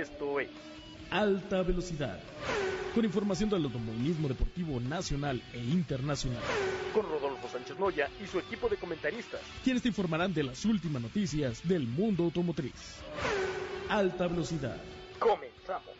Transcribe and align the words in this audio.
Esto 0.00 0.40
es 0.40 0.48
Alta 1.10 1.62
Velocidad. 1.62 2.18
Con 2.94 3.04
información 3.04 3.50
del 3.50 3.64
automovilismo 3.64 4.28
deportivo 4.28 4.80
nacional 4.80 5.42
e 5.52 5.58
internacional. 5.58 6.40
Con 6.94 7.02
Rodolfo 7.02 7.46
Sánchez 7.52 7.78
Moya 7.78 8.08
y 8.24 8.26
su 8.26 8.38
equipo 8.38 8.70
de 8.70 8.78
comentaristas. 8.78 9.42
Quienes 9.62 9.82
te 9.82 9.88
informarán 9.88 10.32
de 10.32 10.44
las 10.44 10.64
últimas 10.64 11.02
noticias 11.02 11.60
del 11.68 11.86
mundo 11.86 12.24
automotriz. 12.24 12.72
Alta 13.90 14.26
Velocidad. 14.26 14.78
Comenzamos. 15.18 15.92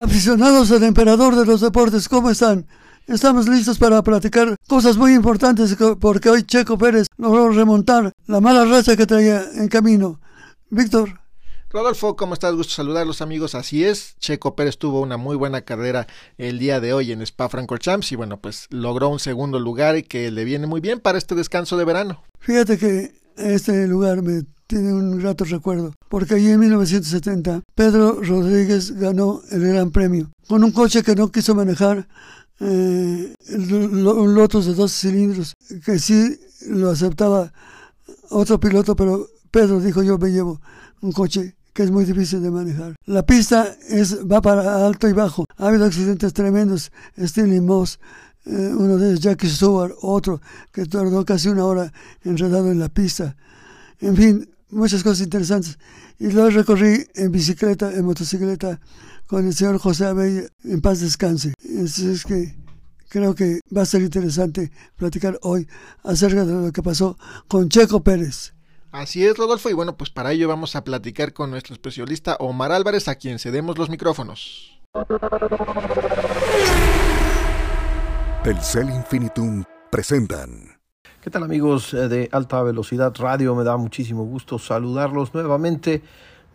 Aficionados 0.00 0.70
al 0.70 0.82
emperador 0.82 1.34
de 1.34 1.46
los 1.46 1.62
deportes, 1.62 2.10
¿cómo 2.10 2.28
están? 2.28 2.66
Estamos 3.06 3.48
listos 3.48 3.78
para 3.78 4.02
platicar 4.02 4.54
cosas 4.68 4.98
muy 4.98 5.14
importantes 5.14 5.74
porque 5.98 6.28
hoy 6.28 6.42
Checo 6.42 6.76
Pérez 6.76 7.06
logró 7.16 7.48
remontar 7.48 8.12
la 8.26 8.40
mala 8.42 8.66
racha 8.66 8.98
que 8.98 9.06
traía 9.06 9.44
en 9.54 9.68
camino. 9.68 10.20
Víctor. 10.68 11.21
Rodolfo, 11.72 12.16
¿cómo 12.16 12.34
estás? 12.34 12.54
Gusto 12.54 12.74
saludarlos 12.74 13.22
amigos. 13.22 13.54
Así 13.54 13.82
es, 13.82 14.14
Checo 14.18 14.54
Pérez 14.54 14.76
tuvo 14.76 15.00
una 15.00 15.16
muy 15.16 15.36
buena 15.36 15.62
carrera 15.62 16.06
el 16.36 16.58
día 16.58 16.80
de 16.80 16.92
hoy 16.92 17.12
en 17.12 17.22
Spa 17.22 17.48
Francorchamps 17.48 18.12
y 18.12 18.16
bueno, 18.16 18.38
pues 18.38 18.66
logró 18.68 19.08
un 19.08 19.18
segundo 19.18 19.58
lugar 19.58 19.96
y 19.96 20.02
que 20.02 20.30
le 20.30 20.44
viene 20.44 20.66
muy 20.66 20.82
bien 20.82 21.00
para 21.00 21.16
este 21.16 21.34
descanso 21.34 21.78
de 21.78 21.86
verano. 21.86 22.24
Fíjate 22.40 22.76
que 22.76 23.14
este 23.38 23.88
lugar 23.88 24.20
me 24.20 24.42
tiene 24.66 24.92
un 24.92 25.18
grato 25.18 25.44
recuerdo, 25.46 25.94
porque 26.10 26.34
allí 26.34 26.50
en 26.50 26.60
1970 26.60 27.62
Pedro 27.74 28.20
Rodríguez 28.20 28.92
ganó 28.92 29.40
el 29.50 29.66
Gran 29.66 29.92
Premio 29.92 30.30
con 30.48 30.62
un 30.64 30.72
coche 30.72 31.02
que 31.02 31.14
no 31.14 31.32
quiso 31.32 31.54
manejar 31.54 32.06
eh, 32.60 33.34
un 33.48 34.34
Lotus 34.34 34.66
de 34.66 34.74
dos 34.74 34.92
cilindros, 34.92 35.54
que 35.86 35.98
sí 35.98 36.38
lo 36.68 36.90
aceptaba 36.90 37.50
otro 38.28 38.60
piloto, 38.60 38.94
pero 38.94 39.26
Pedro 39.50 39.80
dijo 39.80 40.02
yo 40.02 40.18
me 40.18 40.30
llevo 40.30 40.60
un 41.00 41.12
coche 41.12 41.56
que 41.72 41.82
es 41.82 41.90
muy 41.90 42.04
difícil 42.04 42.42
de 42.42 42.50
manejar. 42.50 42.96
La 43.06 43.24
pista 43.24 43.74
es, 43.88 44.18
va 44.26 44.40
para 44.42 44.86
alto 44.86 45.08
y 45.08 45.12
bajo. 45.12 45.44
Ha 45.56 45.68
habido 45.68 45.84
accidentes 45.84 46.32
tremendos. 46.32 46.92
Stanley 47.16 47.60
Moss, 47.60 47.98
eh, 48.44 48.72
uno 48.76 48.96
de 48.98 49.10
ellos, 49.10 49.20
Jackie 49.20 49.48
Stewart, 49.48 49.92
otro 50.02 50.40
que 50.72 50.86
tardó 50.86 51.24
casi 51.24 51.48
una 51.48 51.64
hora 51.64 51.92
enredado 52.24 52.70
en 52.70 52.78
la 52.78 52.88
pista. 52.88 53.36
En 54.00 54.16
fin, 54.16 54.50
muchas 54.70 55.02
cosas 55.02 55.20
interesantes. 55.20 55.78
Y 56.18 56.30
lo 56.30 56.48
recorrí 56.50 57.06
en 57.14 57.32
bicicleta, 57.32 57.92
en 57.92 58.04
motocicleta, 58.04 58.80
con 59.26 59.46
el 59.46 59.54
señor 59.54 59.78
José 59.78 60.06
Abella, 60.06 60.42
en 60.64 60.80
paz 60.80 61.00
descanse. 61.00 61.54
Es 61.62 62.24
que 62.24 62.54
creo 63.08 63.34
que 63.34 63.60
va 63.74 63.82
a 63.82 63.86
ser 63.86 64.02
interesante 64.02 64.72
platicar 64.96 65.38
hoy 65.42 65.68
acerca 66.02 66.44
de 66.44 66.52
lo 66.52 66.72
que 66.72 66.82
pasó 66.82 67.18
con 67.48 67.68
Checo 67.68 68.02
Pérez. 68.02 68.52
Así 68.92 69.24
es, 69.24 69.38
Rodolfo, 69.38 69.70
y 69.70 69.72
bueno, 69.72 69.96
pues 69.96 70.10
para 70.10 70.32
ello 70.32 70.48
vamos 70.48 70.76
a 70.76 70.84
platicar 70.84 71.32
con 71.32 71.50
nuestro 71.50 71.72
especialista 71.72 72.36
Omar 72.38 72.72
Álvarez, 72.72 73.08
a 73.08 73.14
quien 73.14 73.38
cedemos 73.38 73.78
los 73.78 73.88
micrófonos. 73.88 74.78
Telcel 78.44 78.90
Infinitum 78.90 79.64
presentan. 79.90 80.78
¿Qué 81.22 81.30
tal 81.30 81.42
amigos 81.42 81.92
de 81.92 82.28
Alta 82.32 82.62
Velocidad 82.62 83.14
Radio? 83.18 83.54
Me 83.54 83.64
da 83.64 83.78
muchísimo 83.78 84.24
gusto 84.24 84.58
saludarlos 84.58 85.32
nuevamente 85.32 86.02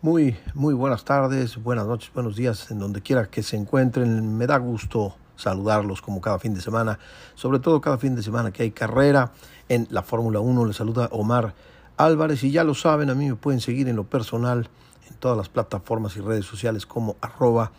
muy, 0.00 0.36
muy 0.54 0.74
buenas 0.74 1.04
tardes, 1.04 1.60
buenas 1.60 1.88
noches, 1.88 2.12
buenos 2.14 2.36
días, 2.36 2.70
en 2.70 2.78
donde 2.78 3.02
quiera 3.02 3.26
que 3.26 3.42
se 3.42 3.56
encuentren. 3.56 4.36
Me 4.36 4.46
da 4.46 4.58
gusto 4.58 5.16
saludarlos 5.34 6.02
como 6.02 6.20
cada 6.20 6.38
fin 6.38 6.54
de 6.54 6.60
semana, 6.60 7.00
sobre 7.34 7.58
todo 7.58 7.80
cada 7.80 7.98
fin 7.98 8.14
de 8.14 8.22
semana 8.22 8.52
que 8.52 8.62
hay 8.62 8.70
carrera 8.70 9.32
en 9.68 9.88
la 9.90 10.04
Fórmula 10.04 10.38
1. 10.38 10.66
Les 10.66 10.76
saluda 10.76 11.08
Omar 11.10 11.52
Álvarez 11.98 12.42
y 12.44 12.50
ya 12.50 12.64
lo 12.64 12.74
saben, 12.74 13.10
a 13.10 13.14
mí 13.14 13.28
me 13.28 13.34
pueden 13.36 13.60
seguir 13.60 13.88
en 13.88 13.96
lo 13.96 14.04
personal 14.04 14.68
en 15.08 15.16
todas 15.16 15.36
las 15.36 15.48
plataformas 15.48 16.16
y 16.16 16.20
redes 16.20 16.46
sociales 16.46 16.86
como 16.86 17.16
arroba 17.20 17.72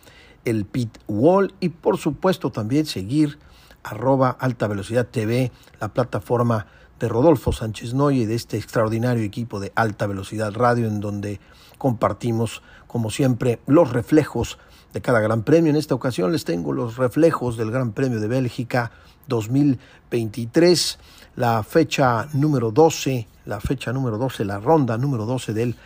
el 0.44 0.64
pit 0.64 0.98
wall 1.06 1.52
y 1.60 1.70
por 1.70 1.98
supuesto 1.98 2.50
también 2.50 2.86
seguir 2.86 3.38
arroba 3.82 4.30
alta 4.30 4.66
velocidad 4.68 5.06
TV, 5.06 5.50
la 5.80 5.88
plataforma 5.88 6.66
de 6.98 7.08
Rodolfo 7.08 7.52
Sánchez 7.52 7.94
Noye, 7.94 8.26
de 8.26 8.34
este 8.34 8.58
extraordinario 8.58 9.24
equipo 9.24 9.58
de 9.58 9.72
alta 9.74 10.06
velocidad 10.06 10.52
radio, 10.52 10.86
en 10.86 11.00
donde 11.00 11.40
compartimos, 11.78 12.62
como 12.86 13.10
siempre, 13.10 13.58
los 13.66 13.90
reflejos 13.90 14.58
de 14.92 15.00
cada 15.00 15.20
Gran 15.20 15.42
Premio. 15.42 15.70
En 15.70 15.76
esta 15.76 15.94
ocasión 15.94 16.30
les 16.30 16.44
tengo 16.44 16.72
los 16.72 16.96
reflejos 16.96 17.56
del 17.56 17.70
Gran 17.70 17.92
Premio 17.92 18.20
de 18.20 18.28
Bélgica 18.28 18.92
2023, 19.28 20.98
la 21.36 21.62
fecha 21.62 22.28
número 22.32 22.70
12, 22.70 23.26
la 23.46 23.60
fecha 23.60 23.92
número 23.92 24.18
12, 24.18 24.44
la 24.44 24.58
ronda 24.58 24.98
número 24.98 25.26
12 25.26 25.52
del 25.52 25.76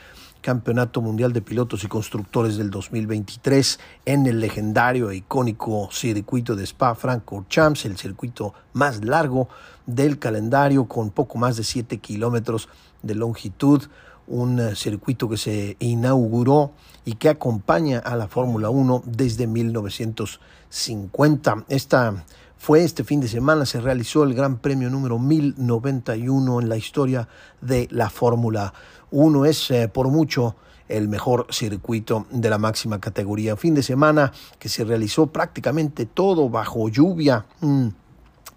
Campeonato 0.45 1.01
Mundial 1.01 1.33
de 1.33 1.41
Pilotos 1.41 1.85
y 1.85 1.87
Constructores 1.87 2.59
del 2.59 2.71
2023 2.71 3.81
en 4.05 4.27
el 4.27 4.41
legendario 4.41 5.11
e 5.11 5.17
icónico 5.17 5.89
circuito 5.91 6.55
de 6.55 6.65
Spa 6.65 6.95
Francorchamps, 6.95 7.87
el 7.87 7.97
circuito 7.97 8.53
más 8.75 9.03
largo 9.03 9.49
del 9.87 10.19
calendario 10.19 10.85
con 10.85 11.09
poco 11.11 11.39
más 11.39 11.57
de 11.57 11.65
7 11.65 11.97
kilómetros 11.97 12.69
de 13.03 13.15
longitud, 13.15 13.85
un 14.27 14.61
eh, 14.61 14.77
circuito 14.77 15.31
que 15.31 15.39
se 15.39 15.79
inauguró 15.79 16.73
y 17.07 17.15
que 17.15 17.31
acompaña 17.31 18.01
a 18.01 18.15
la 18.17 18.29
Fórmula 18.29 18.69
1 18.69 19.05
desde 19.07 19.47
1950. 19.47 21.65
Esta 21.69 22.23
fue 22.65 22.83
este 22.83 23.05
fin 23.05 23.21
de 23.21 23.29
semana, 23.29 23.67
se 23.67 23.79
realizó 23.79 24.23
el 24.23 24.33
Gran 24.33 24.57
Premio 24.57 24.89
número 24.89 25.19
1091 25.19 26.63
en 26.63 26.69
la 26.71 26.79
historia 26.79 27.29
de 27.61 27.89
la 27.91 28.09
Fórmula 28.09 28.73
uno 29.11 29.45
es 29.45 29.71
eh, 29.71 29.87
por 29.87 30.09
mucho 30.09 30.57
el 30.89 31.09
mejor 31.09 31.47
circuito 31.51 32.27
de 32.31 32.49
la 32.49 32.57
máxima 32.57 33.03
categoría. 33.03 33.55
Fin 33.57 33.75
de 33.75 33.83
semana 33.83 34.33
que 34.59 34.71
se 34.71 34.83
realizó 34.83 35.27
prácticamente 35.27 36.07
todo 36.07 36.49
bajo 36.49 36.89
lluvia. 36.89 37.45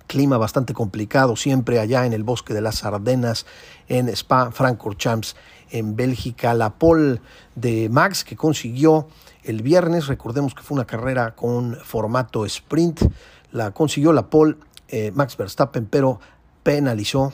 clima 0.08 0.38
bastante 0.38 0.74
complicado 0.74 1.36
siempre 1.36 1.78
allá 1.78 2.06
en 2.06 2.14
el 2.14 2.24
bosque 2.24 2.54
de 2.54 2.62
las 2.62 2.86
Ardenas, 2.86 3.46
en 3.90 4.08
Spa 4.08 4.52
Francorchamps, 4.52 5.36
en 5.70 5.98
Bélgica. 5.98 6.54
La 6.54 6.70
pole 6.76 7.20
de 7.56 7.90
Max 7.90 8.24
que 8.24 8.38
consiguió 8.38 9.10
el 9.44 9.62
viernes, 9.62 10.08
recordemos 10.08 10.54
que 10.54 10.64
fue 10.64 10.76
una 10.76 10.86
carrera 10.86 11.36
con 11.36 11.76
formato 11.84 12.46
sprint, 12.46 13.02
la 13.58 13.72
consiguió 13.72 14.14
la 14.14 14.30
pole 14.30 14.56
eh, 14.88 15.12
Max 15.14 15.36
Verstappen, 15.36 15.86
pero 15.86 16.20
penalizó 16.64 17.34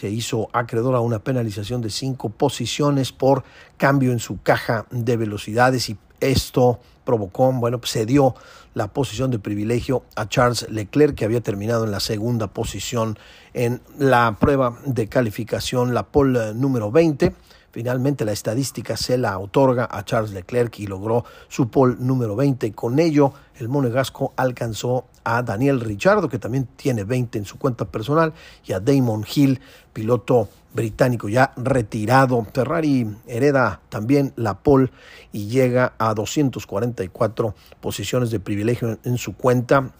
se 0.00 0.08
hizo 0.08 0.48
acreedor 0.52 0.94
a 0.94 1.00
una 1.00 1.18
penalización 1.18 1.82
de 1.82 1.90
cinco 1.90 2.30
posiciones 2.30 3.12
por 3.12 3.44
cambio 3.76 4.12
en 4.12 4.18
su 4.18 4.40
caja 4.40 4.86
de 4.90 5.16
velocidades 5.18 5.90
y 5.90 5.98
esto 6.20 6.80
provocó, 7.04 7.52
bueno, 7.52 7.78
pues 7.80 7.90
se 7.90 8.06
dio 8.06 8.34
la 8.74 8.88
posición 8.88 9.30
de 9.30 9.38
privilegio 9.38 10.04
a 10.16 10.28
Charles 10.28 10.68
Leclerc, 10.70 11.14
que 11.14 11.24
había 11.24 11.40
terminado 11.40 11.84
en 11.84 11.90
la 11.90 12.00
segunda 12.00 12.46
posición 12.46 13.18
en 13.52 13.82
la 13.98 14.36
prueba 14.38 14.78
de 14.86 15.08
calificación, 15.08 15.92
la 15.92 16.04
pole 16.04 16.54
número 16.54 16.90
20. 16.90 17.34
Finalmente 17.72 18.24
la 18.24 18.32
estadística 18.32 18.96
se 18.96 19.18
la 19.18 19.38
otorga 19.38 19.88
a 19.90 20.04
Charles 20.04 20.32
Leclerc 20.32 20.78
y 20.78 20.86
logró 20.86 21.24
su 21.48 21.68
pole 21.68 21.96
número 21.98 22.36
20. 22.36 22.72
Con 22.72 22.98
ello, 22.98 23.32
el 23.56 23.68
monegasco 23.68 24.32
alcanzó 24.36 25.06
a 25.24 25.42
Daniel 25.42 25.80
Richardo, 25.80 26.28
que 26.28 26.38
también 26.38 26.68
tiene 26.76 27.04
20 27.04 27.38
en 27.38 27.44
su 27.44 27.58
cuenta 27.58 27.84
personal, 27.84 28.32
y 28.64 28.72
a 28.72 28.80
Damon 28.80 29.24
Hill, 29.34 29.60
piloto 29.92 30.48
británico 30.72 31.28
ya 31.28 31.52
retirado. 31.56 32.46
Ferrari 32.52 33.06
hereda 33.26 33.80
también 33.88 34.32
la 34.36 34.58
pole 34.58 34.90
y 35.32 35.48
llega 35.48 35.94
a 35.98 36.14
244 36.14 37.54
posiciones 37.80 38.30
de 38.30 38.40
privilegio 38.40 38.98
en 39.04 39.18
su 39.18 39.34
cuenta. 39.34 39.90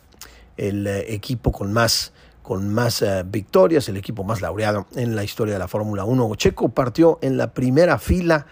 El 0.56 0.86
eh, 0.86 1.12
equipo 1.14 1.52
con 1.52 1.72
más 1.72 2.12
con 2.42 2.68
más 2.68 3.02
eh, 3.02 3.22
victorias, 3.24 3.88
el 3.88 3.96
equipo 3.96 4.24
más 4.24 4.40
laureado 4.40 4.86
en 4.96 5.14
la 5.14 5.22
historia 5.22 5.54
de 5.54 5.60
la 5.60 5.68
Fórmula 5.68 6.04
1. 6.04 6.34
Checo 6.34 6.70
partió 6.70 7.18
en 7.22 7.36
la 7.36 7.52
primera 7.52 7.96
fila 7.98 8.46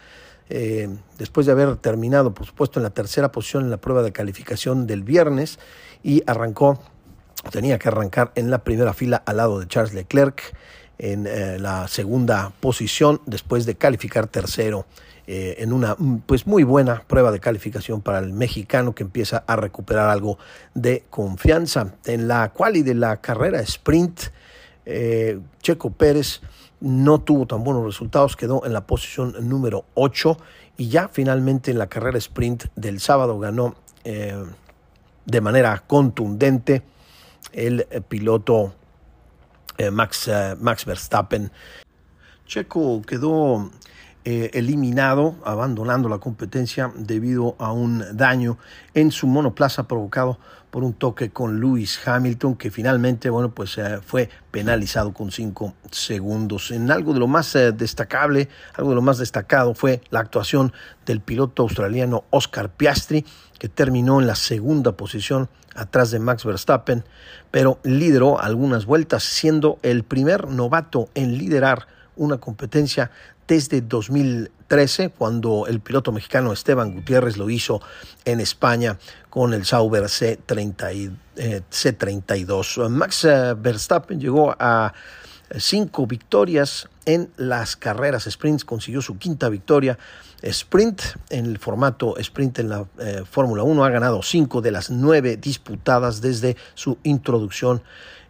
eh, 0.50 0.88
después 1.19 1.47
de 1.47 1.53
haber 1.53 1.76
terminado, 1.76 2.32
por 2.32 2.47
supuesto, 2.47 2.79
en 2.79 2.85
la 2.85 2.91
tercera 2.91 3.32
posición 3.32 3.64
en 3.64 3.71
la 3.71 3.79
prueba 3.79 4.03
de 4.03 4.12
calificación 4.12 4.87
del 4.87 5.03
viernes 5.03 5.59
y 6.03 6.23
arrancó, 6.27 6.79
tenía 7.50 7.79
que 7.79 7.89
arrancar 7.89 8.33
en 8.35 8.50
la 8.50 8.59
primera 8.59 8.93
fila 8.93 9.23
al 9.25 9.39
lado 9.39 9.61
de 9.61 9.67
Charles 9.67 9.95
Leclerc 9.95 10.55
en 10.99 11.27
eh, 11.27 11.59
la 11.59 11.89
segunda 11.89 12.53
posición 12.61 13.21
después 13.27 13.67
de 13.67 13.77
calificar 13.77 14.27
tercero 14.27 14.87
eh, 15.27 15.56
en 15.62 15.73
una 15.73 15.97
pues 16.27 16.47
muy 16.47 16.65
buena 16.65 17.03
prueba 17.06 17.31
de 17.31 17.39
calificación 17.39 18.00
para 18.00 18.19
el 18.19 18.33
mexicano 18.33 18.95
que 18.95 19.03
empieza 19.03 19.45
a 19.47 19.56
recuperar 19.56 20.09
algo 20.09 20.39
de 20.75 21.05
confianza. 21.11 21.95
En 22.06 22.29
la 22.29 22.50
quali 22.53 22.83
de 22.83 22.95
la 22.95 23.19
carrera 23.21 23.61
sprint, 23.61 24.23
eh, 24.87 25.39
Checo 25.61 25.91
Pérez 25.91 26.41
no 26.81 27.21
tuvo 27.21 27.47
tan 27.47 27.62
buenos 27.62 27.85
resultados, 27.85 28.37
quedó 28.37 28.65
en 28.65 28.73
la 28.73 28.87
posición 28.87 29.35
número 29.49 29.85
8 29.95 30.39
y 30.79 30.89
ya 30.89 31.09
finalmente 31.09 31.71
en 31.71 31.79
la 31.79 31.89
carrera 31.89 32.19
sprint 32.19 32.65
del 32.75 32.99
sábado 32.99 33.39
ganó 33.39 33.75
de 35.28 35.40
manera 35.40 35.84
contundente 35.86 36.82
el 37.52 37.86
piloto 38.08 38.75
Max, 39.92 40.28
Max 40.58 40.84
Verstappen. 40.84 41.52
Checo 42.46 43.02
quedó 43.02 43.70
eh, 44.25 44.50
eliminado, 44.52 45.36
abandonando 45.44 46.08
la 46.08 46.19
competencia 46.19 46.92
debido 46.96 47.56
a 47.58 47.72
un 47.72 48.04
daño 48.12 48.58
en 48.92 49.10
su 49.10 49.26
monoplaza 49.26 49.88
provocado 49.88 50.38
por 50.70 50.85
un 50.85 50.93
toque 50.93 51.31
con 51.31 51.61
Lewis 51.61 52.00
Hamilton, 52.06 52.56
que 52.56 52.70
finalmente, 52.70 53.31
bueno, 53.31 53.50
pues 53.50 53.79
eh, 53.79 54.00
fue 54.05 54.29
penalizado 54.50 55.12
con 55.12 55.31
cinco 55.31 55.75
segundos. 55.91 56.70
En 56.70 56.91
algo 56.91 57.12
de 57.12 57.20
lo 57.20 57.26
más 57.26 57.55
eh, 57.56 57.73
destacable, 57.73 58.49
algo 58.75 58.91
de 58.91 58.97
lo 58.97 59.03
más 59.03 59.19
destacado 59.19 59.75
fue 59.75 60.00
la 60.11 60.20
actuación 60.20 60.73
del 61.06 61.20
piloto 61.20 61.62
australiano 61.62 62.25
Oscar 62.31 62.70
Piastri, 62.70 63.25
que 63.59 63.69
terminó 63.69 64.20
en 64.20 64.26
la 64.26 64.35
segunda 64.35 64.93
posición 64.93 65.49
atrás 65.75 66.11
de 66.11 66.19
Max 66.19 66.44
Verstappen, 66.44 67.05
pero 67.50 67.79
lideró 67.85 68.41
algunas 68.41 68.85
vueltas, 68.85 69.23
siendo 69.23 69.79
el 69.82 70.05
primer 70.05 70.49
novato 70.49 71.09
en 71.14 71.38
liderar 71.38 71.87
una 72.17 72.38
competencia 72.38 73.11
desde 73.49 73.81
2013, 73.81 75.09
cuando 75.09 75.67
el 75.67 75.81
piloto 75.81 76.12
mexicano 76.12 76.53
Esteban 76.53 76.93
Gutiérrez 76.93 77.39
lo 77.39 77.50
hizo 77.50 77.81
en 78.25 78.41
España 78.41 78.99
con 79.31 79.55
el 79.55 79.65
Sauber 79.65 80.05
C30 80.05 81.17
C32. 81.71 82.89
Max 82.91 83.25
eh, 83.25 83.55
Verstappen 83.56 84.21
llegó 84.21 84.55
a 84.59 84.93
cinco 85.56 86.06
victorias 86.06 86.89
en 87.06 87.31
las 87.37 87.77
carreras 87.77 88.29
sprints, 88.31 88.65
consiguió 88.65 89.00
su 89.00 89.19
quinta 89.19 89.49
victoria 89.49 89.99
sprint 90.43 91.03
en 91.31 91.47
el 91.47 91.59
formato 91.59 92.17
sprint 92.19 92.61
en 92.61 92.69
la 92.69 92.87
eh, 92.99 93.23
Fórmula 93.29 93.62
1, 93.62 93.85
ha 93.85 93.91
ganado 93.91 94.23
cinco 94.23 94.61
de 94.61 94.71
las 94.71 94.91
nueve 94.91 95.37
disputadas 95.37 96.21
desde 96.21 96.56
su 96.75 96.99
introducción 97.03 97.83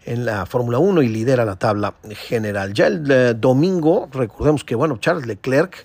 en 0.04 0.24
la 0.24 0.46
Fórmula 0.46 0.78
1 0.78 1.02
y 1.02 1.08
lidera 1.08 1.44
la 1.44 1.56
tabla 1.56 1.94
general. 2.28 2.72
Ya 2.72 2.86
el 2.86 3.10
eh, 3.10 3.34
domingo, 3.34 4.08
recordemos 4.10 4.64
que 4.64 4.74
bueno, 4.74 4.96
Charles 4.98 5.26
Leclerc 5.26 5.84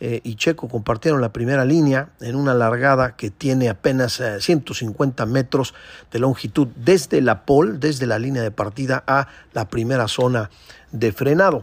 eh, 0.00 0.20
y 0.24 0.36
Checo 0.36 0.68
compartieron 0.68 1.20
la 1.20 1.32
primera 1.32 1.64
línea 1.64 2.08
en 2.20 2.34
una 2.34 2.54
largada 2.54 3.16
que 3.16 3.30
tiene 3.30 3.68
apenas 3.68 4.22
150 4.38 5.26
metros 5.26 5.74
de 6.10 6.18
longitud 6.18 6.68
desde 6.76 7.20
la 7.20 7.44
pole, 7.44 7.78
desde 7.78 8.06
la 8.06 8.18
línea 8.18 8.42
de 8.42 8.50
partida 8.50 9.04
a 9.06 9.28
la 9.52 9.68
primera 9.68 10.08
zona 10.08 10.50
de 10.90 11.12
frenado. 11.12 11.62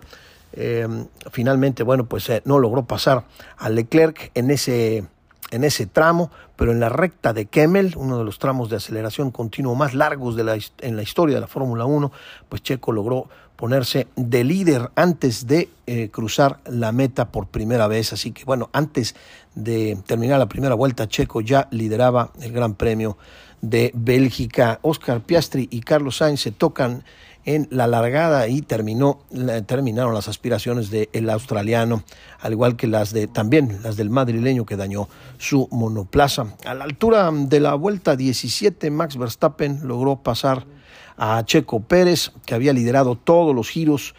Em, 0.54 1.07
finalmente, 1.31 1.84
bueno, 1.84 2.06
pues 2.06 2.30
eh, 2.30 2.42
no 2.45 2.60
logró 2.60 2.86
pasar 2.86 3.25
a 3.57 3.69
Leclerc 3.69 4.31
en 4.34 4.50
ese, 4.50 5.06
en 5.51 5.63
ese 5.63 5.86
tramo, 5.86 6.31
pero 6.56 6.72
en 6.72 6.80
la 6.80 6.90
recta 6.90 7.33
de 7.33 7.45
Kemmel, 7.45 7.94
uno 7.95 8.18
de 8.18 8.24
los 8.24 8.40
tramos 8.40 8.69
de 8.69 8.78
aceleración 8.78 9.30
continuo 9.30 9.75
más 9.75 9.94
largos 9.94 10.36
de 10.36 10.44
la, 10.44 10.57
en 10.80 10.95
la 10.95 11.04
historia 11.04 11.36
de 11.36 11.42
la 11.42 11.48
Fórmula 11.48 11.86
1, 11.86 12.12
pues 12.50 12.63
Checo 12.63 12.92
logró 12.92 13.30
ponerse 13.57 14.07
de 14.15 14.44
líder 14.45 14.92
antes 14.95 15.48
de 15.48 15.69
eh, 15.88 16.09
cruzar 16.09 16.59
la 16.65 16.94
meta 16.94 17.31
por 17.31 17.48
primera 17.48 17.88
vez. 17.88 18.13
Así 18.13 18.31
que 18.31 18.45
bueno, 18.45 18.69
antes 18.71 19.15
de 19.56 19.98
terminar 20.06 20.39
la 20.39 20.48
primera 20.48 20.75
vuelta, 20.75 21.09
Checo 21.09 21.42
ya 21.42 21.68
lideraba 21.71 22.31
el 22.39 22.54
Gran 22.54 22.75
Premio 22.75 23.18
de 23.62 23.92
Bélgica. 23.94 24.80
Oscar 24.83 25.21
Piastri 25.21 25.68
y 25.71 25.81
Carlos 25.81 26.18
Sainz 26.18 26.42
se 26.42 26.51
tocan 26.51 27.04
en 27.45 27.68
la 27.71 27.88
largada 27.88 28.50
y 28.50 28.62
terminó, 28.62 29.19
terminaron 29.65 30.13
las 30.13 30.27
aspiraciones 30.27 30.92
del 30.92 31.30
australiano, 31.30 32.04
al 32.42 32.51
igual 32.51 32.75
que 32.75 32.88
las 32.88 33.13
de 33.13 33.27
también 33.27 33.80
las 33.83 33.95
del 33.95 34.09
madrileño 34.09 34.65
que 34.65 34.75
dañó 34.75 35.07
su 35.38 35.69
monoplaza. 35.71 36.48
A 36.65 36.74
la 36.74 36.83
altura 36.83 37.31
de 37.31 37.59
la 37.62 37.74
vuelta 37.75 38.18
17, 38.18 38.92
Max 38.92 39.18
Verstappen 39.18 39.88
logró 39.88 40.18
pasar 40.18 40.65
a 41.18 41.44
Checo 41.46 41.81
Pérez, 41.81 42.31
que 42.46 42.56
había 42.56 42.74
liderado 42.74 43.16
todos 43.16 43.56
los 43.56 43.69
giros 43.69 44.16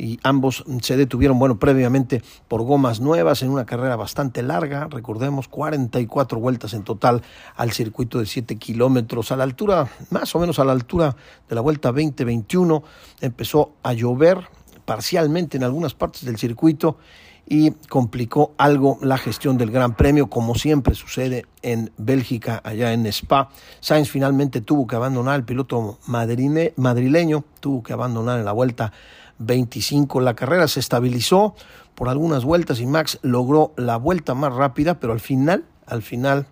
y 0.00 0.18
ambos 0.22 0.64
se 0.80 0.96
detuvieron, 0.96 1.38
bueno, 1.38 1.58
previamente 1.58 2.22
por 2.48 2.62
gomas 2.62 3.00
nuevas 3.00 3.42
en 3.42 3.50
una 3.50 3.66
carrera 3.66 3.96
bastante 3.96 4.42
larga, 4.42 4.88
recordemos, 4.90 5.46
44 5.48 6.40
vueltas 6.40 6.72
en 6.72 6.84
total 6.84 7.22
al 7.54 7.72
circuito 7.72 8.18
de 8.18 8.26
7 8.26 8.56
kilómetros, 8.56 9.30
a 9.30 9.36
la 9.36 9.44
altura, 9.44 9.88
más 10.08 10.34
o 10.34 10.38
menos 10.38 10.58
a 10.58 10.64
la 10.64 10.72
altura 10.72 11.16
de 11.48 11.54
la 11.54 11.60
vuelta 11.60 11.90
2021, 11.90 12.82
empezó 13.20 13.72
a 13.82 13.92
llover 13.92 14.48
parcialmente 14.86 15.58
en 15.58 15.64
algunas 15.64 15.94
partes 15.94 16.24
del 16.24 16.38
circuito 16.38 16.96
y 17.46 17.72
complicó 17.88 18.54
algo 18.58 18.98
la 19.02 19.18
gestión 19.18 19.58
del 19.58 19.70
Gran 19.70 19.96
Premio, 19.96 20.28
como 20.28 20.54
siempre 20.54 20.94
sucede 20.94 21.46
en 21.62 21.90
Bélgica, 21.98 22.60
allá 22.64 22.92
en 22.92 23.06
Spa. 23.06 23.50
Sainz 23.80 24.08
finalmente 24.08 24.60
tuvo 24.60 24.86
que 24.86 24.96
abandonar, 24.96 25.36
el 25.36 25.44
piloto 25.44 25.98
madrileño 26.06 27.44
tuvo 27.60 27.82
que 27.82 27.92
abandonar 27.92 28.38
en 28.38 28.44
la 28.44 28.52
vuelta 28.52 28.92
25. 29.38 30.20
La 30.20 30.34
carrera 30.34 30.68
se 30.68 30.80
estabilizó 30.80 31.54
por 31.94 32.08
algunas 32.08 32.44
vueltas 32.44 32.80
y 32.80 32.86
Max 32.86 33.18
logró 33.22 33.72
la 33.76 33.96
vuelta 33.96 34.34
más 34.34 34.54
rápida, 34.54 35.00
pero 35.00 35.12
al 35.12 35.20
final, 35.20 35.64
al 35.86 36.02
final, 36.02 36.46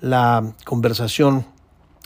la 0.00 0.52
conversación 0.64 1.46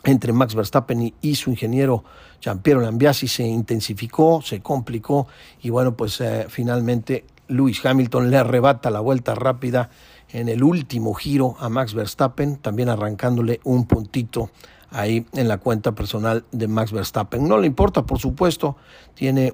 entre 0.04 0.32
Max 0.32 0.54
Verstappen 0.54 1.12
y, 1.20 1.34
su 1.34 1.50
ingeniero 1.50 2.04
Giampiero 2.40 2.80
Lambiasi 2.80 3.26
se 3.26 3.42
intensificó, 3.42 4.40
se 4.42 4.60
complicó 4.60 5.26
y 5.60 5.70
bueno, 5.70 5.96
pues 5.96 6.20
eh, 6.20 6.46
finalmente 6.48 7.24
Lewis 7.48 7.84
Hamilton 7.84 8.30
le 8.30 8.36
arrebata 8.36 8.90
la 8.90 9.00
vuelta 9.00 9.34
rápida 9.34 9.90
en 10.30 10.48
el 10.48 10.62
último 10.62 11.14
giro 11.14 11.56
a 11.58 11.68
Max 11.68 11.94
Verstappen, 11.94 12.56
también 12.56 12.88
arrancándole 12.88 13.60
un 13.64 13.86
puntito 13.86 14.50
ahí 14.90 15.26
en 15.32 15.48
la 15.48 15.58
cuenta 15.58 15.92
personal 15.92 16.44
de 16.52 16.68
Max 16.68 16.92
Verstappen. 16.92 17.46
No 17.46 17.58
le 17.58 17.66
importa, 17.66 18.04
por 18.04 18.18
supuesto, 18.18 18.76
tiene 19.14 19.52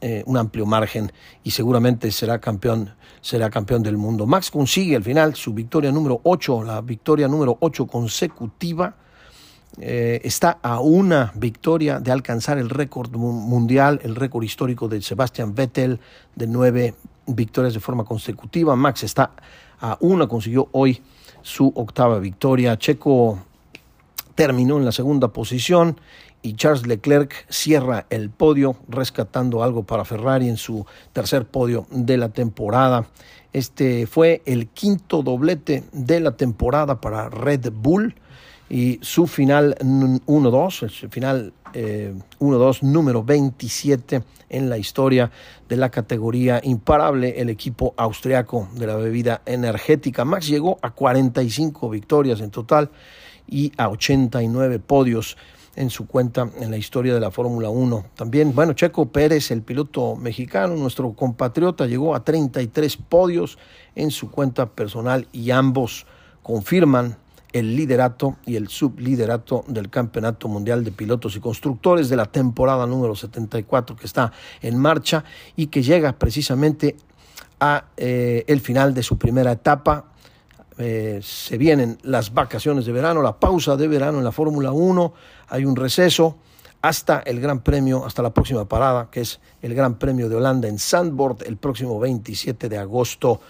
eh, 0.00 0.22
un 0.26 0.36
amplio 0.36 0.66
margen 0.66 1.12
y 1.42 1.50
seguramente 1.50 2.10
será 2.10 2.40
campeón, 2.40 2.94
será 3.20 3.50
campeón 3.50 3.82
del 3.82 3.96
mundo. 3.96 4.26
Max 4.26 4.50
consigue 4.50 4.96
al 4.96 5.02
final 5.02 5.34
su 5.34 5.54
victoria 5.54 5.92
número 5.92 6.20
8, 6.24 6.64
la 6.64 6.80
victoria 6.80 7.28
número 7.28 7.56
8 7.60 7.86
consecutiva. 7.86 8.96
Eh, 9.80 10.20
está 10.22 10.58
a 10.62 10.80
una 10.80 11.32
victoria 11.34 11.98
de 11.98 12.12
alcanzar 12.12 12.58
el 12.58 12.70
récord 12.70 13.10
mundial, 13.16 14.00
el 14.04 14.14
récord 14.14 14.44
histórico 14.44 14.88
de 14.88 15.02
Sebastian 15.02 15.54
Vettel 15.54 15.98
de 16.36 16.46
nueve 16.46 16.94
victorias 17.26 17.74
de 17.74 17.80
forma 17.80 18.04
consecutiva. 18.04 18.76
Max 18.76 19.02
está 19.02 19.32
a 19.80 19.96
una, 20.00 20.28
consiguió 20.28 20.68
hoy 20.72 21.02
su 21.42 21.72
octava 21.74 22.18
victoria. 22.18 22.78
Checo 22.78 23.40
terminó 24.34 24.78
en 24.78 24.84
la 24.84 24.92
segunda 24.92 25.28
posición 25.28 26.00
y 26.42 26.54
Charles 26.54 26.86
Leclerc 26.86 27.46
cierra 27.48 28.06
el 28.10 28.30
podio 28.30 28.76
rescatando 28.88 29.62
algo 29.62 29.82
para 29.84 30.04
Ferrari 30.04 30.48
en 30.48 30.56
su 30.56 30.86
tercer 31.12 31.46
podio 31.46 31.86
de 31.90 32.16
la 32.16 32.28
temporada. 32.28 33.06
Este 33.52 34.06
fue 34.06 34.42
el 34.44 34.68
quinto 34.68 35.22
doblete 35.22 35.84
de 35.92 36.20
la 36.20 36.36
temporada 36.36 37.00
para 37.00 37.28
Red 37.28 37.72
Bull 37.72 38.14
y 38.68 38.98
su 39.02 39.26
final 39.26 39.76
1-2, 39.80 40.82
el 41.02 41.10
final 41.10 41.52
1-2 41.72 41.74
eh, 41.74 42.78
número 42.82 43.22
27 43.22 44.22
en 44.48 44.70
la 44.70 44.78
historia 44.78 45.30
de 45.68 45.76
la 45.76 45.90
categoría 45.90 46.60
imparable, 46.62 47.40
el 47.40 47.50
equipo 47.50 47.94
austriaco 47.96 48.68
de 48.74 48.86
la 48.86 48.96
bebida 48.96 49.42
energética. 49.44 50.24
Max 50.24 50.46
llegó 50.46 50.78
a 50.82 50.90
45 50.90 51.90
victorias 51.90 52.40
en 52.40 52.50
total 52.50 52.90
y 53.46 53.72
a 53.76 53.88
89 53.88 54.78
podios 54.78 55.36
en 55.76 55.90
su 55.90 56.06
cuenta 56.06 56.48
en 56.60 56.70
la 56.70 56.76
historia 56.76 57.14
de 57.14 57.20
la 57.20 57.30
Fórmula 57.32 57.68
1. 57.68 58.06
También, 58.14 58.54
bueno, 58.54 58.74
Checo 58.74 59.06
Pérez, 59.06 59.50
el 59.50 59.62
piloto 59.62 60.14
mexicano, 60.14 60.76
nuestro 60.76 61.12
compatriota, 61.14 61.86
llegó 61.86 62.14
a 62.14 62.24
33 62.24 62.96
podios 62.96 63.58
en 63.96 64.10
su 64.10 64.30
cuenta 64.30 64.70
personal 64.70 65.26
y 65.32 65.50
ambos 65.50 66.06
confirman 66.42 67.16
el 67.54 67.76
liderato 67.76 68.36
y 68.44 68.56
el 68.56 68.66
subliderato 68.68 69.64
del 69.68 69.88
Campeonato 69.88 70.48
Mundial 70.48 70.82
de 70.82 70.90
Pilotos 70.90 71.36
y 71.36 71.40
Constructores 71.40 72.08
de 72.08 72.16
la 72.16 72.26
temporada 72.26 72.84
número 72.84 73.14
74 73.14 73.94
que 73.94 74.06
está 74.06 74.32
en 74.60 74.76
marcha 74.76 75.24
y 75.54 75.68
que 75.68 75.80
llega 75.80 76.18
precisamente 76.18 76.96
a 77.60 77.84
eh, 77.96 78.44
el 78.48 78.60
final 78.60 78.92
de 78.92 79.04
su 79.04 79.16
primera 79.16 79.52
etapa. 79.52 80.06
Eh, 80.78 81.20
se 81.22 81.56
vienen 81.56 81.96
las 82.02 82.34
vacaciones 82.34 82.86
de 82.86 82.92
verano, 82.92 83.22
la 83.22 83.38
pausa 83.38 83.76
de 83.76 83.86
verano 83.86 84.18
en 84.18 84.24
la 84.24 84.32
Fórmula 84.32 84.72
1, 84.72 85.14
hay 85.46 85.64
un 85.64 85.76
receso 85.76 86.36
hasta 86.82 87.20
el 87.20 87.40
Gran 87.40 87.60
Premio, 87.60 88.04
hasta 88.04 88.20
la 88.20 88.34
próxima 88.34 88.64
parada, 88.64 89.08
que 89.12 89.20
es 89.20 89.40
el 89.62 89.76
Gran 89.76 89.94
Premio 89.94 90.28
de 90.28 90.34
Holanda 90.34 90.66
en 90.66 90.80
Sandboard 90.80 91.44
el 91.46 91.56
próximo 91.56 92.00
27 92.00 92.68
de 92.68 92.78
agosto, 92.78 93.40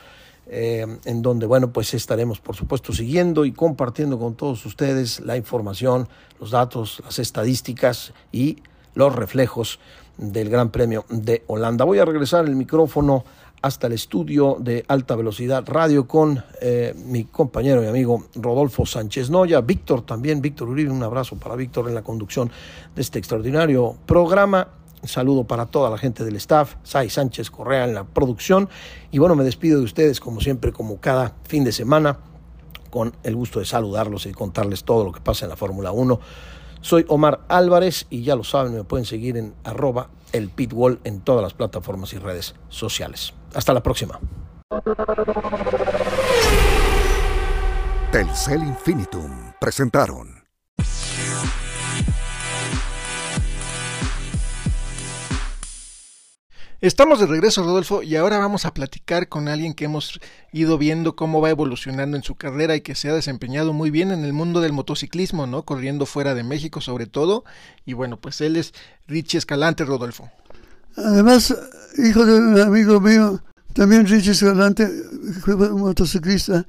eh, 0.46 0.86
en 1.04 1.22
donde, 1.22 1.46
bueno, 1.46 1.72
pues 1.72 1.94
estaremos, 1.94 2.40
por 2.40 2.56
supuesto, 2.56 2.92
siguiendo 2.92 3.44
y 3.44 3.52
compartiendo 3.52 4.18
con 4.18 4.34
todos 4.34 4.64
ustedes 4.66 5.20
la 5.20 5.36
información, 5.36 6.08
los 6.40 6.50
datos, 6.50 7.00
las 7.04 7.18
estadísticas 7.18 8.12
y 8.32 8.58
los 8.94 9.14
reflejos 9.14 9.78
del 10.16 10.48
Gran 10.48 10.70
Premio 10.70 11.04
de 11.08 11.42
Holanda. 11.46 11.84
Voy 11.84 11.98
a 11.98 12.04
regresar 12.04 12.44
el 12.44 12.56
micrófono 12.56 13.24
hasta 13.62 13.86
el 13.86 13.94
estudio 13.94 14.58
de 14.60 14.84
alta 14.88 15.16
velocidad 15.16 15.64
radio 15.66 16.06
con 16.06 16.44
eh, 16.60 16.94
mi 17.06 17.24
compañero 17.24 17.82
y 17.82 17.86
amigo 17.86 18.26
Rodolfo 18.34 18.84
Sánchez 18.84 19.30
Noya, 19.30 19.62
Víctor 19.62 20.02
también, 20.02 20.42
Víctor 20.42 20.68
Uribe, 20.68 20.90
un 20.90 21.02
abrazo 21.02 21.36
para 21.36 21.56
Víctor 21.56 21.88
en 21.88 21.94
la 21.94 22.02
conducción 22.02 22.50
de 22.94 23.00
este 23.00 23.18
extraordinario 23.18 23.96
programa. 24.04 24.68
Saludo 25.06 25.44
para 25.44 25.66
toda 25.66 25.90
la 25.90 25.99
gente 25.99 26.25
del 26.25 26.37
staff, 26.37 26.76
Sai 26.82 27.11
Sánchez 27.11 27.50
Correa 27.50 27.84
en 27.84 27.94
la 27.94 28.04
producción. 28.04 28.68
Y 29.11 29.18
bueno, 29.18 29.34
me 29.37 29.44
despido 29.44 29.78
de 29.78 29.84
ustedes 29.84 30.20
como 30.20 30.40
siempre, 30.40 30.73
como 30.73 31.00
cada 31.00 31.34
fin 31.44 31.64
de 31.64 31.73
semana, 31.73 32.18
con 32.90 33.14
el 33.23 33.34
gusto 33.34 33.58
de 33.58 33.66
saludarlos 33.66 34.26
y 34.26 34.32
contarles 34.32 34.84
todo 34.84 35.04
lo 35.04 35.12
que 35.12 35.20
pasa 35.20 35.46
en 35.46 35.50
la 35.50 35.56
Fórmula 35.56 35.92
1. 35.92 36.20
Soy 36.80 37.04
Omar 37.08 37.40
Álvarez 37.49 38.06
y 38.11 38.23
ya 38.23 38.37
lo 38.37 38.44
saben, 38.44 38.75
me 38.75 38.84
pueden 38.84 39.06
seguir 39.06 39.37
en 39.37 39.54
arroba 39.64 40.11
el 40.32 40.50
pitwall 40.50 41.00
en 41.04 41.20
todas 41.20 41.42
las 41.42 41.54
plataformas 41.54 42.12
y 42.12 42.18
redes 42.18 42.54
sociales. 42.68 43.32
Hasta 43.54 43.73
la 43.73 43.82
próxima. 43.82 44.20
Telcel 48.12 48.62
Infinitum 48.62 49.52
presentaron. 49.61 50.43
Estamos 56.84 57.18
de 57.18 57.24
regreso, 57.24 57.62
Rodolfo, 57.62 58.02
y 58.02 58.14
ahora 58.14 58.36
vamos 58.36 58.66
a 58.66 58.74
platicar 58.74 59.30
con 59.30 59.48
alguien 59.48 59.72
que 59.72 59.86
hemos 59.86 60.20
ido 60.52 60.76
viendo 60.76 61.16
cómo 61.16 61.40
va 61.40 61.48
evolucionando 61.48 62.14
en 62.14 62.22
su 62.22 62.34
carrera 62.34 62.76
y 62.76 62.82
que 62.82 62.94
se 62.94 63.08
ha 63.08 63.14
desempeñado 63.14 63.72
muy 63.72 63.90
bien 63.90 64.10
en 64.10 64.22
el 64.22 64.34
mundo 64.34 64.60
del 64.60 64.74
motociclismo, 64.74 65.46
¿no? 65.46 65.62
Corriendo 65.62 66.04
fuera 66.04 66.34
de 66.34 66.42
México 66.42 66.82
sobre 66.82 67.06
todo. 67.06 67.44
Y 67.86 67.94
bueno, 67.94 68.20
pues 68.20 68.42
él 68.42 68.56
es 68.56 68.74
Richie 69.08 69.38
Escalante, 69.38 69.86
Rodolfo. 69.86 70.30
Además, 70.94 71.56
hijo 71.96 72.26
de 72.26 72.38
un 72.38 72.60
amigo 72.60 73.00
mío, 73.00 73.42
también 73.72 74.06
Richie 74.06 74.32
Escalante, 74.32 74.86
fue 75.40 75.56
motociclista 75.56 76.66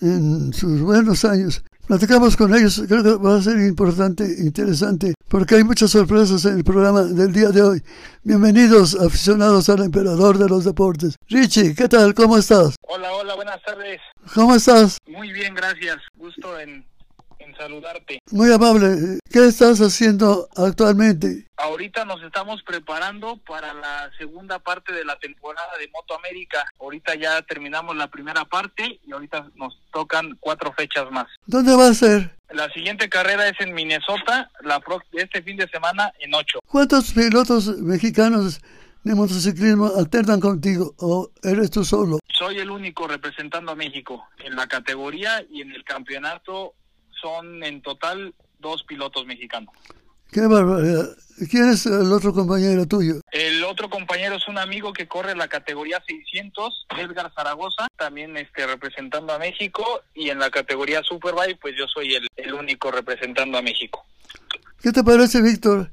en 0.00 0.52
sus 0.52 0.80
buenos 0.80 1.24
años. 1.24 1.62
Platicamos 1.86 2.34
con 2.34 2.54
ellos, 2.54 2.82
creo 2.88 3.02
que 3.02 3.22
va 3.22 3.36
a 3.36 3.42
ser 3.42 3.58
importante, 3.58 4.24
interesante, 4.38 5.12
porque 5.28 5.56
hay 5.56 5.64
muchas 5.64 5.90
sorpresas 5.90 6.42
en 6.46 6.56
el 6.56 6.64
programa 6.64 7.02
del 7.02 7.30
día 7.30 7.50
de 7.50 7.60
hoy. 7.60 7.82
Bienvenidos, 8.22 8.98
aficionados 8.98 9.68
al 9.68 9.82
emperador 9.82 10.38
de 10.38 10.48
los 10.48 10.64
deportes. 10.64 11.16
Richie, 11.28 11.74
¿qué 11.74 11.86
tal? 11.86 12.14
¿Cómo 12.14 12.38
estás? 12.38 12.76
Hola, 12.80 13.12
hola, 13.12 13.34
buenas 13.34 13.60
tardes. 13.62 14.00
¿Cómo 14.34 14.54
estás? 14.54 14.96
Muy 15.06 15.30
bien, 15.32 15.54
gracias. 15.54 15.98
Gusto 16.16 16.58
en, 16.58 16.86
en 17.54 17.58
saludarte. 17.58 18.18
Muy 18.30 18.52
amable. 18.52 19.18
¿Qué 19.30 19.46
estás 19.46 19.80
haciendo 19.80 20.48
actualmente? 20.56 21.46
Ahorita 21.56 22.04
nos 22.04 22.22
estamos 22.22 22.62
preparando 22.62 23.36
para 23.46 23.72
la 23.74 24.10
segunda 24.18 24.58
parte 24.58 24.92
de 24.92 25.04
la 25.04 25.18
temporada 25.18 25.70
de 25.78 25.88
Moto 25.88 26.16
América. 26.16 26.64
Ahorita 26.80 27.14
ya 27.14 27.40
terminamos 27.42 27.96
la 27.96 28.08
primera 28.08 28.44
parte 28.44 29.00
y 29.06 29.12
ahorita 29.12 29.48
nos 29.54 29.78
tocan 29.92 30.36
cuatro 30.40 30.72
fechas 30.72 31.10
más. 31.10 31.26
¿Dónde 31.46 31.74
va 31.74 31.88
a 31.88 31.94
ser? 31.94 32.34
La 32.50 32.70
siguiente 32.72 33.08
carrera 33.08 33.48
es 33.48 33.58
en 33.60 33.74
Minnesota, 33.74 34.50
la 34.62 34.78
pro- 34.80 35.02
este 35.12 35.42
fin 35.42 35.56
de 35.56 35.68
semana 35.68 36.12
en 36.20 36.34
ocho. 36.34 36.60
¿Cuántos 36.66 37.12
pilotos 37.12 37.66
mexicanos 37.78 38.60
de 39.02 39.14
motociclismo 39.14 39.90
alternan 39.96 40.40
contigo 40.40 40.94
o 40.98 41.30
eres 41.42 41.70
tú 41.70 41.84
solo? 41.84 42.20
Soy 42.28 42.58
el 42.58 42.70
único 42.70 43.08
representando 43.08 43.72
a 43.72 43.74
México 43.74 44.26
en 44.44 44.54
la 44.56 44.66
categoría 44.66 45.44
y 45.50 45.62
en 45.62 45.72
el 45.72 45.84
campeonato 45.84 46.74
son 47.20 47.62
en 47.64 47.82
total 47.82 48.34
dos 48.58 48.82
pilotos 48.84 49.26
mexicanos. 49.26 49.74
¡Qué 50.30 50.40
barbaridad! 50.46 51.10
¿Quién 51.50 51.68
es 51.70 51.86
el 51.86 52.12
otro 52.12 52.32
compañero 52.32 52.86
tuyo? 52.86 53.20
El 53.30 53.62
otro 53.64 53.90
compañero 53.90 54.36
es 54.36 54.48
un 54.48 54.58
amigo 54.58 54.92
que 54.92 55.06
corre 55.06 55.34
la 55.34 55.48
categoría 55.48 56.02
600, 56.06 56.86
Edgar 56.98 57.32
Zaragoza, 57.34 57.86
también 57.96 58.36
este, 58.36 58.66
representando 58.66 59.32
a 59.32 59.38
México, 59.38 60.02
y 60.14 60.30
en 60.30 60.38
la 60.38 60.50
categoría 60.50 61.02
Superbike, 61.02 61.58
pues 61.60 61.74
yo 61.76 61.86
soy 61.86 62.14
el, 62.14 62.26
el 62.36 62.54
único 62.54 62.90
representando 62.90 63.58
a 63.58 63.62
México. 63.62 64.04
¿Qué 64.80 64.92
te 64.92 65.02
parece, 65.02 65.40
Víctor? 65.40 65.90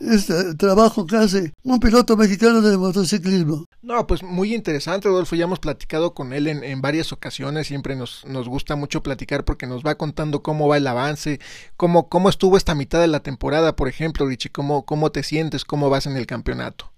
Este 0.00 0.54
trabajo 0.54 1.06
que 1.06 1.16
hace 1.16 1.52
un 1.62 1.80
piloto 1.80 2.16
mexicano 2.16 2.60
de 2.60 2.76
motociclismo. 2.76 3.66
No, 3.82 4.06
pues 4.06 4.22
muy 4.22 4.54
interesante, 4.54 5.08
Rodolfo. 5.08 5.36
Ya 5.36 5.44
hemos 5.44 5.58
platicado 5.58 6.14
con 6.14 6.32
él 6.32 6.46
en, 6.48 6.64
en 6.64 6.80
varias 6.80 7.12
ocasiones. 7.12 7.66
Siempre 7.66 7.96
nos, 7.96 8.24
nos 8.26 8.48
gusta 8.48 8.76
mucho 8.76 9.02
platicar 9.02 9.44
porque 9.44 9.66
nos 9.66 9.82
va 9.82 9.96
contando 9.96 10.42
cómo 10.42 10.68
va 10.68 10.76
el 10.76 10.86
avance, 10.86 11.40
cómo, 11.76 12.08
cómo 12.08 12.28
estuvo 12.28 12.56
esta 12.56 12.74
mitad 12.74 13.00
de 13.00 13.06
la 13.08 13.20
temporada, 13.20 13.76
por 13.76 13.88
ejemplo, 13.88 14.26
Richie, 14.26 14.50
cómo, 14.50 14.84
cómo 14.84 15.10
te 15.12 15.22
sientes, 15.22 15.64
cómo 15.64 15.90
vas 15.90 16.06
en 16.06 16.16
el 16.16 16.26
campeonato. 16.26 16.92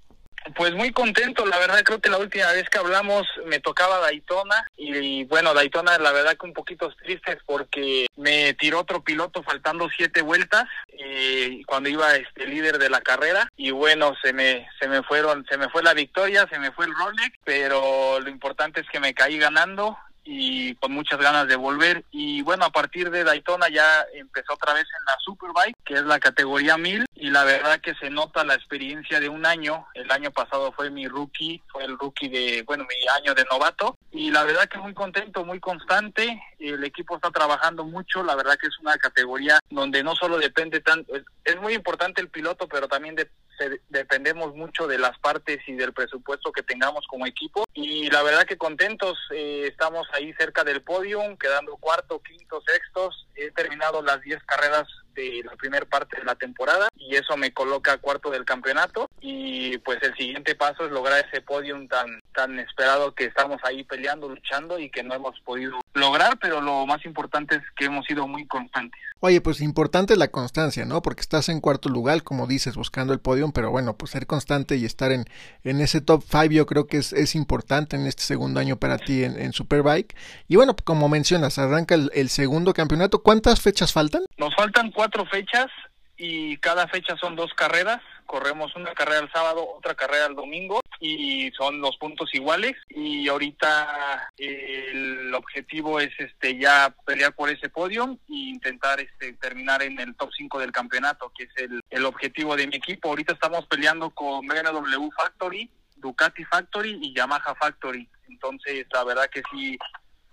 Pues 0.54 0.72
muy 0.74 0.92
contento, 0.92 1.44
la 1.46 1.58
verdad 1.58 1.82
creo 1.84 2.00
que 2.00 2.10
la 2.10 2.18
última 2.18 2.50
vez 2.52 2.68
que 2.70 2.78
hablamos 2.78 3.26
me 3.46 3.60
tocaba 3.60 3.98
Daytona 3.98 4.66
y, 4.76 5.24
bueno, 5.24 5.52
Daytona 5.52 5.98
la 5.98 6.12
verdad 6.12 6.36
que 6.36 6.46
un 6.46 6.52
poquito 6.52 6.92
tristes 7.02 7.38
porque 7.44 8.06
me 8.16 8.54
tiró 8.54 8.80
otro 8.80 9.02
piloto 9.02 9.42
faltando 9.42 9.88
siete 9.94 10.22
vueltas 10.22 10.64
eh, 10.92 11.62
cuando 11.66 11.88
iba 11.88 12.16
este 12.16 12.46
líder 12.46 12.78
de 12.78 12.90
la 12.90 13.00
carrera 13.00 13.50
y 13.56 13.70
bueno, 13.70 14.14
se 14.22 14.32
me 14.32 14.68
se 14.80 14.88
me 14.88 15.02
fueron, 15.02 15.44
se 15.48 15.58
me 15.58 15.68
fue 15.68 15.82
la 15.82 15.94
victoria, 15.94 16.46
se 16.50 16.58
me 16.58 16.72
fue 16.72 16.86
el 16.86 16.94
Rolex, 16.94 17.38
pero 17.44 18.20
lo 18.20 18.28
importante 18.28 18.80
es 18.80 18.86
que 18.90 19.00
me 19.00 19.14
caí 19.14 19.38
ganando 19.38 19.98
y 20.30 20.74
con 20.74 20.92
muchas 20.92 21.18
ganas 21.18 21.48
de 21.48 21.56
volver. 21.56 22.04
Y 22.10 22.42
bueno 22.42 22.66
a 22.66 22.70
partir 22.70 23.10
de 23.10 23.24
Daytona 23.24 23.68
ya 23.70 24.04
empezó 24.12 24.52
otra 24.52 24.74
vez 24.74 24.84
en 24.84 25.04
la 25.06 25.16
Superbike 25.24 25.76
que 25.86 25.94
es 25.94 26.02
la 26.02 26.20
categoría 26.20 26.76
1000 26.76 27.06
y 27.14 27.30
la 27.30 27.44
verdad 27.44 27.80
que 27.80 27.94
se 27.94 28.10
nota 28.10 28.44
la 28.44 28.54
experiencia 28.54 29.20
de 29.20 29.30
un 29.30 29.46
año. 29.46 29.86
El 29.94 30.10
año 30.10 30.30
pasado 30.30 30.70
fue 30.72 30.90
mi 30.90 31.08
rookie 31.08 31.62
fue 31.68 31.84
el 31.84 31.98
rookie 31.98 32.28
de 32.28 32.62
bueno 32.62 32.84
mi 32.84 33.08
año 33.08 33.34
de 33.34 33.46
novato. 33.50 33.96
Y 34.12 34.30
la 34.30 34.44
verdad 34.44 34.68
que 34.68 34.76
muy 34.76 34.92
contento 34.92 35.46
muy 35.46 35.60
constante. 35.60 36.42
El 36.58 36.84
equipo 36.84 37.16
está 37.16 37.30
trabajando 37.30 37.84
mucho 37.84 38.22
la 38.22 38.36
verdad 38.36 38.58
que 38.60 38.66
es 38.66 38.78
una 38.80 38.98
categoría 38.98 39.58
donde 39.70 40.02
no 40.02 40.14
solo 40.14 40.36
depende 40.36 40.80
tanto 40.80 41.14
es, 41.44 41.56
muy 41.58 41.72
importante 41.72 42.20
el 42.20 42.28
piloto 42.28 42.68
pero 42.68 42.86
también 42.86 43.14
de, 43.14 43.30
se, 43.58 43.80
dependemos 43.88 44.54
mucho 44.54 44.86
de 44.86 44.98
las 44.98 45.18
partes 45.18 45.58
y 45.66 45.74
del 45.74 45.92
presupuesto 45.92 46.52
que 46.52 46.62
tengamos 46.62 47.06
como 47.08 47.26
equipo 47.26 47.64
y 47.74 48.10
la 48.10 48.22
verdad 48.22 48.44
que 48.44 48.56
contentos 48.56 49.18
eh, 49.34 49.66
estamos 49.68 50.06
ahí 50.12 50.32
cerca 50.34 50.64
del 50.64 50.82
podium, 50.82 51.36
quedando 51.36 51.76
cuarto, 51.76 52.20
quinto, 52.22 52.62
sextos. 52.66 53.26
He 53.34 53.50
terminado 53.50 54.02
las 54.02 54.20
10 54.22 54.42
carreras 54.44 54.86
de 55.18 55.42
la 55.44 55.56
primera 55.56 55.84
parte 55.84 56.16
de 56.18 56.24
la 56.24 56.36
temporada 56.36 56.88
y 56.96 57.16
eso 57.16 57.36
me 57.36 57.52
coloca 57.52 57.98
cuarto 57.98 58.30
del 58.30 58.44
campeonato 58.44 59.10
y 59.20 59.78
pues 59.78 59.98
el 60.02 60.14
siguiente 60.16 60.54
paso 60.54 60.86
es 60.86 60.92
lograr 60.92 61.24
ese 61.26 61.40
podium 61.40 61.88
tan 61.88 62.20
tan 62.34 62.58
esperado 62.60 63.14
que 63.14 63.24
estamos 63.24 63.60
ahí 63.64 63.82
peleando, 63.82 64.28
luchando 64.28 64.78
y 64.78 64.90
que 64.90 65.02
no 65.02 65.14
hemos 65.14 65.38
podido 65.40 65.80
lograr, 65.94 66.38
pero 66.38 66.60
lo 66.60 66.86
más 66.86 67.04
importante 67.04 67.56
es 67.56 67.62
que 67.76 67.86
hemos 67.86 68.06
sido 68.06 68.28
muy 68.28 68.46
constantes. 68.46 69.00
Oye, 69.20 69.40
pues 69.40 69.60
importante 69.60 70.14
la 70.14 70.28
constancia, 70.28 70.84
¿no? 70.84 71.02
Porque 71.02 71.22
estás 71.22 71.48
en 71.48 71.60
cuarto 71.60 71.88
lugar, 71.88 72.22
como 72.22 72.46
dices, 72.46 72.76
buscando 72.76 73.12
el 73.12 73.18
podium, 73.18 73.50
pero 73.50 73.72
bueno, 73.72 73.96
pues 73.96 74.12
ser 74.12 74.28
constante 74.28 74.76
y 74.76 74.84
estar 74.84 75.10
en, 75.10 75.24
en 75.64 75.80
ese 75.80 76.00
top 76.00 76.22
5 76.22 76.52
yo 76.52 76.66
creo 76.66 76.86
que 76.86 76.98
es, 76.98 77.12
es 77.12 77.34
importante 77.34 77.96
en 77.96 78.06
este 78.06 78.22
segundo 78.22 78.60
año 78.60 78.76
para 78.76 78.96
ti 78.96 79.24
en, 79.24 79.36
en 79.36 79.52
Superbike. 79.52 80.14
Y 80.46 80.54
bueno, 80.54 80.76
como 80.84 81.08
mencionas, 81.08 81.58
arranca 81.58 81.96
el, 81.96 82.12
el 82.14 82.28
segundo 82.28 82.72
campeonato. 82.74 83.24
¿Cuántas 83.24 83.60
fechas 83.60 83.92
faltan? 83.92 84.22
Nos 84.36 84.54
faltan 84.54 84.92
cuatro 84.92 85.07
fechas 85.30 85.68
y 86.16 86.56
cada 86.58 86.88
fecha 86.88 87.16
son 87.16 87.36
dos 87.36 87.54
carreras. 87.54 88.00
Corremos 88.26 88.74
una 88.76 88.92
carrera 88.92 89.20
el 89.20 89.32
sábado, 89.32 89.66
otra 89.76 89.94
carrera 89.94 90.26
el 90.26 90.34
domingo 90.34 90.80
y 91.00 91.50
son 91.52 91.80
los 91.80 91.96
puntos 91.96 92.34
iguales. 92.34 92.74
Y 92.90 93.28
ahorita 93.28 94.32
eh, 94.36 94.88
el 94.90 95.34
objetivo 95.34 96.00
es 96.00 96.10
este 96.18 96.58
ya 96.58 96.94
pelear 97.06 97.34
por 97.34 97.48
ese 97.48 97.68
podio 97.68 98.18
e 98.28 98.34
intentar 98.34 99.00
este 99.00 99.32
terminar 99.34 99.82
en 99.82 99.98
el 100.00 100.14
top 100.16 100.30
5 100.36 100.58
del 100.58 100.72
campeonato, 100.72 101.32
que 101.36 101.44
es 101.44 101.50
el, 101.56 101.80
el 101.88 102.04
objetivo 102.04 102.56
de 102.56 102.66
mi 102.66 102.76
equipo. 102.76 103.08
Ahorita 103.08 103.32
estamos 103.32 103.66
peleando 103.66 104.10
con 104.10 104.46
BMW 104.46 105.08
Factory, 105.16 105.70
Ducati 105.96 106.44
Factory 106.44 106.98
y 107.00 107.14
Yamaha 107.14 107.54
Factory. 107.54 108.08
Entonces, 108.28 108.86
la 108.92 109.04
verdad 109.04 109.30
que 109.30 109.42
sí 109.50 109.78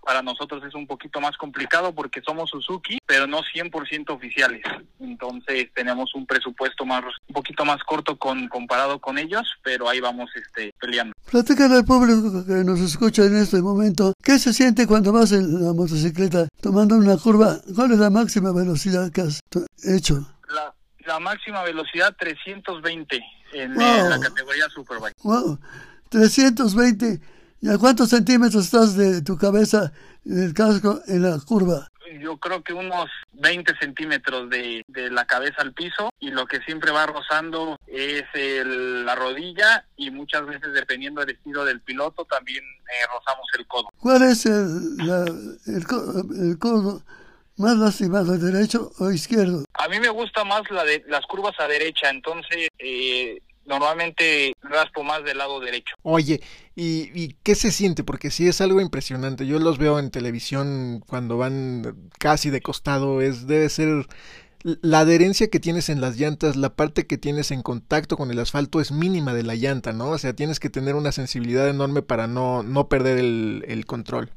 para 0.05 0.21
nosotros 0.21 0.63
es 0.63 0.73
un 0.75 0.85
poquito 0.87 1.19
más 1.19 1.35
complicado 1.37 1.93
porque 1.93 2.21
somos 2.21 2.49
Suzuki, 2.51 2.99
pero 3.05 3.27
no 3.27 3.39
100% 3.41 4.09
oficiales. 4.11 4.61
Entonces 4.99 5.67
tenemos 5.73 6.13
un 6.15 6.25
presupuesto 6.25 6.85
más 6.85 7.03
un 7.27 7.33
poquito 7.33 7.65
más 7.65 7.83
corto 7.83 8.17
con 8.17 8.47
comparado 8.47 8.99
con 8.99 9.17
ellos, 9.17 9.43
pero 9.63 9.89
ahí 9.89 9.99
vamos 9.99 10.29
este 10.35 10.73
peleando. 10.79 11.13
Platícale 11.29 11.75
al 11.77 11.85
público 11.85 12.45
que 12.45 12.63
nos 12.63 12.79
escucha 12.79 13.25
en 13.25 13.35
este 13.37 13.61
momento, 13.61 14.13
¿qué 14.23 14.37
se 14.39 14.53
siente 14.53 14.85
cuando 14.87 15.11
vas 15.11 15.31
en 15.31 15.65
la 15.65 15.73
motocicleta 15.73 16.47
tomando 16.61 16.95
una 16.95 17.17
curva? 17.17 17.57
¿Cuál 17.75 17.91
es 17.93 17.99
la 17.99 18.09
máxima 18.09 18.51
velocidad 18.53 19.11
que 19.11 19.21
has 19.21 19.39
hecho? 19.83 20.25
La, 20.49 20.73
la 21.07 21.19
máxima 21.19 21.63
velocidad 21.63 22.15
320 22.17 23.21
en, 23.53 23.73
Wow. 23.73 23.83
en 23.83 24.09
la 24.11 24.19
categoría 24.19 24.69
Superbike. 24.69 25.15
Wow, 25.23 25.59
320. 26.09 27.19
¿Y 27.61 27.69
a 27.69 27.77
cuántos 27.77 28.09
centímetros 28.09 28.65
estás 28.65 28.95
de 28.95 29.21
tu 29.21 29.37
cabeza 29.37 29.91
del 30.23 30.53
casco 30.53 30.99
en 31.07 31.23
la 31.23 31.39
curva? 31.45 31.87
Yo 32.21 32.37
creo 32.37 32.63
que 32.63 32.71
unos 32.73 33.09
20 33.33 33.73
centímetros 33.79 34.49
de, 34.49 34.83
de 34.87 35.09
la 35.09 35.25
cabeza 35.25 35.55
al 35.63 35.73
piso 35.73 36.09
y 36.19 36.29
lo 36.29 36.45
que 36.45 36.59
siempre 36.61 36.91
va 36.91 37.07
rozando 37.07 37.77
es 37.87 38.23
el- 38.35 39.05
la 39.05 39.15
rodilla 39.15 39.85
y 39.97 40.11
muchas 40.11 40.45
veces 40.45 40.71
dependiendo 40.73 41.21
del 41.21 41.31
estilo 41.35 41.65
del 41.65 41.81
piloto 41.81 42.25
también 42.25 42.63
eh, 42.63 43.05
rozamos 43.11 43.47
el 43.57 43.65
codo. 43.67 43.89
¿Cuál 43.99 44.21
es 44.23 44.45
el, 44.45 44.97
la- 44.97 45.25
el, 45.65 45.85
el 46.49 46.59
codo 46.59 47.03
más 47.57 47.75
lastimado, 47.77 48.37
derecho 48.37 48.91
o 48.99 49.09
izquierdo? 49.11 49.65
A 49.73 49.87
mí 49.87 49.99
me 49.99 50.09
gusta 50.09 50.43
más 50.43 50.61
la 50.69 50.83
de 50.83 51.03
las 51.07 51.25
curvas 51.25 51.59
a 51.59 51.67
derecha, 51.67 52.09
entonces 52.11 52.67
eh, 52.77 53.39
normalmente 53.65 54.53
raspo 54.61 55.03
más 55.03 55.23
del 55.23 55.37
lado 55.37 55.59
derecho. 55.59 55.95
Oye, 56.03 56.41
¿y, 56.75 57.09
¿y, 57.13 57.35
qué 57.43 57.55
se 57.55 57.71
siente? 57.71 58.03
Porque 58.03 58.31
sí 58.31 58.47
es 58.47 58.61
algo 58.61 58.81
impresionante. 58.81 59.47
Yo 59.47 59.59
los 59.59 59.77
veo 59.77 59.99
en 59.99 60.11
televisión 60.11 61.03
cuando 61.07 61.37
van 61.37 62.09
casi 62.19 62.49
de 62.49 62.61
costado. 62.61 63.21
Es 63.21 63.47
debe 63.47 63.69
ser 63.69 64.05
la 64.81 64.99
adherencia 64.99 65.47
que 65.49 65.59
tienes 65.59 65.89
en 65.89 66.01
las 66.01 66.17
llantas, 66.17 66.55
la 66.55 66.75
parte 66.75 67.05
que 67.05 67.19
tienes 67.19 67.51
en 67.51 67.61
contacto 67.61 68.17
con 68.17 68.31
el 68.31 68.39
asfalto 68.39 68.81
es 68.81 68.91
mínima 68.91 69.35
de 69.35 69.43
la 69.43 69.53
llanta, 69.53 69.93
¿no? 69.93 70.09
O 70.09 70.17
sea, 70.17 70.33
tienes 70.33 70.59
que 70.59 70.71
tener 70.71 70.95
una 70.95 71.11
sensibilidad 71.11 71.69
enorme 71.69 72.01
para 72.01 72.25
no, 72.25 72.63
no 72.63 72.89
perder 72.89 73.19
el, 73.19 73.63
el 73.67 73.85
control. 73.85 74.31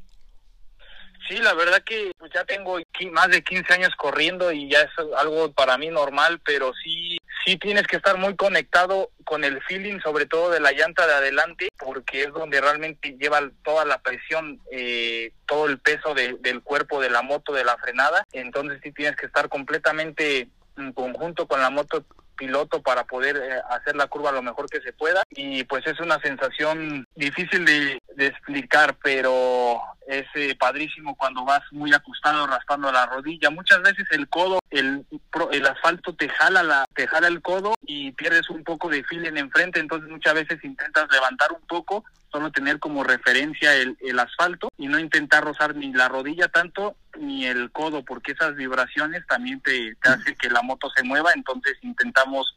Sí, 1.26 1.36
la 1.38 1.54
verdad 1.54 1.82
que 1.84 2.12
pues 2.18 2.32
ya 2.32 2.44
tengo 2.44 2.78
más 3.12 3.28
de 3.28 3.42
15 3.42 3.74
años 3.74 3.94
corriendo 3.96 4.52
y 4.52 4.70
ya 4.70 4.82
es 4.82 4.90
algo 5.16 5.52
para 5.52 5.76
mí 5.76 5.88
normal, 5.88 6.40
pero 6.44 6.72
sí 6.82 7.18
sí 7.44 7.56
tienes 7.56 7.86
que 7.86 7.96
estar 7.96 8.18
muy 8.18 8.36
conectado 8.36 9.10
con 9.24 9.42
el 9.42 9.62
feeling, 9.62 10.00
sobre 10.00 10.26
todo 10.26 10.50
de 10.50 10.60
la 10.60 10.72
llanta 10.72 11.06
de 11.06 11.14
adelante, 11.14 11.68
porque 11.78 12.24
es 12.24 12.32
donde 12.32 12.60
realmente 12.60 13.16
lleva 13.18 13.40
toda 13.64 13.84
la 13.84 13.98
presión, 13.98 14.60
eh, 14.70 15.32
todo 15.46 15.66
el 15.66 15.78
peso 15.78 16.14
de, 16.14 16.36
del 16.40 16.62
cuerpo 16.62 17.00
de 17.00 17.10
la 17.10 17.22
moto, 17.22 17.52
de 17.52 17.64
la 17.64 17.78
frenada. 17.78 18.26
Entonces 18.32 18.80
sí 18.82 18.92
tienes 18.92 19.16
que 19.16 19.26
estar 19.26 19.48
completamente 19.48 20.48
en 20.76 20.92
conjunto 20.92 21.46
con 21.46 21.60
la 21.60 21.70
moto 21.70 22.04
piloto 22.38 22.80
para 22.80 23.04
poder 23.04 23.36
eh, 23.36 23.60
hacer 23.70 23.96
la 23.96 24.06
curva 24.06 24.32
lo 24.32 24.42
mejor 24.42 24.70
que 24.70 24.80
se 24.80 24.92
pueda. 24.92 25.22
Y 25.30 25.64
pues 25.64 25.86
es 25.86 26.00
una 26.00 26.18
sensación 26.20 27.06
difícil 27.14 27.64
de, 27.64 28.00
de 28.16 28.26
explicar 28.26 28.96
pero 29.02 29.82
es 30.06 30.26
eh, 30.34 30.56
padrísimo 30.58 31.14
cuando 31.16 31.44
vas 31.44 31.62
muy 31.70 31.92
acostado 31.92 32.46
raspando 32.46 32.90
la 32.90 33.06
rodilla. 33.06 33.50
Muchas 33.50 33.82
veces 33.82 34.06
el 34.10 34.28
codo 34.28 34.58
el, 34.70 35.06
el 35.52 35.66
asfalto 35.66 36.14
te 36.14 36.28
jala 36.28 36.62
la 36.62 36.84
te 36.94 37.06
jala 37.06 37.28
el 37.28 37.42
codo 37.42 37.74
y 37.82 38.12
pierdes 38.12 38.50
un 38.50 38.64
poco 38.64 38.88
de 38.88 39.02
fil 39.04 39.24
en 39.26 39.38
enfrente 39.38 39.80
entonces 39.80 40.10
muchas 40.10 40.34
veces 40.34 40.62
intentas 40.62 41.06
levantar 41.10 41.52
un 41.52 41.66
poco 41.66 42.04
solo 42.30 42.50
tener 42.50 42.78
como 42.78 43.04
referencia 43.04 43.74
el, 43.74 43.96
asfalto 44.18 44.68
y 44.76 44.86
no 44.88 44.98
intentar 44.98 45.44
rozar 45.44 45.74
ni 45.74 45.92
la 45.92 46.08
rodilla 46.08 46.48
tanto 46.48 46.96
ni 47.18 47.46
el 47.46 47.70
codo 47.70 48.04
porque 48.04 48.32
esas 48.32 48.54
vibraciones 48.56 49.26
también 49.26 49.60
te, 49.60 49.94
te 50.02 50.10
hace 50.10 50.34
que 50.36 50.50
la 50.50 50.62
moto 50.62 50.90
se 50.94 51.02
mueva 51.02 51.32
entonces 51.34 51.76
intentamos 51.82 52.56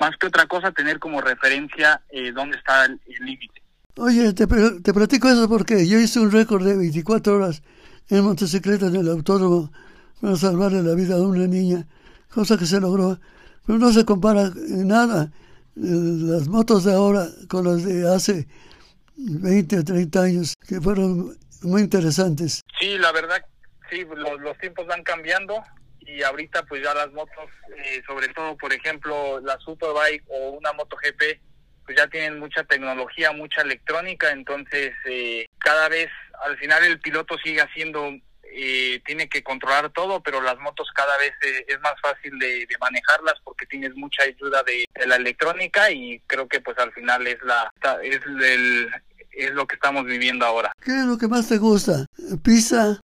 más 0.00 0.16
que 0.16 0.26
otra 0.26 0.46
cosa 0.46 0.72
tener 0.72 0.98
como 0.98 1.20
referencia 1.20 2.02
eh, 2.10 2.32
dónde 2.32 2.56
está 2.56 2.84
el 2.86 3.00
límite. 3.20 3.62
Oye, 3.96 4.32
te, 4.32 4.46
te 4.46 4.92
platico 4.92 5.28
eso 5.28 5.48
porque 5.48 5.86
yo 5.86 6.00
hice 6.00 6.18
un 6.18 6.32
récord 6.32 6.64
de 6.64 6.76
24 6.76 7.36
horas 7.36 7.62
en 8.08 8.24
motocicleta 8.24 8.86
en 8.86 8.96
el 8.96 9.08
autódromo 9.08 9.70
para 10.24 10.36
salvarle 10.36 10.82
la 10.82 10.94
vida 10.94 11.16
a 11.16 11.20
una 11.20 11.46
niña, 11.46 11.86
cosa 12.32 12.56
que 12.56 12.64
se 12.64 12.80
logró, 12.80 13.20
pero 13.66 13.78
no 13.78 13.92
se 13.92 14.06
compara 14.06 14.44
en 14.56 14.88
nada 14.88 15.30
las 15.76 16.48
motos 16.48 16.84
de 16.84 16.94
ahora 16.94 17.26
con 17.46 17.66
las 17.66 17.84
de 17.84 18.08
hace 18.08 18.48
20 19.16 19.80
o 19.80 19.84
30 19.84 20.22
años, 20.22 20.54
que 20.66 20.80
fueron 20.80 21.36
muy 21.60 21.82
interesantes. 21.82 22.62
Sí, 22.80 22.96
la 22.96 23.12
verdad, 23.12 23.44
sí, 23.90 24.06
los, 24.16 24.40
los 24.40 24.56
tiempos 24.56 24.86
van 24.86 25.02
cambiando 25.02 25.62
y 26.00 26.22
ahorita 26.22 26.62
pues 26.64 26.82
ya 26.82 26.94
las 26.94 27.12
motos, 27.12 27.50
eh, 27.76 28.02
sobre 28.06 28.28
todo 28.28 28.56
por 28.56 28.72
ejemplo 28.72 29.40
la 29.40 29.58
Superbike 29.58 30.24
o 30.28 30.52
una 30.52 30.72
moto 30.72 30.96
GP, 30.96 31.38
pues 31.84 31.98
ya 31.98 32.06
tienen 32.06 32.38
mucha 32.38 32.64
tecnología, 32.64 33.32
mucha 33.32 33.60
electrónica, 33.60 34.30
entonces 34.30 34.94
eh, 35.04 35.44
cada 35.58 35.90
vez 35.90 36.08
al 36.46 36.56
final 36.56 36.82
el 36.82 36.98
piloto 36.98 37.36
sigue 37.44 37.60
haciendo, 37.60 38.10
eh, 38.56 39.00
tiene 39.04 39.28
que 39.28 39.42
controlar 39.42 39.90
todo, 39.90 40.22
pero 40.22 40.40
las 40.40 40.58
motos 40.58 40.88
cada 40.94 41.16
vez 41.18 41.32
eh, 41.42 41.66
es 41.68 41.80
más 41.80 41.94
fácil 42.00 42.38
de, 42.38 42.66
de, 42.66 42.78
manejarlas 42.80 43.34
porque 43.42 43.66
tienes 43.66 43.94
mucha 43.94 44.22
ayuda 44.22 44.62
de, 44.62 44.84
de, 44.94 45.06
la 45.06 45.16
electrónica 45.16 45.90
y 45.90 46.20
creo 46.26 46.46
que 46.46 46.60
pues 46.60 46.78
al 46.78 46.92
final 46.92 47.26
es 47.26 47.38
la 47.42 47.70
es 48.02 48.20
el, 48.26 48.90
es 49.32 49.50
lo 49.52 49.66
que 49.66 49.74
estamos 49.74 50.04
viviendo 50.04 50.46
ahora. 50.46 50.72
¿Qué 50.80 50.92
es 50.92 51.04
lo 51.04 51.18
que 51.18 51.28
más 51.28 51.48
te 51.48 51.58
gusta? 51.58 52.06
¿Pista, 52.42 53.00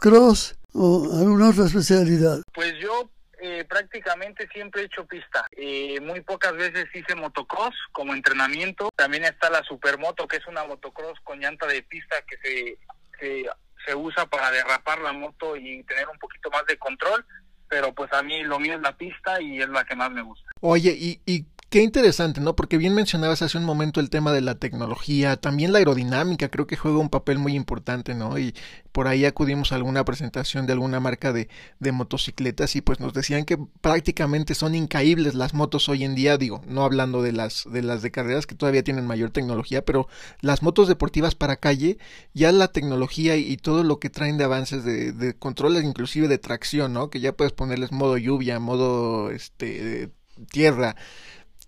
cross 0.00 0.56
o 0.72 1.10
alguna 1.18 1.50
otra 1.50 1.66
especialidad? 1.66 2.42
Pues 2.52 2.74
yo 2.78 3.10
eh, 3.38 3.64
prácticamente 3.68 4.48
siempre 4.52 4.82
he 4.82 4.84
hecho 4.86 5.06
pista. 5.06 5.46
Eh, 5.52 6.00
muy 6.00 6.20
pocas 6.22 6.54
veces 6.54 6.86
hice 6.94 7.14
motocross 7.14 7.74
como 7.92 8.14
entrenamiento. 8.14 8.88
También 8.96 9.24
está 9.24 9.50
la 9.50 9.62
supermoto, 9.62 10.26
que 10.26 10.38
es 10.38 10.46
una 10.46 10.64
motocross 10.64 11.20
con 11.22 11.40
llanta 11.40 11.66
de 11.66 11.82
pista 11.82 12.16
que 12.26 12.36
se, 12.38 12.78
se, 13.20 13.50
se 13.86 13.94
usa 13.94 14.26
para 14.26 14.50
derrapar 14.50 15.00
la 15.00 15.12
moto 15.12 15.56
y 15.56 15.82
tener 15.84 16.08
un 16.08 16.18
poquito 16.18 16.50
más 16.50 16.66
de 16.66 16.76
control. 16.76 17.24
Pero 17.68 17.92
pues 17.92 18.12
a 18.12 18.22
mí 18.22 18.42
lo 18.44 18.60
mío 18.60 18.74
es 18.74 18.80
la 18.80 18.96
pista 18.96 19.40
y 19.40 19.60
es 19.60 19.68
la 19.68 19.84
que 19.84 19.96
más 19.96 20.10
me 20.10 20.22
gusta. 20.22 20.48
Oye, 20.60 20.94
¿y, 20.96 21.20
y 21.26 21.44
Qué 21.68 21.82
interesante, 21.82 22.40
¿no? 22.40 22.54
Porque 22.54 22.78
bien 22.78 22.94
mencionabas 22.94 23.42
hace 23.42 23.58
un 23.58 23.64
momento 23.64 23.98
el 23.98 24.08
tema 24.08 24.32
de 24.32 24.40
la 24.40 24.54
tecnología, 24.54 25.36
también 25.36 25.72
la 25.72 25.78
aerodinámica, 25.78 26.48
creo 26.48 26.68
que 26.68 26.76
juega 26.76 26.98
un 26.98 27.08
papel 27.08 27.40
muy 27.40 27.56
importante, 27.56 28.14
¿no? 28.14 28.38
Y 28.38 28.54
por 28.92 29.08
ahí 29.08 29.24
acudimos 29.24 29.72
a 29.72 29.74
alguna 29.74 30.04
presentación 30.04 30.66
de 30.66 30.74
alguna 30.74 31.00
marca 31.00 31.32
de, 31.32 31.48
de 31.80 31.90
motocicletas 31.90 32.76
y 32.76 32.82
pues 32.82 33.00
nos 33.00 33.14
decían 33.14 33.44
que 33.44 33.58
prácticamente 33.80 34.54
son 34.54 34.76
incaíbles 34.76 35.34
las 35.34 35.54
motos 35.54 35.88
hoy 35.88 36.04
en 36.04 36.14
día, 36.14 36.38
digo, 36.38 36.62
no 36.68 36.84
hablando 36.84 37.20
de 37.20 37.32
las 37.32 37.64
de 37.68 37.82
las 37.82 38.00
de 38.00 38.12
carreras 38.12 38.46
que 38.46 38.54
todavía 38.54 38.84
tienen 38.84 39.04
mayor 39.04 39.30
tecnología, 39.30 39.84
pero 39.84 40.06
las 40.40 40.62
motos 40.62 40.86
deportivas 40.86 41.34
para 41.34 41.56
calle, 41.56 41.98
ya 42.32 42.52
la 42.52 42.68
tecnología 42.68 43.36
y, 43.36 43.56
todo 43.56 43.82
lo 43.82 43.98
que 43.98 44.08
traen 44.08 44.38
de 44.38 44.44
avances 44.44 44.84
de, 44.84 45.12
de 45.12 45.34
controles 45.34 45.82
inclusive 45.82 46.28
de 46.28 46.38
tracción, 46.38 46.92
¿no? 46.92 47.10
Que 47.10 47.18
ya 47.18 47.32
puedes 47.32 47.52
ponerles 47.52 47.90
modo 47.90 48.16
lluvia, 48.18 48.60
modo 48.60 49.30
este 49.30 50.12
tierra 50.52 50.96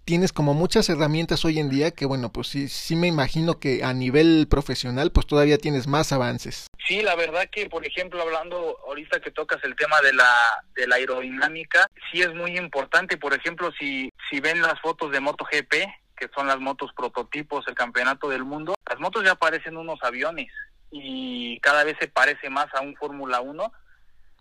tienes 0.09 0.33
como 0.33 0.55
muchas 0.55 0.89
herramientas 0.89 1.45
hoy 1.45 1.59
en 1.59 1.69
día 1.69 1.91
que 1.91 2.07
bueno, 2.07 2.33
pues 2.33 2.49
sí, 2.49 2.69
sí 2.69 2.97
me 2.97 3.09
imagino 3.09 3.61
que 3.61 3.85
a 3.85 3.93
nivel 3.93 4.47
profesional 4.49 5.13
pues 5.13 5.27
todavía 5.27 5.59
tienes 5.59 5.87
más 5.87 6.13
avances. 6.13 6.67
Sí, 6.87 7.03
la 7.03 7.15
verdad 7.15 7.45
que 7.53 7.69
por 7.69 7.87
ejemplo 7.87 8.23
hablando 8.23 8.79
ahorita 8.87 9.21
que 9.21 9.31
tocas 9.31 9.63
el 9.65 9.77
tema 9.77 10.01
de 10.01 10.15
la 10.15 10.33
de 10.75 10.87
la 10.87 10.97
aerodinámica, 10.97 11.87
sí 12.11 12.23
es 12.23 12.33
muy 12.33 12.57
importante, 12.57 13.19
por 13.19 13.35
ejemplo, 13.35 13.71
si 13.79 14.11
si 14.31 14.41
ven 14.41 14.63
las 14.63 14.81
fotos 14.81 15.13
de 15.13 15.21
MotoGP, 15.21 15.73
que 16.17 16.31
son 16.35 16.47
las 16.47 16.59
motos 16.59 16.91
prototipos, 16.97 17.69
el 17.69 17.75
campeonato 17.75 18.31
del 18.31 18.45
mundo, 18.45 18.77
las 18.89 18.99
motos 19.01 19.25
ya 19.27 19.35
parecen 19.35 19.77
unos 19.77 19.99
aviones 20.03 20.51
y 20.91 21.61
cada 21.61 21.85
vez 21.85 21.99
se 22.01 22.09
parece 22.09 22.49
más 22.49 22.69
a 22.73 22.81
un 22.81 22.97
Fórmula 22.97 23.43
1 23.43 23.73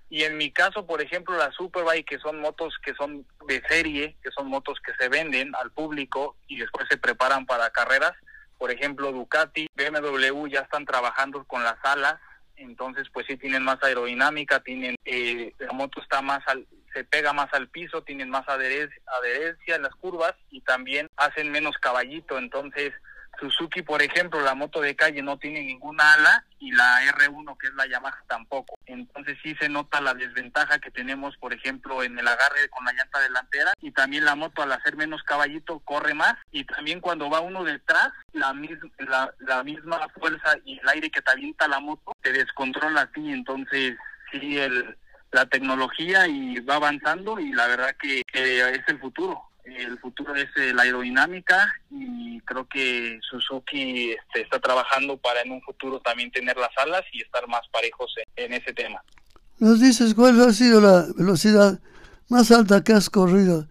y 0.10 0.24
en 0.24 0.38
mi 0.38 0.52
caso, 0.52 0.86
por 0.86 1.02
ejemplo, 1.02 1.38
la 1.38 1.52
Superbike, 1.52 2.08
que 2.08 2.20
son 2.20 2.40
motos 2.40 2.76
que 2.84 2.94
son 2.94 3.26
de 3.48 3.62
serie, 3.68 4.16
que 4.24 4.32
son 4.32 4.48
motos 4.48 4.80
que 4.86 4.94
se 4.98 5.10
venden 5.10 5.54
al 5.56 5.72
público 5.72 6.38
y 6.48 6.60
después 6.60 6.88
se 6.90 6.98
preparan 6.98 7.46
para 7.46 7.70
carreras, 7.72 8.14
por 8.58 8.72
ejemplo, 8.72 9.12
Ducati, 9.12 9.68
BMW 9.76 10.48
ya 10.48 10.62
están 10.62 10.86
trabajando 10.86 11.44
con 11.46 11.64
las 11.64 11.78
alas, 11.84 12.16
entonces 12.56 13.08
pues 13.14 13.26
sí 13.28 13.38
tienen 13.38 13.64
más 13.64 13.84
aerodinámica, 13.84 14.62
tienen 14.62 14.96
eh, 15.06 15.54
la 15.60 15.74
moto 15.74 16.02
está 16.02 16.22
más 16.22 16.40
al, 16.48 16.66
se 16.94 17.04
pega 17.04 17.34
más 17.34 17.54
al 17.54 17.68
piso, 17.68 18.02
tienen 18.02 18.30
más 18.30 18.48
adherencia, 18.48 19.00
adherencia 19.20 19.76
en 19.76 19.84
las 19.84 19.96
curvas 19.96 20.34
y 20.50 20.62
también 20.62 21.08
hacen 21.18 21.52
menos 21.52 21.78
caballito, 21.78 22.38
entonces 22.38 22.94
Suzuki, 23.40 23.82
por 23.82 24.02
ejemplo, 24.02 24.42
la 24.42 24.56
moto 24.56 24.82
de 24.82 24.96
calle 24.96 25.22
no 25.22 25.38
tiene 25.38 25.62
ninguna 25.64 26.14
ala 26.14 26.46
y 26.60 26.72
la 26.72 27.02
R1, 27.04 27.58
que 27.58 27.68
es 27.68 27.74
la 27.76 27.88
Yamaha, 27.88 28.24
tampoco. 28.28 28.78
Entonces 28.86 29.38
sí 29.44 29.56
se 29.60 29.70
nota 29.70 30.02
la 30.02 30.14
desventaja 30.14 30.80
que 30.80 30.92
tenemos, 30.92 31.38
por 31.38 31.54
ejemplo, 31.54 32.04
en 32.04 32.18
el 32.18 32.28
agarre 32.28 32.70
con 32.70 32.86
la 32.86 32.94
llanta 32.94 33.20
delantera 33.20 33.74
y 33.82 33.92
también 33.92 34.26
la 34.26 34.36
moto 34.36 34.64
al 34.64 34.72
hacer 34.72 34.96
menos 34.96 35.22
caballito 35.24 35.80
corre 35.80 36.14
más 36.14 36.36
y 36.52 36.64
también 36.64 37.00
cuando 37.00 37.30
va 37.30 37.42
uno 37.42 37.64
detrás, 37.64 38.10
la, 38.34 38.54
mis 38.54 38.78
la, 39.00 39.64
misma 39.64 40.08
fuerza 40.10 40.56
y 40.66 40.80
el 40.80 40.90
aire 40.90 41.10
que 41.10 41.22
te 41.22 41.32
avienta 41.32 41.68
la 41.68 41.80
moto 41.80 42.14
te 42.22 42.32
descontrola 42.32 43.02
a. 43.02 43.10
Entonces 43.16 43.96
sí, 44.32 44.58
el, 44.58 44.98
la 45.32 45.46
tecnología 45.46 46.28
y 46.28 46.60
va 46.62 46.76
avanzando 46.76 47.40
y 47.40 47.52
la 47.52 47.68
verdad 47.68 47.96
que 48.00 48.22
es 48.34 48.84
el 48.88 49.00
futuro 49.00 49.47
el 49.76 50.00
futuro 50.00 50.36
es 50.36 50.48
eh, 50.56 50.74
la 50.74 50.84
aerodinámica 50.84 51.74
y 51.90 52.40
creo 52.42 52.68
que 52.68 53.20
Suzuki 53.30 54.12
este, 54.12 54.42
está 54.42 54.60
trabajando 54.60 55.18
para 55.18 55.42
en 55.42 55.52
un 55.52 55.62
futuro 55.62 56.00
también 56.00 56.32
tener 56.32 56.58
las 56.58 56.72
alas 56.78 57.04
y 57.12 57.22
estar 57.22 57.48
más 57.48 57.62
parejos 57.72 58.14
en, 58.18 58.46
en, 58.46 58.62
ese 58.62 58.74
tema. 58.74 59.02
¿Nos 59.60 59.80
dices 59.82 60.14
cuál 60.14 60.40
ha 60.42 60.54
sido 60.54 60.80
la 60.82 61.06
velocidad 61.18 61.80
más 62.30 62.52
alta 62.52 62.84
que 62.84 62.94
has 62.94 63.10
corrido 63.10 63.68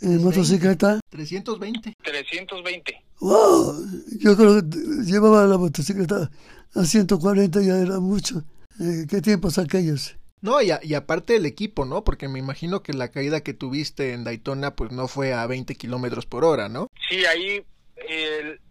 en 0.00 0.22
motocicleta? 0.22 1.00
320. 1.10 1.94
320. 2.02 3.04
¡Wow! 3.20 3.86
Yo 4.20 4.36
creo 4.36 4.60
que 4.60 4.78
llevaba 5.04 5.44
la 5.44 5.58
motocicleta 5.58 6.30
a 6.74 6.84
140 6.84 7.60
ya 7.62 7.78
era 7.78 7.98
mucho. 7.98 8.44
Eh, 8.80 9.06
¿Qué 9.08 9.20
tiempos 9.20 9.58
aquellos? 9.58 10.16
No, 10.40 10.62
y, 10.62 10.70
a, 10.70 10.80
y, 10.82 10.94
aparte 10.94 11.36
el 11.36 11.46
equipo, 11.46 11.84
¿no? 11.84 12.04
Porque 12.04 12.28
me 12.28 12.38
imagino 12.38 12.82
que 12.82 12.92
la 12.92 13.10
caída 13.10 13.42
que 13.42 13.54
tuviste 13.54 14.12
en 14.12 14.24
Daytona, 14.24 14.76
pues 14.76 14.92
no 14.92 15.08
fue 15.08 15.32
a 15.32 15.46
20 15.46 15.74
kilómetros 15.74 16.26
por 16.26 16.44
hora, 16.44 16.68
¿no? 16.68 16.88
Sí, 17.08 17.24
ahí 17.26 17.64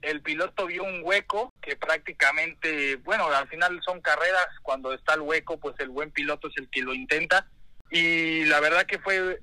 el, 0.01 0.21
piloto 0.21 0.65
vio 0.65 0.83
un 0.83 1.01
hueco 1.03 1.53
que 1.61 1.75
prácticamente, 1.75 2.97
bueno, 2.97 3.27
al 3.27 3.47
final 3.47 3.79
son 3.85 4.01
carreras, 4.01 4.47
cuando 4.61 4.93
está 4.93 5.13
el 5.13 5.21
hueco, 5.21 5.57
pues 5.57 5.75
el 5.79 5.89
buen 5.89 6.11
piloto 6.11 6.47
es 6.47 6.53
el 6.57 6.69
que 6.69 6.81
lo 6.81 6.93
intenta. 6.93 7.47
Y 7.91 8.45
la 8.45 8.59
verdad 8.59 8.85
que 8.85 8.99
fue 8.99 9.39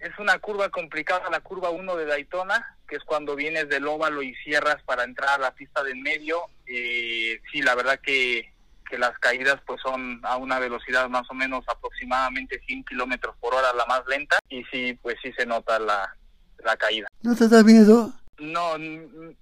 es 0.00 0.18
una 0.18 0.38
curva 0.38 0.68
complicada, 0.68 1.30
la 1.30 1.40
curva 1.40 1.70
1 1.70 1.96
de 1.96 2.04
Daytona, 2.04 2.76
que 2.86 2.96
es 2.96 3.04
cuando 3.04 3.36
vienes 3.36 3.68
del 3.68 3.86
óvalo 3.86 4.22
y 4.22 4.34
cierras 4.36 4.82
para 4.82 5.04
entrar 5.04 5.30
a 5.30 5.42
la 5.42 5.54
pista 5.54 5.82
de 5.82 5.94
medio. 5.94 6.42
Eh, 6.66 7.40
sí, 7.50 7.62
la 7.62 7.74
verdad 7.74 8.00
que, 8.00 8.52
que 8.94 8.98
las 9.00 9.18
caídas 9.18 9.60
pues 9.66 9.80
son 9.82 10.20
a 10.22 10.36
una 10.36 10.60
velocidad 10.60 11.08
más 11.08 11.28
o 11.28 11.34
menos 11.34 11.64
aproximadamente 11.66 12.60
100 12.64 12.84
kilómetros 12.84 13.34
por 13.40 13.52
hora, 13.52 13.72
la 13.72 13.84
más 13.86 14.02
lenta, 14.06 14.38
y 14.48 14.62
sí, 14.66 14.96
pues 15.02 15.16
sí 15.20 15.32
se 15.36 15.46
nota 15.46 15.80
la, 15.80 16.14
la 16.58 16.76
caída. 16.76 17.08
¿No 17.22 17.34
te 17.34 17.48
da 17.48 17.64
miedo? 17.64 18.12
No, 18.38 18.76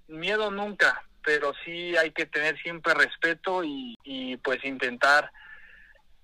miedo 0.09 0.51
nunca, 0.51 1.05
pero 1.23 1.53
sí 1.67 1.95
hay 1.99 2.13
que 2.13 2.25
tener 2.25 2.59
siempre 2.63 2.95
respeto 2.95 3.63
y, 3.63 3.99
y 4.05 4.39
pues 4.39 4.65
intentar 4.65 5.31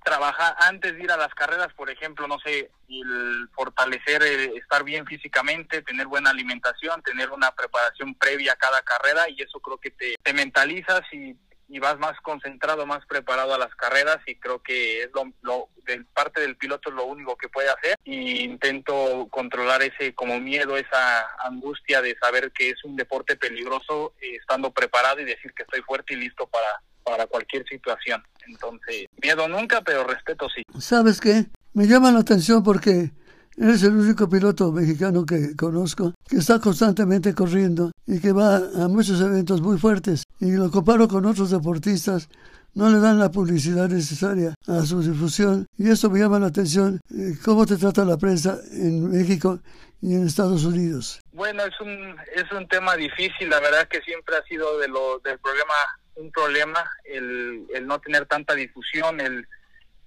trabajar 0.03 0.57
antes 0.61 0.97
de 0.97 1.03
ir 1.03 1.12
a 1.12 1.19
las 1.19 1.35
carreras, 1.35 1.69
por 1.75 1.91
ejemplo, 1.91 2.27
no 2.27 2.38
sé, 2.38 2.71
el 2.88 3.49
fortalecer, 3.55 4.23
eh, 4.23 4.53
estar 4.57 4.85
bien 4.85 5.05
físicamente, 5.05 5.83
tener 5.83 6.07
buena 6.07 6.31
alimentación, 6.31 7.03
tener 7.03 7.31
una 7.31 7.51
preparación 7.51 8.14
previa 8.14 8.55
a 8.55 8.57
cada 8.57 8.81
carrera 8.81 9.29
y 9.29 9.43
eso 9.43 9.61
creo 9.61 9.77
que 9.77 9.91
te, 9.91 10.14
te 10.23 10.33
mentalizas 10.33 11.03
y, 11.12 11.37
y 11.69 11.79
vas 11.79 11.99
más 11.99 12.19
concentrado, 12.23 12.87
más 12.87 13.05
preparado 13.07 13.55
a 13.55 13.59
las 13.59 13.75
carreras 13.75 14.19
y 14.27 14.37
creo 14.37 14.63
que 14.63 15.03
es 15.03 15.11
lo, 15.43 15.69
de 15.85 16.05
parte 16.15 16.41
del 16.41 16.57
piloto 16.57 16.89
es 16.89 16.97
lo 16.97 17.05
único 17.05 17.37
que 17.37 17.49
puede 17.49 17.69
hacer 17.69 17.97
y 18.05 18.41
intento 18.43 19.29
controlar 19.31 19.83
ese 19.83 20.15
como 20.15 20.41
miedo, 20.41 20.77
esa 20.77 21.27
angustia 21.45 22.01
de 22.01 22.17
saber 22.19 22.53
que 22.53 22.71
es 22.71 22.85
un 22.85 22.97
deporte 22.97 23.37
peligroso 23.37 24.15
eh, 24.21 24.37
estando 24.41 24.71
preparado 24.71 25.21
y 25.21 25.25
decir 25.25 25.53
que 25.53 25.63
estoy 25.63 25.83
fuerte 25.83 26.15
y 26.15 26.17
listo 26.17 26.47
para 26.47 26.83
para 27.09 27.27
cualquier 27.27 27.65
situación. 27.67 28.23
Entonces, 28.47 29.07
miedo 29.23 29.49
nunca, 29.49 29.81
pero 29.83 30.05
respeto 30.05 30.47
sí. 30.55 30.63
¿Sabes 30.79 31.21
qué? 31.21 31.47
Me 31.73 31.87
llama 31.87 32.13
la 32.13 32.21
atención 32.21 32.63
porque 32.63 33.13
eres 33.57 33.83
el 33.83 33.97
único 33.97 34.29
piloto 34.29 34.73
mexicano 34.73 35.25
que 35.25 35.57
conozco 35.57 36.15
que 36.29 36.37
está 36.37 36.61
constantemente 36.61 37.35
corriendo 37.35 37.91
y 38.09 38.21
que 38.21 38.33
va 38.33 38.57
a 38.57 38.88
muchos 38.88 39.21
eventos 39.21 39.61
muy 39.61 39.79
fuertes. 39.79 40.25
Y 40.40 40.53
lo 40.53 40.71
comparo 40.71 41.07
con 41.07 41.27
otros 41.27 41.51
deportistas, 41.51 42.29
no 42.75 42.88
le 42.88 43.01
dan 43.01 43.18
la 43.18 43.31
publicidad 43.31 43.88
necesaria 43.88 44.55
a 44.66 44.81
su 44.83 45.03
difusión. 45.03 45.66
Y 45.77 45.90
esto 45.90 46.09
me 46.09 46.18
llama 46.18 46.38
la 46.38 46.47
atención, 46.47 47.01
eh, 47.11 47.35
cómo 47.44 47.66
te 47.66 47.77
trata 47.77 48.07
la 48.07 48.16
prensa 48.16 48.59
en 48.73 49.11
México 49.11 49.61
y 50.01 50.14
en 50.14 50.27
Estados 50.27 50.64
Unidos. 50.64 51.21
Bueno, 51.33 51.62
es 51.64 51.79
un, 51.81 52.16
es 52.35 52.51
un 52.51 52.66
tema 52.66 52.97
difícil, 52.97 53.51
la 53.51 53.61
verdad 53.61 53.87
que 53.88 54.01
siempre 54.01 54.37
ha 54.37 54.42
sido 54.44 54.79
de 54.79 54.88
lo, 54.88 55.18
del 55.18 55.38
problema 55.38 55.75
un 56.14 56.33
problema 56.33 56.85
el, 57.05 57.66
el 57.73 57.87
no 57.87 58.01
tener 58.01 58.27
tanta 58.27 58.55
difusión, 58.55 59.21
el, 59.21 59.47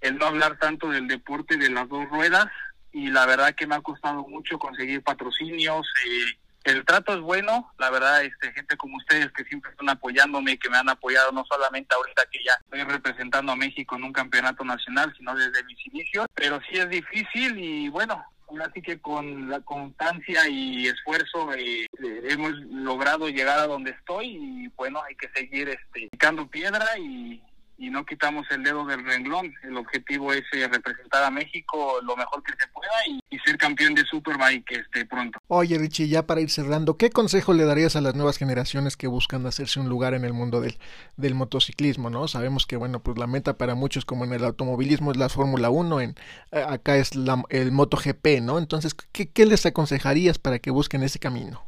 el 0.01 0.17
no 0.17 0.25
hablar 0.25 0.57
tanto 0.57 0.89
del 0.89 1.07
deporte 1.07 1.55
de 1.55 1.69
las 1.69 1.87
dos 1.87 2.09
ruedas 2.09 2.47
y 2.91 3.09
la 3.11 3.25
verdad 3.25 3.55
que 3.55 3.67
me 3.67 3.75
ha 3.75 3.81
costado 3.81 4.27
mucho 4.27 4.59
conseguir 4.59 5.01
patrocinios. 5.03 5.87
Eh, 6.05 6.40
el 6.63 6.85
trato 6.85 7.13
es 7.13 7.21
bueno, 7.21 7.71
la 7.79 7.89
verdad, 7.89 8.23
este, 8.23 8.51
gente 8.53 8.77
como 8.77 8.97
ustedes 8.97 9.31
que 9.31 9.43
siempre 9.45 9.71
están 9.71 9.89
apoyándome, 9.89 10.57
que 10.57 10.69
me 10.69 10.77
han 10.77 10.89
apoyado 10.89 11.31
no 11.31 11.43
solamente 11.45 11.95
ahorita 11.95 12.23
que 12.31 12.43
ya 12.43 12.53
estoy 12.53 12.83
representando 12.83 13.51
a 13.51 13.55
México 13.55 13.95
en 13.95 14.03
un 14.03 14.13
campeonato 14.13 14.63
nacional, 14.63 15.13
sino 15.17 15.35
desde 15.35 15.63
mis 15.63 15.85
inicios, 15.87 16.27
pero 16.35 16.59
sí 16.69 16.77
es 16.77 16.89
difícil 16.89 17.57
y 17.57 17.89
bueno, 17.89 18.23
así 18.63 18.81
que 18.81 18.99
con 18.99 19.49
la 19.49 19.61
constancia 19.61 20.47
y 20.49 20.87
esfuerzo 20.87 21.53
eh, 21.53 21.87
hemos 22.29 22.51
logrado 22.69 23.29
llegar 23.29 23.59
a 23.59 23.67
donde 23.67 23.91
estoy 23.91 24.27
y 24.27 24.67
bueno, 24.75 25.01
hay 25.03 25.15
que 25.15 25.29
seguir 25.29 25.69
este, 25.69 26.09
picando 26.11 26.47
piedra 26.47 26.85
y, 26.97 27.41
y 27.81 27.89
no 27.89 28.05
quitamos 28.05 28.45
el 28.51 28.61
dedo 28.61 28.85
del 28.85 29.03
renglón. 29.03 29.51
El 29.63 29.75
objetivo 29.75 30.31
es 30.31 30.43
eh, 30.53 30.67
representar 30.67 31.23
a 31.23 31.31
México 31.31 31.99
lo 32.03 32.15
mejor 32.15 32.43
que 32.43 32.51
se 32.51 32.67
pueda 32.67 32.91
y, 33.07 33.39
ser 33.43 33.57
campeón 33.57 33.95
de 33.95 34.05
Superbike 34.05 34.71
este, 34.71 35.03
pronto. 35.07 35.39
Oye, 35.47 35.79
Richie, 35.79 36.07
ya 36.07 36.27
para 36.27 36.41
ir 36.41 36.51
cerrando, 36.51 36.95
¿qué 36.95 37.09
consejo 37.09 37.53
le 37.53 37.65
darías 37.65 37.95
a 37.95 38.01
las 38.01 38.13
nuevas 38.13 38.37
generaciones 38.37 38.95
que 38.95 39.07
buscan 39.07 39.47
hacerse 39.47 39.79
un 39.79 39.89
lugar 39.89 40.13
en 40.13 40.25
el 40.25 40.33
mundo 40.33 40.61
del, 40.61 40.77
del 41.17 41.33
motociclismo? 41.33 42.11
no 42.11 42.27
Sabemos 42.27 42.67
que, 42.67 42.75
bueno, 42.75 43.01
pues 43.01 43.17
la 43.17 43.25
meta 43.25 43.57
para 43.57 43.73
muchos, 43.73 44.05
como 44.05 44.25
en 44.25 44.33
el 44.33 44.43
automovilismo, 44.43 45.09
es 45.11 45.17
la 45.17 45.29
Fórmula 45.29 45.71
1, 45.71 46.01
en, 46.01 46.15
acá 46.51 46.97
es 46.97 47.15
la, 47.15 47.43
el 47.49 47.71
MotoGP, 47.71 48.41
¿no? 48.43 48.59
Entonces, 48.59 48.93
¿qué, 48.93 49.31
¿qué 49.31 49.47
les 49.47 49.65
aconsejarías 49.65 50.37
para 50.37 50.59
que 50.59 50.69
busquen 50.69 51.01
ese 51.01 51.17
camino? 51.17 51.65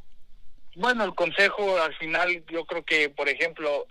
Bueno, 0.75 1.05
el 1.05 1.15
consejo 1.15 1.81
al 1.81 1.95
final, 1.95 2.43
yo 2.51 2.65
creo 2.65 2.83
que, 2.83 3.09
por 3.09 3.29
ejemplo, 3.29 3.87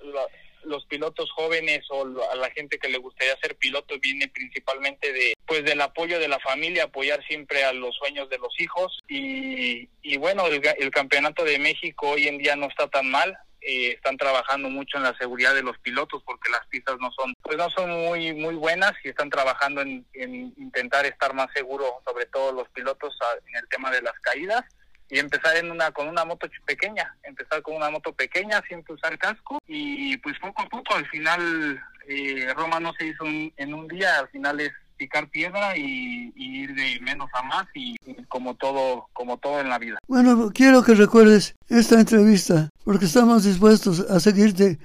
los 0.65 0.87
pilotos 0.87 1.31
jóvenes 1.33 1.85
o 1.91 2.07
a 2.31 2.37
la 2.37 2.51
gente 2.51 2.79
que 2.79 2.89
le 2.89 2.99
gustaría 2.99 3.37
ser 3.39 3.57
piloto 3.57 3.99
viene 4.01 4.29
principalmente 4.29 5.13
de 5.13 5.35
pues 5.47 5.65
del 5.65 5.81
apoyo 5.81 6.19
de 6.19 6.29
la 6.29 6.39
familia, 6.41 6.85
apoyar 6.85 7.25
siempre 7.27 7.65
a 7.65 7.73
los 7.73 7.95
sueños 7.97 8.29
de 8.31 8.39
los 8.39 8.59
hijos. 8.61 9.01
Y, 9.09 9.89
y 10.03 10.17
bueno, 10.17 10.47
el, 10.47 10.63
el 10.79 10.91
campeonato 10.91 11.45
de 11.45 11.59
México 11.59 12.11
hoy 12.11 12.29
en 12.29 12.39
día 12.39 12.57
no 12.57 12.67
está 12.67 12.89
tan 12.89 13.11
mal, 13.11 13.37
eh, 13.65 13.93
están 13.93 14.17
trabajando 14.17 14.69
mucho 14.69 14.97
en 14.97 15.05
la 15.05 15.17
seguridad 15.17 15.55
de 15.55 15.63
los 15.63 15.79
pilotos 15.79 16.21
porque 16.25 16.51
las 16.51 16.67
pistas 16.67 16.97
no 16.99 17.13
son 17.13 17.33
pues 17.43 17.57
no 17.57 17.71
son 17.71 17.91
muy 17.91 18.33
muy 18.35 18.57
buenas 18.57 18.93
y 19.05 19.11
están 19.11 19.31
trabajando 19.31 19.83
en, 19.83 20.05
en 20.15 20.53
intentar 20.57 21.07
estar 21.07 21.33
más 21.33 21.47
seguros 21.55 21.89
sobre 22.05 22.27
todo 22.27 22.51
los 22.51 22.69
pilotos 22.71 23.17
en 23.47 23.57
el 23.57 23.69
tema 23.69 23.93
de 23.93 24.03
las 24.03 24.19
caídas 24.19 24.65
y 25.13 25.19
empezar 25.19 25.55
en 25.57 25.71
una 25.71 25.91
con 25.91 26.09
una 26.09 26.25
moto 26.25 26.49
pequeña, 26.65 27.15
empezar 27.23 27.61
con 27.61 27.77
una 27.77 27.91
moto 27.91 28.15
pequeña 28.15 28.63
sin 28.67 28.83
usar 28.89 29.19
casco 29.19 29.59
y 29.69 30.17
pues 30.17 30.39
poco 30.39 30.63
a 30.63 30.69
poco 30.71 30.95
al 30.95 31.07
final 31.09 31.79
eh, 32.09 32.47
Roma 32.57 32.81
no 32.81 32.95
se 32.95 33.09
hizo 33.09 33.25
en 33.27 33.75
un 33.75 33.87
día, 33.89 34.19
al 34.19 34.29
final 34.29 34.59
es 34.61 34.73
picar 34.97 35.29
piedra 35.29 35.77
y, 35.77 36.33
ir 36.35 36.75
de 36.75 36.99
menos 37.01 37.29
a 37.35 37.43
más 37.43 37.67
y, 37.75 37.95
como 38.29 38.55
todo 38.55 39.07
como 39.13 39.37
todo 39.37 39.61
en 39.61 39.69
la 39.69 39.79
vida. 39.79 39.99
Bueno, 40.09 40.51
quiero 40.55 40.83
que 40.83 40.95
recuerdes 40.95 41.57
esta 41.69 42.01
entrevista 42.01 42.71
porque 42.83 43.05
estamos 43.05 43.45
dispuestos 43.45 44.01
a 44.09 44.19
seguirte 44.19 44.79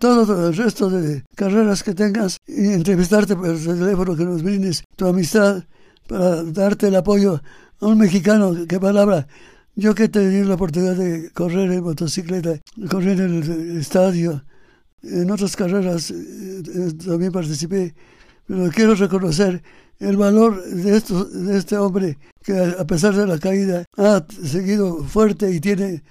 todo 0.00 0.48
el 0.48 0.56
resto 0.56 0.90
de 0.90 1.22
carreras 1.36 1.84
que 1.84 1.94
tengas 1.94 2.38
y 2.44 2.72
entrevistarte 2.72 3.36
por 3.36 3.50
el 3.50 3.64
teléfono 3.64 4.16
que 4.16 4.24
nos 4.24 4.42
brindes 4.42 4.82
tu 4.96 5.06
amistad 5.06 5.62
para 6.08 6.42
darte 6.42 6.88
el 6.88 6.96
apoyo 6.96 7.40
a 7.80 7.86
un 7.86 7.98
mexicano 7.98 8.66
que 8.66 8.80
palabra 8.80 9.28
yo 9.74 9.94
que 9.94 10.04
he 10.04 10.08
tenido 10.08 10.48
la 10.48 10.54
oportunidad 10.54 10.96
de 10.96 11.30
correr 11.30 11.70
en 11.72 11.82
motocicleta, 11.82 12.60
correr 12.90 13.20
en 13.20 13.42
el 13.42 13.78
estadio, 13.78 14.42
en 15.02 15.30
otras 15.30 15.56
carreras 15.56 16.10
eh, 16.10 16.14
eh, 16.16 16.92
también 17.04 17.32
participé, 17.32 17.94
pero 18.46 18.70
quiero 18.70 18.94
reconocer 18.94 19.62
el 19.98 20.16
valor 20.16 20.62
de, 20.64 20.96
esto, 20.96 21.24
de 21.24 21.58
este 21.58 21.76
hombre 21.76 22.18
que 22.42 22.58
a 22.58 22.84
pesar 22.86 23.14
de 23.14 23.26
la 23.26 23.38
caída 23.38 23.84
ha 23.96 24.24
seguido 24.44 25.04
fuerte 25.04 25.50
y 25.52 25.60
tiene 25.60 26.02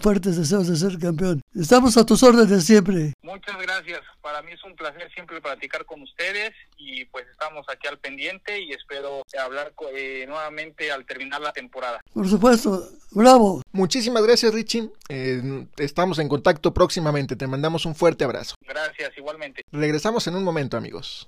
fuertes 0.00 0.36
deseos 0.36 0.68
de 0.68 0.76
ser 0.76 0.98
campeón. 0.98 1.40
Estamos 1.54 1.96
a 1.96 2.06
tus 2.06 2.22
órdenes 2.22 2.64
siempre. 2.64 3.12
Muchas 3.22 3.56
gracias. 3.60 4.00
Para 4.20 4.42
mí 4.42 4.52
es 4.52 4.62
un 4.64 4.74
placer 4.74 5.10
siempre 5.14 5.40
platicar 5.40 5.84
con 5.84 6.02
ustedes 6.02 6.52
y 6.76 7.04
pues 7.06 7.26
estamos 7.30 7.66
aquí 7.68 7.86
al 7.86 7.98
pendiente 7.98 8.60
y 8.60 8.72
espero 8.72 9.22
hablar 9.38 9.72
eh, 9.94 10.24
nuevamente 10.26 10.90
al 10.92 11.04
terminar 11.04 11.40
la 11.40 11.52
temporada. 11.52 12.00
Por 12.12 12.28
supuesto. 12.28 12.88
Bravo. 13.10 13.62
Muchísimas 13.72 14.22
gracias 14.24 14.52
Richie. 14.52 14.90
Eh, 15.08 15.66
estamos 15.76 16.18
en 16.18 16.28
contacto 16.28 16.72
próximamente. 16.74 17.36
Te 17.36 17.46
mandamos 17.46 17.86
un 17.86 17.94
fuerte 17.94 18.24
abrazo. 18.24 18.54
Gracias, 18.62 19.16
igualmente. 19.16 19.62
Regresamos 19.72 20.26
en 20.26 20.36
un 20.36 20.44
momento 20.44 20.76
amigos. 20.76 21.26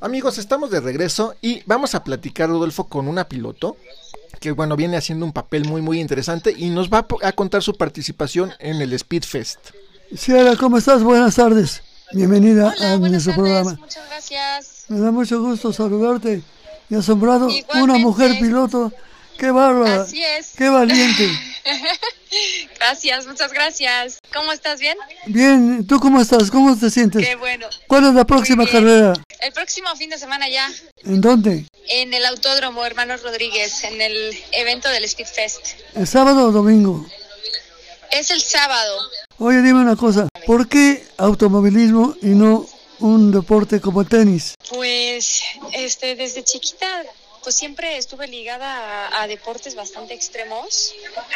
Amigos, 0.00 0.36
estamos 0.36 0.70
de 0.70 0.80
regreso 0.80 1.34
y 1.40 1.62
vamos 1.64 1.94
a 1.94 2.04
platicar, 2.04 2.50
Rodolfo, 2.50 2.84
con 2.84 3.08
una 3.08 3.28
piloto 3.28 3.76
que, 4.40 4.52
bueno, 4.52 4.76
viene 4.76 4.98
haciendo 4.98 5.24
un 5.24 5.32
papel 5.32 5.64
muy, 5.64 5.80
muy 5.80 6.00
interesante 6.00 6.54
y 6.56 6.68
nos 6.68 6.90
va 6.90 7.06
a 7.22 7.32
contar 7.32 7.62
su 7.62 7.74
participación 7.74 8.52
en 8.58 8.82
el 8.82 8.96
Speedfest. 8.98 9.70
Ciara, 10.14 10.54
¿cómo 10.56 10.76
estás? 10.76 11.02
Buenas 11.02 11.36
tardes. 11.36 11.82
Bienvenida 12.12 12.74
a 12.78 12.98
nuestro 12.98 13.34
programa. 13.34 13.76
Muchas 13.80 14.06
gracias. 14.08 14.84
Me 14.88 15.00
da 15.00 15.10
mucho 15.10 15.40
gusto 15.40 15.72
saludarte 15.72 16.42
y 16.90 16.94
asombrado 16.94 17.48
una 17.74 17.96
mujer 17.96 18.38
piloto. 18.38 18.92
¡Qué 19.38 19.50
bárbara! 19.50 20.02
Así 20.02 20.22
es. 20.22 20.52
¡Qué 20.56 20.68
valiente! 20.68 21.30
gracias, 22.78 23.26
muchas 23.26 23.52
gracias. 23.52 24.18
¿Cómo 24.32 24.52
estás? 24.52 24.80
¿Bien? 24.80 24.96
Bien, 25.26 25.86
¿tú 25.86 25.98
cómo 26.00 26.20
estás? 26.20 26.50
¿Cómo 26.50 26.76
te 26.76 26.90
sientes? 26.90 27.26
Qué 27.26 27.36
bueno. 27.36 27.66
¿Cuál 27.86 28.08
es 28.08 28.14
la 28.14 28.24
próxima 28.24 28.66
carrera? 28.66 29.14
El 29.40 29.52
próximo 29.52 29.94
fin 29.96 30.10
de 30.10 30.18
semana 30.18 30.48
ya. 30.48 30.70
¿En 31.04 31.20
dónde? 31.20 31.66
En 31.88 32.14
el 32.14 32.24
Autódromo 32.26 32.84
Hermanos 32.84 33.22
Rodríguez, 33.22 33.84
en 33.84 34.00
el 34.00 34.36
evento 34.52 34.88
del 34.88 35.04
Speed 35.04 35.26
Fest. 35.26 35.66
¿El 35.94 36.06
sábado 36.06 36.48
o 36.48 36.52
domingo? 36.52 37.06
Es 38.10 38.30
el 38.30 38.40
sábado. 38.40 38.98
Oye, 39.38 39.60
dime 39.62 39.80
una 39.80 39.96
cosa, 39.96 40.28
¿por 40.46 40.68
qué 40.68 41.06
automovilismo 41.18 42.14
y 42.22 42.28
no 42.28 42.66
un 43.00 43.30
deporte 43.30 43.80
como 43.80 44.00
el 44.00 44.08
tenis? 44.08 44.54
Pues, 44.70 45.42
este, 45.72 46.16
desde 46.16 46.42
chiquita 46.42 46.86
pues 47.46 47.54
siempre 47.54 47.96
estuve 47.96 48.26
ligada 48.26 49.22
a, 49.22 49.28
deportes 49.28 49.76
bastante 49.76 50.14
extremos, 50.14 50.92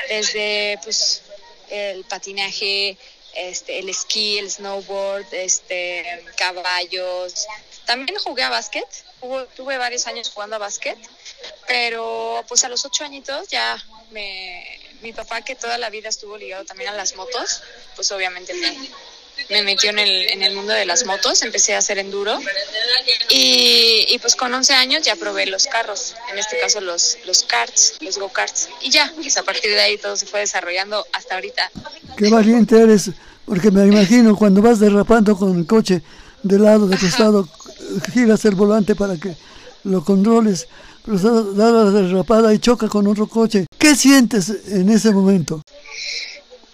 desde 0.09 0.77
pues 0.83 1.23
el 1.69 2.03
patinaje, 2.03 2.99
este, 3.37 3.79
el 3.79 3.89
esquí, 3.89 4.37
el 4.39 4.51
snowboard, 4.51 5.33
este, 5.33 6.25
caballos. 6.37 7.47
También 7.87 8.19
jugué 8.19 8.43
a 8.43 8.51
básquet, 8.51 8.89
tuve 9.55 9.79
varios 9.79 10.09
años 10.09 10.31
jugando 10.31 10.57
a 10.57 10.59
básquet, 10.59 10.99
pero 11.69 12.45
pues 12.49 12.65
a 12.65 12.69
los 12.69 12.85
ocho 12.85 13.05
añitos 13.05 13.47
ya 13.47 13.81
me, 14.11 14.81
mi 15.03 15.13
papá 15.13 15.43
que 15.43 15.55
toda 15.55 15.79
la 15.79 15.91
vida 15.91 16.09
estuvo 16.09 16.37
ligado 16.37 16.65
también 16.65 16.91
a 16.91 16.97
las 16.97 17.15
motos, 17.15 17.63
pues 17.95 18.11
obviamente 18.11 18.53
me, 18.55 18.77
me 19.49 19.63
metió 19.63 19.91
en 19.91 19.99
el, 19.99 20.31
en 20.31 20.43
el 20.43 20.55
mundo 20.55 20.73
de 20.73 20.87
las 20.87 21.05
motos, 21.07 21.43
empecé 21.43 21.75
a 21.75 21.79
hacer 21.79 21.99
enduro 21.99 22.39
y, 23.29 24.07
y, 24.09 24.19
pues 24.19 24.37
con 24.37 24.53
11 24.53 24.75
años 24.75 25.03
ya 25.03 25.17
probé 25.17 25.47
los 25.47 25.67
carros, 25.67 26.15
en 26.31 26.39
este 26.39 26.59
caso 26.59 26.81
los, 26.81 27.19
los 27.27 27.45
karts, 27.45 27.95
los 28.01 28.19
go-karts 28.19 28.69
y 28.83 28.91
ya, 28.91 29.13
pues 29.17 29.37
a 29.37 29.43
partir 29.43 29.71
de 29.71 29.81
ahí 29.81 29.99
todo 29.99 30.17
se 30.17 30.27
fue 30.27 30.41
desarrollando 30.41 31.05
hasta 31.13 31.37
ahorita. 31.37 31.71
Qué 32.17 32.29
valiente 32.29 32.81
eres, 32.81 33.11
porque 33.47 33.71
me 33.71 33.87
imagino 33.87 34.37
cuando 34.37 34.63
vas 34.63 34.79
derrapando 34.81 35.37
con 35.37 35.59
el 35.59 35.67
coche 35.67 36.03
de 36.43 36.59
lado, 36.59 36.87
de 36.87 36.97
costado, 36.97 37.49
giras 38.13 38.45
el 38.45 38.55
volante 38.55 38.95
para 38.95 39.17
que 39.17 39.35
lo 39.85 40.05
controles, 40.05 40.69
pero 41.05 41.19
da 41.55 41.71
la 41.71 41.91
derrapada 41.91 42.53
y 42.55 42.59
choca 42.59 42.89
con 42.89 43.07
otro 43.07 43.27
coche. 43.27 43.67
¿Qué 43.79 43.95
sientes 43.95 44.53
en 44.69 44.91
ese 44.91 45.11
momento? 45.11 45.63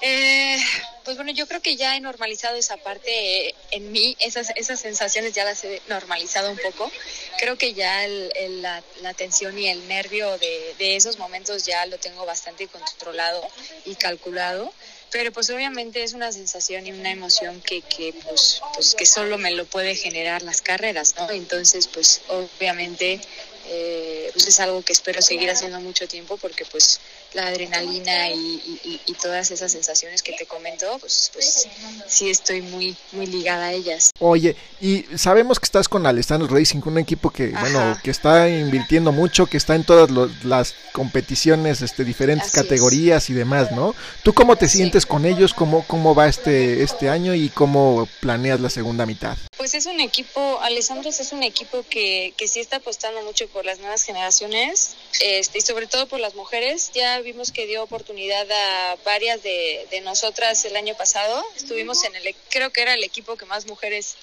Eh, 0.00 0.58
pues 1.06 1.16
bueno, 1.16 1.30
yo 1.30 1.46
creo 1.46 1.62
que 1.62 1.76
ya 1.76 1.96
he 1.96 2.00
normalizado 2.00 2.56
esa 2.56 2.76
parte 2.76 3.54
en 3.70 3.92
mí, 3.92 4.16
esas, 4.18 4.50
esas 4.56 4.80
sensaciones 4.80 5.32
ya 5.32 5.44
las 5.44 5.62
he 5.64 5.80
normalizado 5.88 6.50
un 6.50 6.58
poco. 6.58 6.90
Creo 7.38 7.56
que 7.56 7.74
ya 7.74 8.04
el, 8.04 8.60
la, 8.60 8.82
la, 9.02 9.14
tensión 9.14 9.56
y 9.56 9.68
el 9.68 9.86
nervio 9.86 10.36
de, 10.36 10.74
de 10.78 10.96
esos 10.96 11.18
momentos 11.18 11.64
ya 11.64 11.86
lo 11.86 11.96
tengo 11.98 12.26
bastante 12.26 12.66
controlado 12.66 13.48
y 13.84 13.94
calculado 13.94 14.72
pero 15.12 15.32
pues 15.32 15.48
obviamente 15.50 16.02
es 16.02 16.12
una 16.12 16.32
sensación 16.32 16.86
y 16.86 16.92
una 16.92 17.10
emoción 17.10 17.62
que, 17.62 17.80
que 17.80 18.12
pues, 18.24 18.60
pues 18.74 18.94
que 18.94 19.06
solo 19.06 19.38
me 19.38 19.50
lo 19.52 19.64
puede 19.64 19.94
generar 19.94 20.42
las 20.42 20.60
carreras, 20.60 21.14
¿no? 21.16 21.30
Entonces 21.30 21.86
pues 21.86 22.22
obviamente 22.28 23.20
eh, 23.68 24.30
pues 24.32 24.46
es 24.46 24.60
algo 24.60 24.82
que 24.82 24.92
espero 24.92 25.22
seguir 25.22 25.50
haciendo 25.50 25.80
mucho 25.80 26.06
tiempo 26.06 26.36
porque 26.36 26.64
pues 26.64 27.00
la 27.34 27.48
adrenalina 27.48 28.30
y, 28.30 29.14
todas 29.22 29.50
esas 29.50 29.72
sensaciones 29.72 30.22
que 30.22 30.34
te 30.34 30.46
comento, 30.46 30.98
pues, 31.00 31.30
pues 31.32 31.66
sí 32.06 32.30
estoy 32.30 32.62
muy, 32.62 32.96
muy 33.12 33.26
ligada 33.26 33.66
a 33.66 33.72
ellas. 33.72 34.10
Oye, 34.20 34.54
y 34.80 35.04
sabemos 35.16 35.58
que 35.58 35.64
estás 35.64 35.88
con 35.88 36.06
Alessandro 36.06 36.48
Racing, 36.54 36.80
un 36.84 36.98
equipo 36.98 37.30
que, 37.30 37.48
bueno, 37.48 37.98
que 38.04 38.10
está 38.10 38.48
invirtiendo 38.48 39.10
mucho, 39.10 39.46
que 39.46 39.56
está 39.56 39.74
en 39.74 39.84
todas 39.84 40.10
las 40.44 40.74
competiciones, 40.92 41.82
este, 41.82 42.04
diferentes 42.04 42.52
categorías 42.52 43.28
y 43.30 43.32
demás, 43.32 43.72
¿no? 43.72 43.94
¿Tú 44.22 44.32
cómo 44.32 44.56
te 44.56 44.68
sientes 44.68 45.06
con 45.06 45.24
ellos? 45.24 45.54
¿Cómo, 45.54 45.84
cómo 45.88 46.14
va 46.14 46.28
este, 46.28 46.82
este 46.82 47.08
año 47.08 47.34
y 47.34 47.48
cómo 47.48 48.08
planeas 48.20 48.60
la 48.60 48.70
segunda 48.70 49.06
mitad? 49.06 49.36
Pues 49.56 49.74
es 49.74 49.86
un 49.86 50.00
equipo, 50.00 50.60
Alessandro 50.60 51.10
es 51.10 51.32
un 51.32 51.42
equipo 51.42 51.84
que, 51.88 52.34
que 52.36 52.46
sí 52.46 52.60
está 52.60 52.76
apostando 52.76 53.22
mucho 53.22 53.48
por 53.48 53.64
las 53.64 53.80
nuevas 53.80 54.02
generaciones, 54.02 54.94
este, 55.20 55.58
y 55.58 55.60
sobre 55.62 55.86
todo 55.86 56.06
por 56.06 56.20
las 56.20 56.34
mujeres. 56.34 56.90
Ya 56.94 57.15
vimos 57.22 57.52
que 57.52 57.66
dio 57.66 57.82
oportunidad 57.82 58.50
a 58.50 58.96
varias 59.04 59.42
de, 59.42 59.86
de 59.90 60.00
nosotras 60.00 60.64
el 60.64 60.76
año 60.76 60.96
pasado. 60.96 61.44
Estuvimos 61.56 62.04
en 62.04 62.16
el, 62.16 62.34
creo 62.50 62.70
que 62.70 62.82
era 62.82 62.94
el 62.94 63.04
equipo 63.04 63.36
que 63.36 63.44
más 63.44 63.66
mujeres 63.66 64.16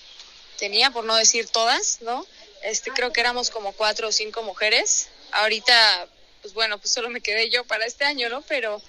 tenía, 0.57 0.91
por 0.91 1.03
no 1.03 1.15
decir 1.15 1.47
todas, 1.47 2.01
¿no? 2.01 2.25
Este, 2.63 2.91
creo 2.91 3.11
que 3.11 3.19
éramos 3.19 3.49
como 3.49 3.73
cuatro 3.73 4.07
o 4.07 4.11
cinco 4.11 4.43
mujeres. 4.43 5.09
Ahorita, 5.31 6.07
pues 6.41 6.53
bueno, 6.53 6.77
pues 6.77 6.91
solo 6.91 7.09
me 7.09 7.21
quedé 7.21 7.49
yo 7.49 7.65
para 7.65 7.85
este 7.85 8.05
año, 8.05 8.29
¿no? 8.29 8.41
Pero, 8.43 8.81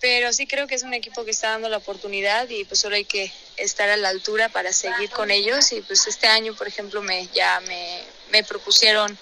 pero 0.00 0.32
sí 0.32 0.46
creo 0.46 0.66
que 0.66 0.74
es 0.74 0.82
un 0.82 0.94
equipo 0.94 1.24
que 1.24 1.30
está 1.30 1.50
dando 1.50 1.68
la 1.68 1.78
oportunidad 1.78 2.48
y 2.48 2.64
pues 2.64 2.80
solo 2.80 2.96
hay 2.96 3.04
que 3.04 3.32
estar 3.56 3.88
a 3.88 3.96
la 3.96 4.10
altura 4.10 4.50
para 4.50 4.72
seguir 4.72 5.10
con 5.10 5.30
ellos 5.30 5.72
y 5.72 5.80
pues 5.80 6.06
este 6.06 6.26
año, 6.26 6.54
por 6.54 6.68
ejemplo, 6.68 7.00
me 7.00 7.28
ya 7.28 7.60
me, 7.60 8.02
me 8.30 8.44
propusieron 8.44 9.18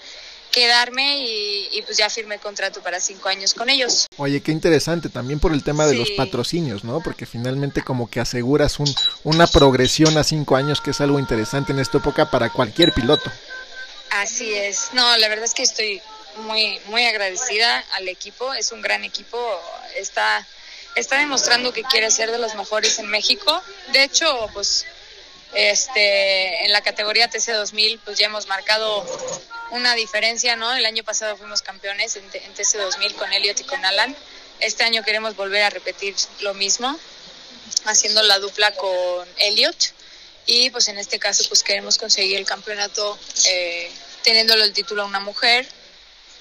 quedarme 0.51 1.19
y, 1.19 1.81
pues 1.85 1.97
ya 1.97 2.09
firmé 2.09 2.39
contrato 2.39 2.81
para 2.81 2.99
cinco 2.99 3.29
años 3.29 3.53
con 3.53 3.69
ellos. 3.69 4.07
Oye, 4.17 4.41
qué 4.41 4.51
interesante, 4.51 5.09
también 5.09 5.39
por 5.39 5.53
el 5.53 5.63
tema 5.63 5.85
de 5.85 5.95
los 5.95 6.11
patrocinios, 6.11 6.83
¿no? 6.83 7.01
Porque 7.01 7.25
finalmente 7.25 7.81
como 7.81 8.09
que 8.09 8.19
aseguras 8.19 8.79
un, 8.79 8.93
una 9.23 9.47
progresión 9.47 10.17
a 10.17 10.23
cinco 10.23 10.55
años 10.55 10.81
que 10.81 10.91
es 10.91 11.01
algo 11.01 11.19
interesante 11.19 11.73
en 11.73 11.79
esta 11.79 11.97
época 11.97 12.29
para 12.31 12.49
cualquier 12.49 12.93
piloto. 12.93 13.31
Así 14.11 14.53
es, 14.53 14.89
no, 14.93 15.17
la 15.17 15.27
verdad 15.27 15.45
es 15.45 15.53
que 15.53 15.63
estoy 15.63 16.01
muy, 16.37 16.79
muy 16.87 17.05
agradecida 17.05 17.83
al 17.95 18.07
equipo, 18.07 18.53
es 18.53 18.71
un 18.71 18.81
gran 18.81 19.03
equipo, 19.03 19.37
está, 19.97 20.45
está 20.95 21.17
demostrando 21.17 21.73
que 21.73 21.83
quiere 21.83 22.11
ser 22.11 22.31
de 22.31 22.37
los 22.37 22.55
mejores 22.55 22.99
en 22.99 23.07
México. 23.07 23.61
De 23.91 24.03
hecho, 24.03 24.49
pues 24.53 24.85
este, 25.55 26.65
en 26.65 26.73
la 26.73 26.81
categoría 26.81 27.29
TC2000 27.29 27.99
pues 28.03 28.17
ya 28.17 28.25
hemos 28.25 28.45
marcado 28.47 29.05
una 29.71 29.95
diferencia, 29.95 30.55
¿no? 30.57 30.73
El 30.73 30.85
año 30.85 31.03
pasado 31.03 31.37
fuimos 31.37 31.61
campeones 31.61 32.17
en, 32.17 32.29
TC2000 32.29 33.15
con 33.15 33.31
Elliot 33.31 33.59
y 33.61 33.63
con 33.63 33.83
Alan. 33.85 34.15
Este 34.59 34.83
año 34.83 35.03
queremos 35.03 35.35
volver 35.35 35.63
a 35.63 35.69
repetir 35.69 36.13
lo 36.41 36.53
mismo, 36.53 36.97
haciendo 37.85 38.21
la 38.23 38.39
dupla 38.39 38.71
con 38.73 39.27
Elliot. 39.37 39.93
Y 40.45 40.69
pues 40.69 40.89
en 40.89 40.97
este 40.97 41.19
caso 41.19 41.45
pues 41.47 41.63
queremos 41.63 41.97
conseguir 41.97 42.37
el 42.37 42.45
campeonato 42.45 43.17
eh, 43.47 43.89
teniéndolo 44.23 44.63
el 44.63 44.73
título 44.73 45.03
a 45.03 45.05
una 45.05 45.21
mujer. 45.21 45.65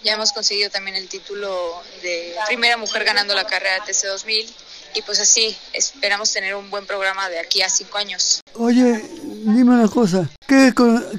Ya 0.02 0.14
hemos 0.14 0.32
conseguido 0.32 0.70
también 0.70 0.96
el 0.96 1.08
título 1.08 1.82
de 2.02 2.36
primera 2.46 2.76
mujer 2.76 3.04
ganando 3.04 3.32
la 3.34 3.46
carrera 3.46 3.82
TC2000 3.86 4.52
y 4.94 5.02
pues 5.02 5.18
así 5.18 5.56
esperamos 5.72 6.32
tener 6.32 6.54
un 6.54 6.70
buen 6.70 6.86
programa 6.86 7.28
de 7.28 7.38
aquí 7.38 7.62
a 7.62 7.68
cinco 7.68 7.98
años. 7.98 8.40
Oye, 8.54 9.04
dime 9.22 9.74
una 9.74 9.88
cosa, 9.88 10.28
¿qué, 10.46 10.72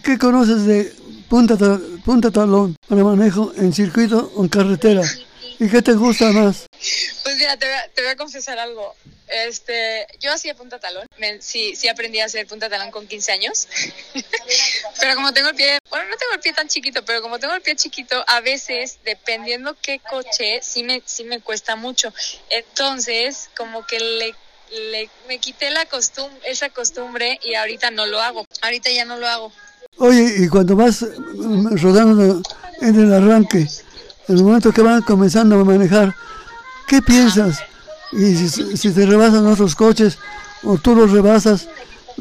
qué 0.03 0.17
conoces 0.17 0.65
de 0.65 0.93
punta, 1.29 1.57
punta 2.03 2.31
talón 2.31 2.75
para 2.87 3.03
manejo 3.03 3.51
en 3.57 3.73
circuito 3.73 4.31
o 4.35 4.43
en 4.43 4.49
carretera? 4.49 5.03
¿Y 5.59 5.69
qué 5.69 5.81
te 5.81 5.93
gusta 5.93 6.31
más? 6.31 6.65
Pues 7.23 7.37
mira, 7.37 7.57
te 7.57 7.65
voy 7.65 7.75
a, 7.75 7.87
te 7.93 8.01
voy 8.01 8.11
a 8.11 8.15
confesar 8.15 8.59
algo. 8.59 8.93
Este, 9.27 10.07
yo 10.19 10.31
hacía 10.31 10.55
punta 10.55 10.79
talón. 10.79 11.07
sí, 11.39 11.75
sí 11.75 11.87
aprendí 11.87 12.19
a 12.19 12.25
hacer 12.25 12.45
punta 12.47 12.69
talón 12.69 12.91
con 12.91 13.07
15 13.07 13.31
años. 13.31 13.67
pero 14.99 15.15
como 15.15 15.33
tengo 15.33 15.49
el 15.49 15.55
pie, 15.55 15.79
bueno, 15.89 16.05
no 16.09 16.17
tengo 16.17 16.33
el 16.33 16.39
pie 16.39 16.53
tan 16.53 16.67
chiquito, 16.67 17.03
pero 17.05 17.21
como 17.21 17.39
tengo 17.39 17.53
el 17.53 17.61
pie 17.61 17.75
chiquito, 17.75 18.23
a 18.27 18.41
veces, 18.41 18.99
dependiendo 19.03 19.75
qué 19.81 19.99
coche, 19.99 20.59
sí 20.61 20.83
me, 20.83 21.01
sí 21.05 21.23
me 21.23 21.41
cuesta 21.41 21.75
mucho. 21.75 22.13
Entonces, 22.49 23.49
como 23.57 23.85
que 23.85 23.99
le, 23.99 24.35
le 24.91 25.09
me 25.27 25.39
quité 25.39 25.71
la 25.71 25.85
costumbre, 25.85 26.39
esa 26.45 26.69
costumbre 26.69 27.39
y 27.43 27.55
ahorita 27.55 27.91
no 27.91 28.05
lo 28.05 28.21
hago. 28.21 28.45
Ahorita 28.61 28.91
ya 28.91 29.05
no 29.05 29.17
lo 29.17 29.27
hago. 29.27 29.51
Oye, 29.97 30.35
y 30.39 30.47
cuando 30.49 30.75
vas 30.75 31.05
rodando 31.81 32.41
en 32.81 32.99
el 32.99 33.13
arranque, 33.13 33.67
en 34.27 34.37
el 34.37 34.43
momento 34.43 34.71
que 34.71 34.81
van 34.81 35.01
comenzando 35.01 35.59
a 35.59 35.63
manejar, 35.63 36.13
¿qué 36.87 37.01
piensas? 37.01 37.63
Y 38.11 38.35
si, 38.47 38.93
te 38.93 39.05
rebasan 39.05 39.45
otros 39.47 39.75
coches 39.75 40.17
o 40.63 40.77
tú 40.77 40.95
los 40.95 41.11
rebasas 41.11 41.67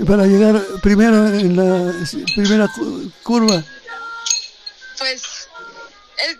para 0.06 0.26
llegar 0.26 0.60
primero 0.82 1.28
en 1.28 1.56
la 1.56 2.06
primera 2.34 2.68
curva. 3.22 3.62
Pues 4.98 5.22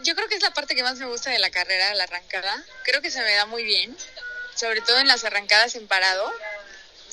yo 0.02 0.14
creo 0.14 0.28
que 0.28 0.36
es 0.36 0.42
la 0.42 0.52
parte 0.52 0.74
que 0.74 0.82
más 0.82 0.98
me 0.98 1.06
gusta 1.06 1.30
de 1.30 1.38
la 1.38 1.50
carrera, 1.50 1.94
la 1.94 2.04
arrancada. 2.04 2.64
Creo 2.84 3.00
que 3.02 3.10
se 3.10 3.22
me 3.22 3.34
da 3.34 3.46
muy 3.46 3.64
bien, 3.64 3.96
sobre 4.54 4.80
todo 4.80 4.98
en 4.98 5.08
las 5.08 5.24
arrancadas 5.24 5.74
en 5.76 5.86
parado. 5.86 6.32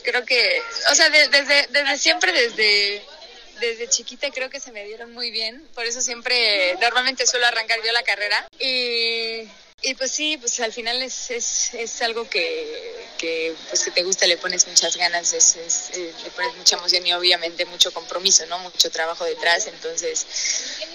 Creo 0.04 0.26
que, 0.26 0.62
o 0.91 0.96
sea, 0.96 1.10
desde, 1.10 1.67
desde 1.67 1.98
siempre, 1.98 2.32
desde, 2.32 3.04
desde 3.60 3.89
chiquita 3.89 4.32
creo 4.32 4.50
que 4.50 4.60
se 4.60 4.72
me 4.72 4.86
dieron 4.86 5.13
muy 5.13 5.32
bien. 5.32 5.63
Por 5.76 5.86
eso 5.86 6.02
siempre, 6.02 6.76
normalmente 6.82 7.28
suelo 7.28 7.46
arrancar 7.46 7.80
yo 7.86 7.91
la 7.91 8.04
carrera. 8.04 8.48
Y 8.60 9.48
y 9.84 9.96
pues 9.96 10.12
sí, 10.12 10.38
pues 10.38 10.60
al 10.60 10.72
final 10.72 11.02
es, 11.02 11.32
es, 11.32 11.74
es 11.74 12.02
algo 12.02 12.30
que, 12.30 13.10
que, 13.17 13.56
pues 13.70 13.84
que 13.84 13.91
te 13.91 14.04
gusta, 14.04 14.28
le 14.28 14.38
pones 14.38 14.67
muchas 14.67 14.96
ganas, 14.96 15.34
es, 15.34 15.56
es, 15.56 15.89
eh, 15.98 16.13
le 16.24 16.30
pones 16.32 16.56
mucha 16.58 16.78
emoción 16.78 17.06
y 17.08 17.13
obviamente 17.13 17.65
mucho 17.65 17.91
compromiso, 17.91 18.46
¿no? 18.46 18.60
Mucho 18.60 18.91
trabajo 18.91 19.26
detrás, 19.26 19.67
entonces, 19.67 20.26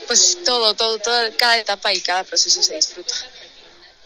pues 0.07 0.38
todo, 0.44 0.75
todo, 0.75 0.99
todo, 0.99 1.20
cada 1.37 1.59
etapa 1.59 1.92
y 1.92 2.01
cada 2.01 2.22
proceso 2.25 2.62
se 2.62 2.77
disfruta. 2.77 3.14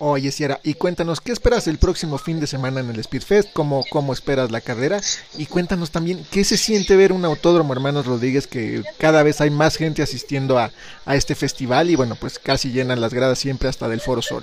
Oye, 0.02 0.32
Sierra, 0.32 0.58
y 0.62 0.72
cuéntanos, 0.72 1.20
¿qué 1.20 1.30
esperas 1.30 1.66
el 1.66 1.76
próximo 1.76 2.16
fin 2.16 2.40
de 2.40 2.46
semana 2.46 2.80
en 2.80 2.88
el 2.88 3.04
Speedfest? 3.04 3.52
¿Cómo, 3.52 3.84
¿Cómo 3.90 4.14
esperas 4.14 4.50
la 4.50 4.62
carrera? 4.62 5.02
Y 5.36 5.44
cuéntanos 5.44 5.90
también, 5.90 6.26
¿qué 6.30 6.42
se 6.42 6.56
siente 6.56 6.96
ver 6.96 7.12
un 7.12 7.26
autódromo, 7.26 7.74
hermanos 7.74 8.06
Rodríguez, 8.06 8.46
que 8.46 8.82
cada 8.96 9.22
vez 9.22 9.42
hay 9.42 9.50
más 9.50 9.76
gente 9.76 10.00
asistiendo 10.00 10.58
a, 10.58 10.72
a 11.04 11.16
este 11.16 11.34
festival 11.34 11.90
y 11.90 11.96
bueno, 11.96 12.16
pues 12.18 12.38
casi 12.38 12.72
llenan 12.72 13.02
las 13.02 13.12
gradas 13.12 13.38
siempre 13.38 13.68
hasta 13.68 13.90
del 13.90 14.00
Foro 14.00 14.22
Sol? 14.22 14.42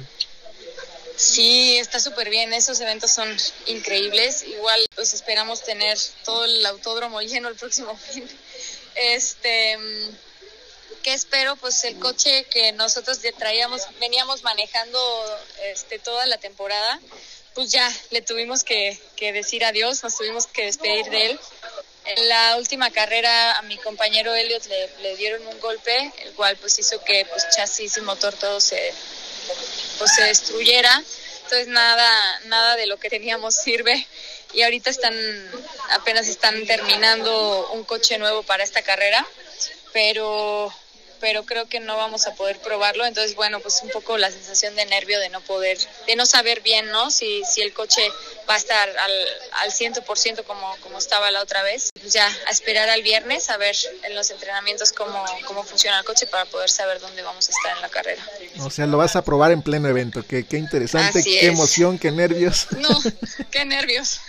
Sí, 1.17 1.79
está 1.79 1.99
súper 1.99 2.29
bien, 2.29 2.53
esos 2.53 2.79
eventos 2.79 3.09
son 3.09 3.35
increíbles. 3.65 4.43
Igual 4.43 4.85
pues 4.95 5.15
esperamos 5.15 5.63
tener 5.63 5.97
todo 6.23 6.45
el 6.45 6.63
autódromo 6.65 7.21
lleno 7.23 7.49
el 7.49 7.55
próximo 7.55 7.97
fin. 7.97 8.29
Este, 8.95 9.77
¿qué 11.01 11.13
espero? 11.13 11.55
Pues 11.55 11.83
el 11.85 11.97
coche 11.97 12.45
que 12.51 12.71
nosotros 12.73 13.19
traíamos, 13.37 13.81
veníamos 13.99 14.43
manejando 14.43 14.99
este, 15.63 15.97
toda 15.97 16.27
la 16.27 16.37
temporada, 16.37 16.99
pues 17.55 17.71
ya 17.71 17.91
le 18.11 18.21
tuvimos 18.21 18.63
que, 18.63 18.99
que 19.15 19.33
decir 19.33 19.65
adiós, 19.65 20.03
nos 20.03 20.15
tuvimos 20.15 20.45
que 20.45 20.65
despedir 20.65 21.09
de 21.09 21.25
él. 21.31 21.39
En 22.05 22.29
la 22.29 22.57
última 22.57 22.91
carrera 22.91 23.57
a 23.57 23.63
mi 23.63 23.77
compañero 23.77 24.35
Elliot 24.35 24.65
le, 24.67 24.89
le, 25.01 25.17
dieron 25.17 25.45
un 25.47 25.59
golpe, 25.59 26.13
el 26.19 26.33
cual 26.33 26.55
pues 26.57 26.77
hizo 26.77 27.03
que 27.03 27.25
pues 27.25 27.49
chasis 27.55 27.97
y 27.97 28.01
motor 28.01 28.33
todo 28.35 28.61
se, 28.61 28.93
pues, 29.97 30.15
se 30.15 30.23
destruyera. 30.23 31.03
Entonces 31.43 31.67
nada, 31.67 32.39
nada 32.45 32.75
de 32.75 32.87
lo 32.87 32.97
que 32.97 33.09
teníamos 33.09 33.55
sirve 33.55 34.05
y 34.53 34.63
ahorita 34.63 34.89
están, 34.89 35.13
apenas 35.91 36.27
están 36.27 36.65
terminando 36.65 37.71
un 37.71 37.83
coche 37.83 38.17
nuevo 38.17 38.43
para 38.43 38.63
esta 38.63 38.81
carrera, 38.81 39.25
pero 39.93 40.73
pero 41.19 41.43
creo 41.43 41.67
que 41.67 41.79
no 41.79 41.97
vamos 41.97 42.27
a 42.27 42.35
poder 42.35 42.59
probarlo. 42.59 43.05
Entonces, 43.05 43.35
bueno, 43.35 43.59
pues 43.59 43.81
un 43.83 43.89
poco 43.89 44.17
la 44.17 44.31
sensación 44.31 44.75
de 44.75 44.85
nervio 44.85 45.19
de 45.19 45.29
no 45.29 45.41
poder, 45.41 45.77
de 46.05 46.15
no 46.15 46.25
saber 46.25 46.61
bien, 46.61 46.89
¿no? 46.91 47.11
Si, 47.11 47.43
si 47.45 47.61
el 47.61 47.73
coche 47.73 48.01
va 48.49 48.55
a 48.55 48.57
estar 48.57 48.89
al, 48.89 49.27
al 49.53 49.71
100% 49.71 50.43
como, 50.43 50.75
como 50.77 50.97
estaba 50.97 51.31
la 51.31 51.41
otra 51.41 51.63
vez. 51.63 51.89
Pues 51.99 52.13
ya 52.13 52.27
a 52.47 52.51
esperar 52.51 52.89
al 52.89 53.01
viernes 53.01 53.49
a 53.49 53.57
ver 53.57 53.75
en 54.03 54.15
los 54.15 54.29
entrenamientos 54.31 54.91
cómo, 54.91 55.23
cómo 55.45 55.63
funciona 55.63 55.99
el 55.99 56.05
coche 56.05 56.27
para 56.27 56.45
poder 56.45 56.69
saber 56.69 56.99
dónde 56.99 57.21
vamos 57.21 57.47
a 57.49 57.51
estar 57.51 57.75
en 57.75 57.81
la 57.81 57.89
carrera. 57.89 58.23
O 58.59 58.69
sea, 58.69 58.85
lo 58.85 58.97
vas 58.97 59.15
a 59.15 59.23
probar 59.23 59.51
en 59.51 59.61
pleno 59.61 59.87
evento. 59.87 60.25
Qué, 60.25 60.45
qué 60.45 60.57
interesante, 60.57 61.23
qué 61.23 61.47
emoción, 61.47 61.99
qué 61.99 62.11
nervios. 62.11 62.67
No, 62.77 62.89
qué 63.51 63.65
nervios. 63.65 64.19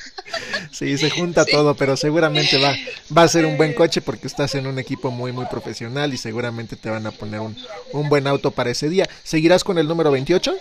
Sí, 0.71 0.97
se 0.99 1.11
junta 1.11 1.45
todo, 1.45 1.75
pero 1.75 1.97
seguramente 1.97 2.59
va, 2.59 2.77
va 3.17 3.23
a 3.23 3.29
ser 3.29 3.47
un 3.47 3.57
buen 3.57 3.73
coche 3.73 4.01
porque 4.01 4.27
estás 4.27 4.55
en 4.55 4.67
un 4.67 4.79
equipo 4.79 5.11
muy, 5.11 5.33
muy 5.33 5.47
profesional 5.47 6.13
y 6.15 6.19
seguramente 6.19 6.77
te 6.77 6.91
van 6.91 7.07
a 7.07 7.11
poner 7.11 7.41
un, 7.41 7.57
un 7.93 8.09
buen 8.09 8.27
auto 8.27 8.51
para 8.51 8.71
ese 8.71 8.89
día. 8.89 9.09
¿Seguirás 9.25 9.65
con 9.65 9.79
el 9.79 9.89
número 9.89 10.11
28? 10.11 10.55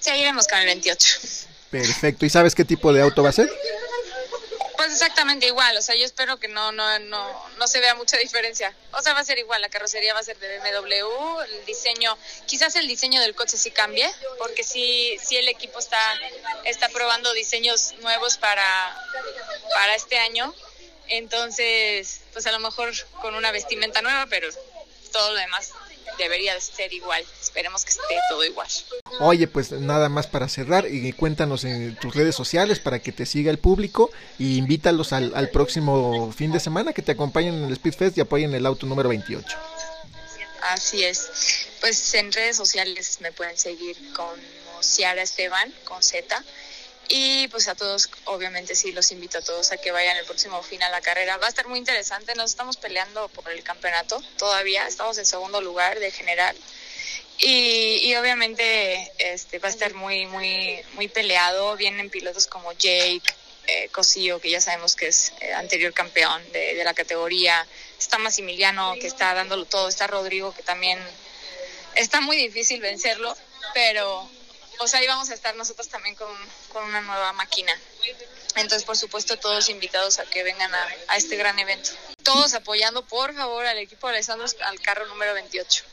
Seguiremos 0.00 0.46
con 0.46 0.58
el 0.58 0.66
28. 0.66 1.08
Perfecto. 1.70 2.26
¿Y 2.26 2.30
sabes 2.30 2.54
qué 2.54 2.64
tipo 2.64 2.92
de 2.92 3.02
auto 3.02 3.22
va 3.22 3.30
a 3.30 3.32
ser? 3.32 3.50
Pues 4.82 4.94
exactamente 4.94 5.46
igual, 5.46 5.76
o 5.76 5.80
sea, 5.80 5.94
yo 5.94 6.04
espero 6.04 6.40
que 6.40 6.48
no, 6.48 6.72
no, 6.72 6.98
no, 6.98 7.48
no 7.56 7.68
se 7.68 7.78
vea 7.78 7.94
mucha 7.94 8.16
diferencia. 8.16 8.74
O 8.90 9.00
sea, 9.00 9.14
va 9.14 9.20
a 9.20 9.24
ser 9.24 9.38
igual, 9.38 9.60
la 9.60 9.68
carrocería 9.68 10.12
va 10.12 10.18
a 10.18 10.24
ser 10.24 10.36
de 10.40 10.58
BMW, 10.58 11.40
el 11.42 11.64
diseño, 11.66 12.18
quizás 12.46 12.74
el 12.74 12.88
diseño 12.88 13.20
del 13.20 13.36
coche 13.36 13.56
sí 13.56 13.70
cambie, 13.70 14.12
porque 14.38 14.64
sí, 14.64 15.16
sí 15.22 15.36
el 15.36 15.46
equipo 15.46 15.78
está, 15.78 16.00
está 16.64 16.88
probando 16.88 17.32
diseños 17.32 17.94
nuevos 18.00 18.38
para, 18.38 18.96
para 19.72 19.94
este 19.94 20.18
año. 20.18 20.52
Entonces, 21.06 22.22
pues 22.32 22.44
a 22.48 22.50
lo 22.50 22.58
mejor 22.58 22.92
con 23.20 23.36
una 23.36 23.52
vestimenta 23.52 24.02
nueva, 24.02 24.26
pero 24.26 24.48
todo 25.12 25.30
lo 25.30 25.38
demás 25.38 25.70
debería 26.18 26.58
ser 26.60 26.92
igual. 26.92 27.24
Esperemos 27.40 27.84
que 27.84 27.90
esté 27.90 28.02
todo 28.28 28.44
igual. 28.44 28.68
Oye, 29.20 29.46
pues 29.46 29.72
nada 29.72 30.08
más 30.08 30.26
para 30.26 30.48
cerrar 30.48 30.86
y 30.86 31.12
cuéntanos 31.12 31.64
en 31.64 31.96
tus 31.96 32.14
redes 32.14 32.34
sociales 32.34 32.80
para 32.80 32.98
que 32.98 33.12
te 33.12 33.26
siga 33.26 33.50
el 33.50 33.58
público 33.58 34.10
y 34.38 34.56
invítalos 34.56 35.12
al, 35.12 35.32
al 35.34 35.50
próximo 35.50 36.32
fin 36.32 36.52
de 36.52 36.60
semana 36.60 36.92
que 36.92 37.02
te 37.02 37.12
acompañen 37.12 37.54
en 37.54 37.64
el 37.64 37.76
Speedfest 37.76 38.18
y 38.18 38.20
apoyen 38.20 38.54
el 38.54 38.66
auto 38.66 38.86
número 38.86 39.08
28. 39.08 39.58
Así 40.70 41.04
es. 41.04 41.66
Pues 41.80 42.14
en 42.14 42.32
redes 42.32 42.56
sociales 42.56 43.18
me 43.20 43.32
pueden 43.32 43.58
seguir 43.58 43.96
como 44.14 44.32
Ciara 44.80 45.22
Esteban 45.22 45.72
con 45.84 46.02
Z 46.02 46.44
y 47.14 47.46
pues 47.48 47.68
a 47.68 47.74
todos, 47.74 48.08
obviamente 48.24 48.74
sí, 48.74 48.90
los 48.90 49.12
invito 49.12 49.36
a 49.36 49.42
todos 49.42 49.70
a 49.70 49.76
que 49.76 49.90
vayan 49.90 50.16
el 50.16 50.24
próximo 50.24 50.62
fin 50.62 50.82
a 50.82 50.88
la 50.88 51.02
carrera. 51.02 51.36
Va 51.36 51.44
a 51.44 51.50
estar 51.50 51.68
muy 51.68 51.78
interesante, 51.78 52.34
nos 52.36 52.52
estamos 52.52 52.78
peleando 52.78 53.28
por 53.28 53.52
el 53.52 53.62
campeonato 53.62 54.22
todavía, 54.38 54.86
estamos 54.86 55.18
en 55.18 55.26
segundo 55.26 55.60
lugar 55.60 55.98
de 56.00 56.10
general. 56.10 56.56
Y, 57.36 57.98
y 58.02 58.16
obviamente 58.16 59.12
este 59.18 59.58
va 59.58 59.68
a 59.68 59.70
estar 59.70 59.92
muy, 59.92 60.24
muy, 60.24 60.80
muy 60.94 61.08
peleado. 61.08 61.76
Vienen 61.76 62.08
pilotos 62.08 62.46
como 62.46 62.72
Jake, 62.72 63.22
eh, 63.66 63.90
Cosillo, 63.90 64.40
que 64.40 64.48
ya 64.48 64.62
sabemos 64.62 64.96
que 64.96 65.08
es 65.08 65.34
eh, 65.40 65.52
anterior 65.52 65.92
campeón 65.92 66.42
de, 66.52 66.74
de 66.76 66.82
la 66.84 66.94
categoría. 66.94 67.66
Está 67.98 68.16
Massimiliano, 68.16 68.94
que 68.94 69.06
está 69.06 69.34
dándolo 69.34 69.66
todo. 69.66 69.86
Está 69.86 70.06
Rodrigo, 70.06 70.54
que 70.54 70.62
también 70.62 70.98
está 71.94 72.22
muy 72.22 72.38
difícil 72.38 72.80
vencerlo, 72.80 73.36
pero 73.74 74.30
o 74.78 74.86
sea, 74.86 75.00
ahí 75.00 75.06
vamos 75.06 75.30
a 75.30 75.34
estar 75.34 75.54
nosotros 75.56 75.88
también 75.88 76.14
con, 76.14 76.28
con 76.72 76.84
una 76.84 77.00
nueva 77.00 77.32
máquina. 77.32 77.72
Entonces, 78.56 78.84
por 78.84 78.96
supuesto, 78.96 79.36
todos 79.38 79.68
invitados 79.70 80.18
a 80.18 80.24
que 80.24 80.42
vengan 80.42 80.74
a, 80.74 80.86
a 81.08 81.16
este 81.16 81.36
gran 81.36 81.58
evento. 81.58 81.90
Todos 82.22 82.54
apoyando, 82.54 83.04
por 83.06 83.34
favor, 83.34 83.64
al 83.66 83.78
equipo 83.78 84.08
de 84.08 84.14
Alessandro 84.14 84.46
al 84.66 84.80
carro 84.80 85.06
número 85.06 85.34
28. 85.34 85.84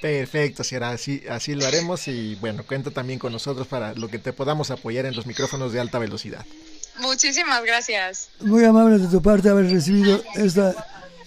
Perfecto, 0.00 0.64
Sierra, 0.64 0.90
así, 0.90 1.22
así 1.28 1.54
lo 1.54 1.66
haremos 1.66 2.08
y 2.08 2.34
bueno, 2.36 2.64
cuenta 2.66 2.90
también 2.90 3.18
con 3.18 3.32
nosotros 3.32 3.66
para 3.66 3.92
lo 3.94 4.08
que 4.08 4.18
te 4.18 4.32
podamos 4.32 4.70
apoyar 4.70 5.04
en 5.04 5.14
los 5.14 5.26
micrófonos 5.26 5.72
de 5.72 5.80
alta 5.80 5.98
velocidad. 5.98 6.46
Muchísimas 6.98 7.62
gracias. 7.64 8.28
Muy 8.40 8.64
amable 8.64 8.98
de 8.98 9.08
tu 9.08 9.20
parte 9.20 9.50
haber 9.50 9.70
recibido 9.70 10.22
esta 10.36 10.74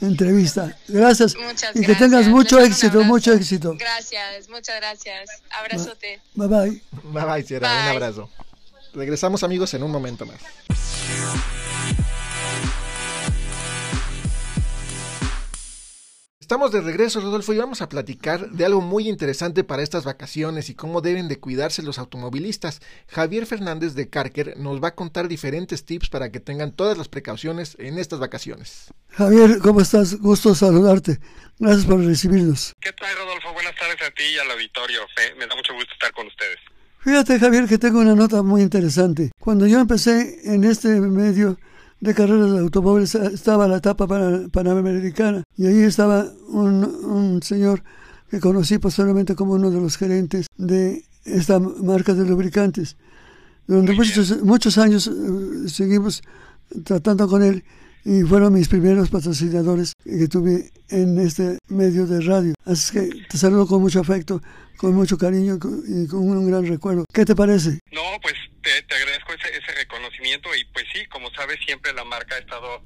entrevista. 0.01 0.77
Gracias. 0.87 1.35
Muchas 1.35 1.71
y 1.75 1.79
que 1.79 1.85
gracias. 1.87 1.99
tengas 1.99 2.27
mucho 2.27 2.59
Les 2.59 2.69
éxito, 2.69 3.03
mucho 3.03 3.33
éxito. 3.33 3.75
Gracias, 3.77 4.49
muchas 4.49 4.75
gracias. 4.77 5.29
Abrazote. 5.51 6.19
Bye 6.35 6.47
bye. 6.47 6.81
Bye 7.03 7.25
bye, 7.25 7.43
Sierra, 7.43 7.71
un 7.71 7.89
abrazo. 7.89 8.29
Regresamos 8.93 9.43
amigos 9.43 9.73
en 9.73 9.83
un 9.83 9.91
momento 9.91 10.25
más. 10.25 10.37
Estamos 16.53 16.71
de 16.71 16.81
regreso, 16.81 17.19
Rodolfo, 17.19 17.51
y 17.51 17.57
vamos 17.57 17.81
a 17.81 17.89
platicar 17.89 18.51
de 18.51 18.63
algo 18.63 18.79
muy 18.79 19.09
interesante 19.09 19.63
para 19.63 19.81
estas 19.81 20.03
vacaciones 20.03 20.69
y 20.69 20.75
cómo 20.75 21.01
deben 21.01 21.27
de 21.27 21.39
cuidarse 21.39 21.81
los 21.81 21.97
automovilistas. 21.97 22.79
Javier 23.07 23.47
Fernández 23.47 23.95
de 23.95 24.07
Carker 24.07 24.55
nos 24.57 24.79
va 24.79 24.89
a 24.89 24.93
contar 24.93 25.27
diferentes 25.27 25.83
tips 25.83 26.09
para 26.09 26.31
que 26.31 26.39
tengan 26.39 26.71
todas 26.71 26.95
las 26.95 27.07
precauciones 27.07 27.75
en 27.79 27.97
estas 27.97 28.19
vacaciones. 28.19 28.93
Javier, 29.09 29.57
¿cómo 29.63 29.81
estás? 29.81 30.19
Gusto 30.19 30.53
saludarte. 30.53 31.19
Gracias 31.57 31.87
por 31.87 31.99
recibirnos. 32.05 32.73
¿Qué 32.79 32.93
tal, 32.93 33.17
Rodolfo? 33.17 33.51
Buenas 33.53 33.73
tardes 33.75 33.97
a 34.03 34.11
ti 34.11 34.23
y 34.35 34.37
al 34.37 34.51
auditorio. 34.51 34.99
Me, 35.17 35.39
me 35.39 35.47
da 35.47 35.55
mucho 35.55 35.73
gusto 35.73 35.91
estar 35.91 36.11
con 36.11 36.27
ustedes. 36.27 36.59
Fíjate, 36.99 37.39
Javier, 37.39 37.67
que 37.67 37.79
tengo 37.79 37.99
una 37.99 38.13
nota 38.13 38.43
muy 38.43 38.61
interesante. 38.61 39.31
Cuando 39.39 39.65
yo 39.65 39.79
empecé 39.79 40.39
en 40.43 40.65
este 40.65 40.89
medio 41.01 41.57
de 42.03 42.13
carreras 42.13 42.51
de 42.51 42.59
automóviles, 42.59 43.15
estaba 43.15 43.65
la 43.67 43.77
etapa 43.77 44.05
pana- 44.07 44.47
panamericana 44.51 45.43
y 45.57 45.67
ahí 45.67 45.79
estaba 45.83 46.27
un, 46.49 46.83
un 46.83 47.41
señor 47.41 47.81
que 48.29 48.39
conocí 48.41 48.77
posteriormente 48.77 49.35
como 49.35 49.53
uno 49.53 49.71
de 49.71 49.79
los 49.79 49.95
gerentes 49.95 50.47
de 50.57 51.05
esta 51.23 51.59
marca 51.59 52.13
de 52.13 52.25
lubricantes. 52.27 52.97
Durante 53.67 53.93
muchos, 53.93 54.43
muchos 54.43 54.77
años 54.77 55.07
eh, 55.07 55.69
seguimos 55.69 56.21
tratando 56.83 57.27
con 57.29 57.41
él 57.41 57.63
y 58.03 58.23
fueron 58.23 58.51
mis 58.53 58.67
primeros 58.67 59.09
patrocinadores 59.09 59.93
que 60.03 60.27
tuve 60.27 60.71
en 60.89 61.17
este 61.19 61.57
medio 61.69 62.05
de 62.05 62.19
radio. 62.19 62.53
Así 62.65 62.91
que 62.91 63.09
te 63.29 63.37
saludo 63.37 63.65
con 63.65 63.79
mucho 63.81 64.01
afecto, 64.01 64.41
con 64.77 64.93
mucho 64.93 65.17
cariño 65.17 65.57
y 65.87 66.07
con 66.07 66.19
un 66.19 66.47
gran 66.47 66.65
recuerdo. 66.65 67.05
¿Qué 67.13 67.23
te 67.23 67.33
parece? 67.33 67.79
No, 67.93 68.01
pues 68.21 68.33
te, 68.63 68.81
te 68.83 68.95
agradezco 68.95 69.33
ese, 69.33 69.55
ese 69.55 69.71
reconocimiento 69.73 70.55
y 70.55 70.65
pues 70.65 70.85
sí, 70.91 71.05
como 71.07 71.29
sabes, 71.35 71.59
siempre 71.65 71.93
la 71.93 72.03
marca 72.03 72.35
ha 72.35 72.39
estado 72.39 72.81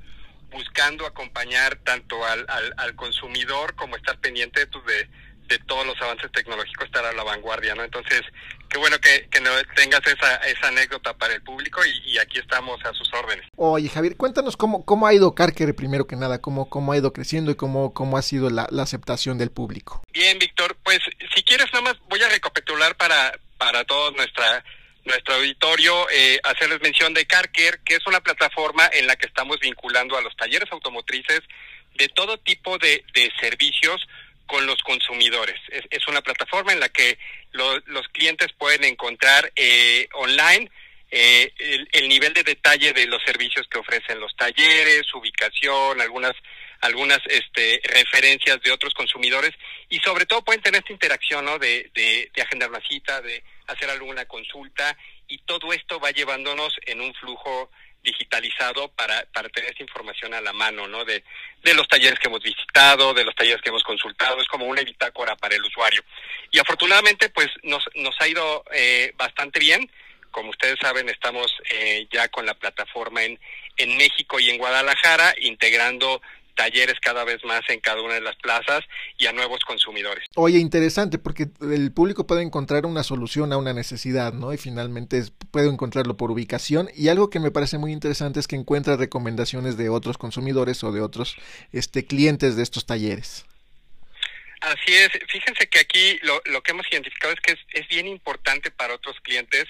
buscando 0.50 1.06
acompañar 1.06 1.76
tanto 1.84 2.26
al, 2.26 2.46
al, 2.50 2.74
al 2.78 2.96
consumidor 2.96 3.76
como 3.76 3.96
estar 3.96 4.18
pendiente 4.20 4.66
pues, 4.68 4.86
de, 4.86 5.10
de 5.48 5.60
todos 5.60 5.86
los 5.86 6.02
avances 6.02 6.32
tecnológicos, 6.32 6.86
estar 6.86 7.06
a 7.06 7.14
la 7.14 7.24
vanguardia, 7.24 7.76
¿no? 7.76 7.84
Entonces, 7.84 8.22
qué 8.70 8.78
bueno 8.78 9.00
que, 9.00 9.28
que 9.30 9.40
no 9.40 9.52
tengas 9.76 10.02
esa, 10.06 10.36
esa 10.38 10.68
anécdota 10.68 11.18
para 11.18 11.34
el 11.34 11.42
público 11.42 11.86
y, 11.86 12.12
y 12.12 12.18
aquí 12.18 12.40
estamos 12.40 12.84
a 12.86 12.94
sus 12.94 13.14
órdenes. 13.14 13.46
Oye, 13.56 13.90
Javier, 13.90 14.16
cuéntanos 14.18 14.58
cómo, 14.58 14.86
cómo 14.86 15.08
ha 15.08 15.14
ido 15.14 15.36
Carker 15.36 15.76
primero 15.76 16.08
que 16.08 16.16
nada, 16.16 16.42
cómo, 16.42 16.70
cómo 16.70 16.92
ha 16.92 16.98
ido 16.98 17.14
creciendo 17.14 17.52
y 17.52 17.56
cómo, 17.56 17.94
cómo 17.94 18.18
ha 18.18 18.22
sido 18.22 18.50
la, 18.50 18.68
la 18.72 18.84
aceptación 18.84 19.38
del 19.38 19.52
público. 19.52 20.04
Bien, 20.14 20.38
Víctor, 20.40 20.78
pues 20.84 21.00
si 21.36 21.44
quieres 21.44 21.68
nada 21.74 21.82
más 21.82 21.96
voy 22.10 22.22
a 22.22 22.30
recapitular 22.30 22.96
para, 22.96 23.38
para 23.58 23.84
todo 23.86 24.12
nuestra, 24.12 24.64
nuestro 25.08 25.36
auditorio, 25.36 26.08
eh, 26.12 26.40
hacerles 26.44 26.82
mención 26.82 27.14
de 27.14 27.26
Carker, 27.26 27.80
que 27.84 27.96
es 27.96 28.06
una 28.06 28.22
plataforma 28.22 28.88
en 28.94 29.08
la 29.08 29.16
que 29.16 29.26
estamos 29.28 29.60
vinculando 29.60 30.18
a 30.18 30.22
los 30.22 30.36
talleres 30.36 30.72
automotrices 30.72 31.42
de 31.96 32.08
todo 32.10 32.38
tipo 32.38 32.78
de, 32.78 33.04
de 33.14 33.32
servicios 33.40 34.06
con 34.46 34.66
los 34.66 34.82
consumidores. 34.84 35.60
Es, 35.70 35.84
es 35.90 36.08
una 36.08 36.22
plataforma 36.22 36.72
en 36.72 36.80
la 36.80 36.90
que 36.90 37.18
lo- 37.52 37.80
los 37.88 38.08
clientes 38.10 38.48
pueden 38.58 38.84
encontrar 38.84 39.52
eh, 39.56 40.08
online 40.14 40.70
eh, 41.10 41.54
el, 41.58 41.88
el 41.92 42.10
nivel 42.10 42.34
de 42.34 42.44
detalle 42.44 42.94
de 42.94 43.08
los 43.08 43.22
servicios 43.24 43.66
que 43.70 43.80
ofrecen 43.80 44.20
los 44.20 44.36
talleres, 44.36 45.14
ubicación, 45.14 46.00
algunas 46.02 46.34
algunas 46.82 47.20
este, 47.28 47.82
referencias 47.84 48.62
de 48.62 48.72
otros 48.72 48.94
consumidores 48.94 49.52
y 49.90 50.00
sobre 50.00 50.26
todo 50.26 50.44
pueden 50.44 50.62
tener 50.62 50.80
esta 50.80 50.94
interacción 50.94 51.46
¿no? 51.46 51.58
de, 51.60 51.90
de, 51.94 52.42
agendar 52.42 52.70
una 52.70 52.82
cita, 52.82 53.22
de 53.22 53.44
hacer 53.68 53.90
alguna 53.90 54.26
consulta 54.26 54.98
y 55.28 55.40
todo 55.40 55.74
esto 55.74 56.00
va 56.00 56.12
llevándonos 56.12 56.74
en 56.86 57.02
un 57.02 57.14
flujo 57.16 57.70
digitalizado 58.04 58.90
para, 58.90 59.26
para 59.34 59.50
tener 59.50 59.74
esa 59.74 59.84
información 59.84 60.34
a 60.34 60.40
la 60.40 60.54
mano, 60.54 60.88
¿no? 60.88 61.04
De, 61.04 61.24
de 61.64 61.74
los 61.74 61.88
talleres 61.90 62.18
que 62.20 62.28
hemos 62.28 62.42
visitado, 62.42 63.14
de 63.14 63.26
los 63.26 63.36
talleres 63.36 63.62
que 63.62 63.70
hemos 63.70 63.84
consultado, 63.84 64.40
es 64.40 64.48
como 64.48 64.66
una 64.66 64.82
bitácora 64.82 65.36
para 65.36 65.56
el 65.56 65.64
usuario. 65.64 66.02
Y 66.52 66.60
afortunadamente, 66.60 67.30
pues 67.30 67.48
nos, 67.64 67.84
nos 67.96 68.16
ha 68.22 68.28
ido 68.28 68.64
eh, 68.72 69.12
bastante 69.18 69.60
bien. 69.60 69.92
Como 70.32 70.52
ustedes 70.52 70.78
saben, 70.80 71.10
estamos 71.10 71.52
eh, 71.72 72.08
ya 72.12 72.30
con 72.30 72.46
la 72.46 72.54
plataforma 72.54 73.24
en, 73.24 73.38
en 73.76 73.98
México 73.98 74.40
y 74.40 74.50
en 74.52 74.58
Guadalajara, 74.58 75.36
integrando 75.40 76.22
talleres 76.58 77.00
cada 77.00 77.24
vez 77.24 77.44
más 77.46 77.62
en 77.70 77.80
cada 77.80 78.02
una 78.02 78.16
de 78.16 78.22
las 78.22 78.36
plazas 78.38 78.82
y 79.18 79.28
a 79.28 79.32
nuevos 79.32 79.62
consumidores. 79.62 80.26
Oye, 80.36 80.58
interesante, 80.58 81.20
porque 81.20 81.48
el 81.62 81.94
público 81.94 82.28
puede 82.28 82.42
encontrar 82.42 82.86
una 82.86 83.04
solución 83.04 83.54
a 83.54 83.58
una 83.58 83.74
necesidad, 83.74 84.34
¿no? 84.34 84.52
Y 84.52 84.58
finalmente 84.58 85.24
puede 85.52 85.70
encontrarlo 85.70 86.18
por 86.18 86.32
ubicación. 86.32 86.90
Y 86.96 87.08
algo 87.08 87.30
que 87.30 87.40
me 87.40 87.52
parece 87.52 87.78
muy 87.78 87.94
interesante 87.94 88.40
es 88.40 88.48
que 88.48 88.58
encuentra 88.58 88.98
recomendaciones 88.98 89.78
de 89.78 89.90
otros 89.90 90.18
consumidores 90.18 90.84
o 90.84 90.92
de 90.92 91.02
otros 91.02 91.38
este, 91.72 92.06
clientes 92.06 92.58
de 92.58 92.64
estos 92.64 92.86
talleres. 92.86 93.46
Así 94.60 94.96
es, 94.96 95.10
fíjense 95.30 95.68
que 95.70 95.80
aquí 95.80 96.20
lo, 96.24 96.42
lo 96.46 96.64
que 96.64 96.72
hemos 96.72 96.88
identificado 96.92 97.32
es 97.32 97.40
que 97.42 97.54
es, 97.54 97.60
es 97.74 97.88
bien 97.88 98.08
importante 98.08 98.72
para 98.72 98.96
otros 98.96 99.16
clientes 99.22 99.66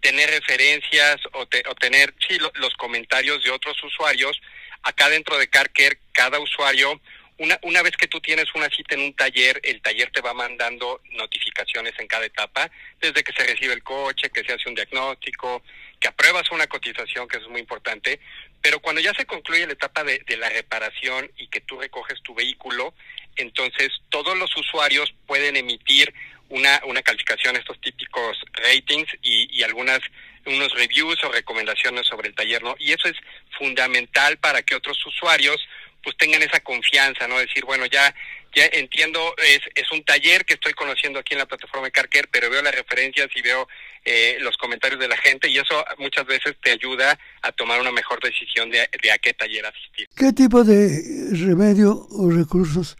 tener 0.00 0.30
referencias 0.30 1.16
o, 1.32 1.46
te, 1.46 1.64
o 1.68 1.74
tener 1.74 2.14
sí, 2.26 2.38
lo, 2.38 2.52
los 2.54 2.72
comentarios 2.74 3.42
de 3.42 3.50
otros 3.50 3.82
usuarios 3.82 4.40
Acá 4.82 5.08
dentro 5.08 5.38
de 5.38 5.48
CarCare, 5.48 5.98
cada 6.12 6.38
usuario, 6.38 7.00
una, 7.38 7.58
una 7.62 7.82
vez 7.82 7.96
que 7.96 8.08
tú 8.08 8.20
tienes 8.20 8.46
una 8.54 8.68
cita 8.68 8.94
en 8.94 9.02
un 9.02 9.14
taller, 9.14 9.60
el 9.62 9.80
taller 9.80 10.10
te 10.10 10.20
va 10.20 10.34
mandando 10.34 11.00
notificaciones 11.12 11.94
en 11.98 12.08
cada 12.08 12.26
etapa, 12.26 12.70
desde 13.00 13.22
que 13.22 13.32
se 13.32 13.46
recibe 13.46 13.74
el 13.74 13.82
coche, 13.82 14.30
que 14.30 14.42
se 14.42 14.52
hace 14.52 14.68
un 14.68 14.74
diagnóstico, 14.74 15.62
que 16.00 16.08
apruebas 16.08 16.50
una 16.50 16.66
cotización, 16.66 17.28
que 17.28 17.36
eso 17.36 17.46
es 17.46 17.52
muy 17.52 17.60
importante, 17.60 18.18
pero 18.60 18.80
cuando 18.80 19.00
ya 19.00 19.14
se 19.14 19.24
concluye 19.24 19.66
la 19.66 19.72
etapa 19.72 20.02
de, 20.02 20.22
de 20.26 20.36
la 20.36 20.48
reparación 20.48 21.30
y 21.36 21.46
que 21.46 21.60
tú 21.60 21.80
recoges 21.80 22.20
tu 22.22 22.34
vehículo, 22.34 22.92
entonces 23.36 23.88
todos 24.08 24.36
los 24.36 24.54
usuarios 24.56 25.14
pueden 25.26 25.56
emitir 25.56 26.12
una, 26.48 26.80
una 26.86 27.02
calificación, 27.02 27.56
estos 27.56 27.80
típicos 27.80 28.38
ratings 28.52 29.08
y, 29.22 29.56
y 29.56 29.62
algunas 29.62 30.00
unos 30.48 30.72
reviews 30.74 31.22
o 31.24 31.32
recomendaciones 31.32 32.06
sobre 32.06 32.28
el 32.28 32.34
taller, 32.34 32.62
¿no? 32.62 32.74
Y 32.78 32.92
eso 32.92 33.08
es 33.08 33.16
fundamental 33.58 34.38
para 34.38 34.62
que 34.62 34.74
otros 34.74 34.98
usuarios 35.06 35.56
pues 36.02 36.16
tengan 36.16 36.42
esa 36.42 36.60
confianza, 36.60 37.26
¿no? 37.26 37.38
Decir, 37.38 37.64
bueno, 37.64 37.86
ya 37.86 38.14
ya 38.54 38.64
entiendo, 38.72 39.20
es, 39.38 39.60
es 39.74 39.90
un 39.92 40.02
taller 40.04 40.44
que 40.44 40.54
estoy 40.54 40.72
conociendo 40.72 41.18
aquí 41.18 41.34
en 41.34 41.40
la 41.40 41.46
plataforma 41.46 41.86
de 41.86 41.92
Carker, 41.92 42.28
pero 42.32 42.50
veo 42.50 42.62
las 42.62 42.74
referencias 42.74 43.28
y 43.34 43.42
veo 43.42 43.68
eh, 44.04 44.38
los 44.40 44.56
comentarios 44.56 44.98
de 44.98 45.08
la 45.08 45.16
gente 45.16 45.48
y 45.48 45.58
eso 45.58 45.84
muchas 45.98 46.26
veces 46.26 46.56
te 46.62 46.70
ayuda 46.70 47.18
a 47.42 47.52
tomar 47.52 47.80
una 47.80 47.92
mejor 47.92 48.20
decisión 48.22 48.70
de, 48.70 48.88
de 49.02 49.12
a 49.12 49.18
qué 49.18 49.34
taller 49.34 49.66
asistir. 49.66 50.08
¿Qué 50.16 50.32
tipo 50.32 50.64
de 50.64 51.00
remedio 51.32 52.06
o 52.10 52.30
recursos 52.30 52.96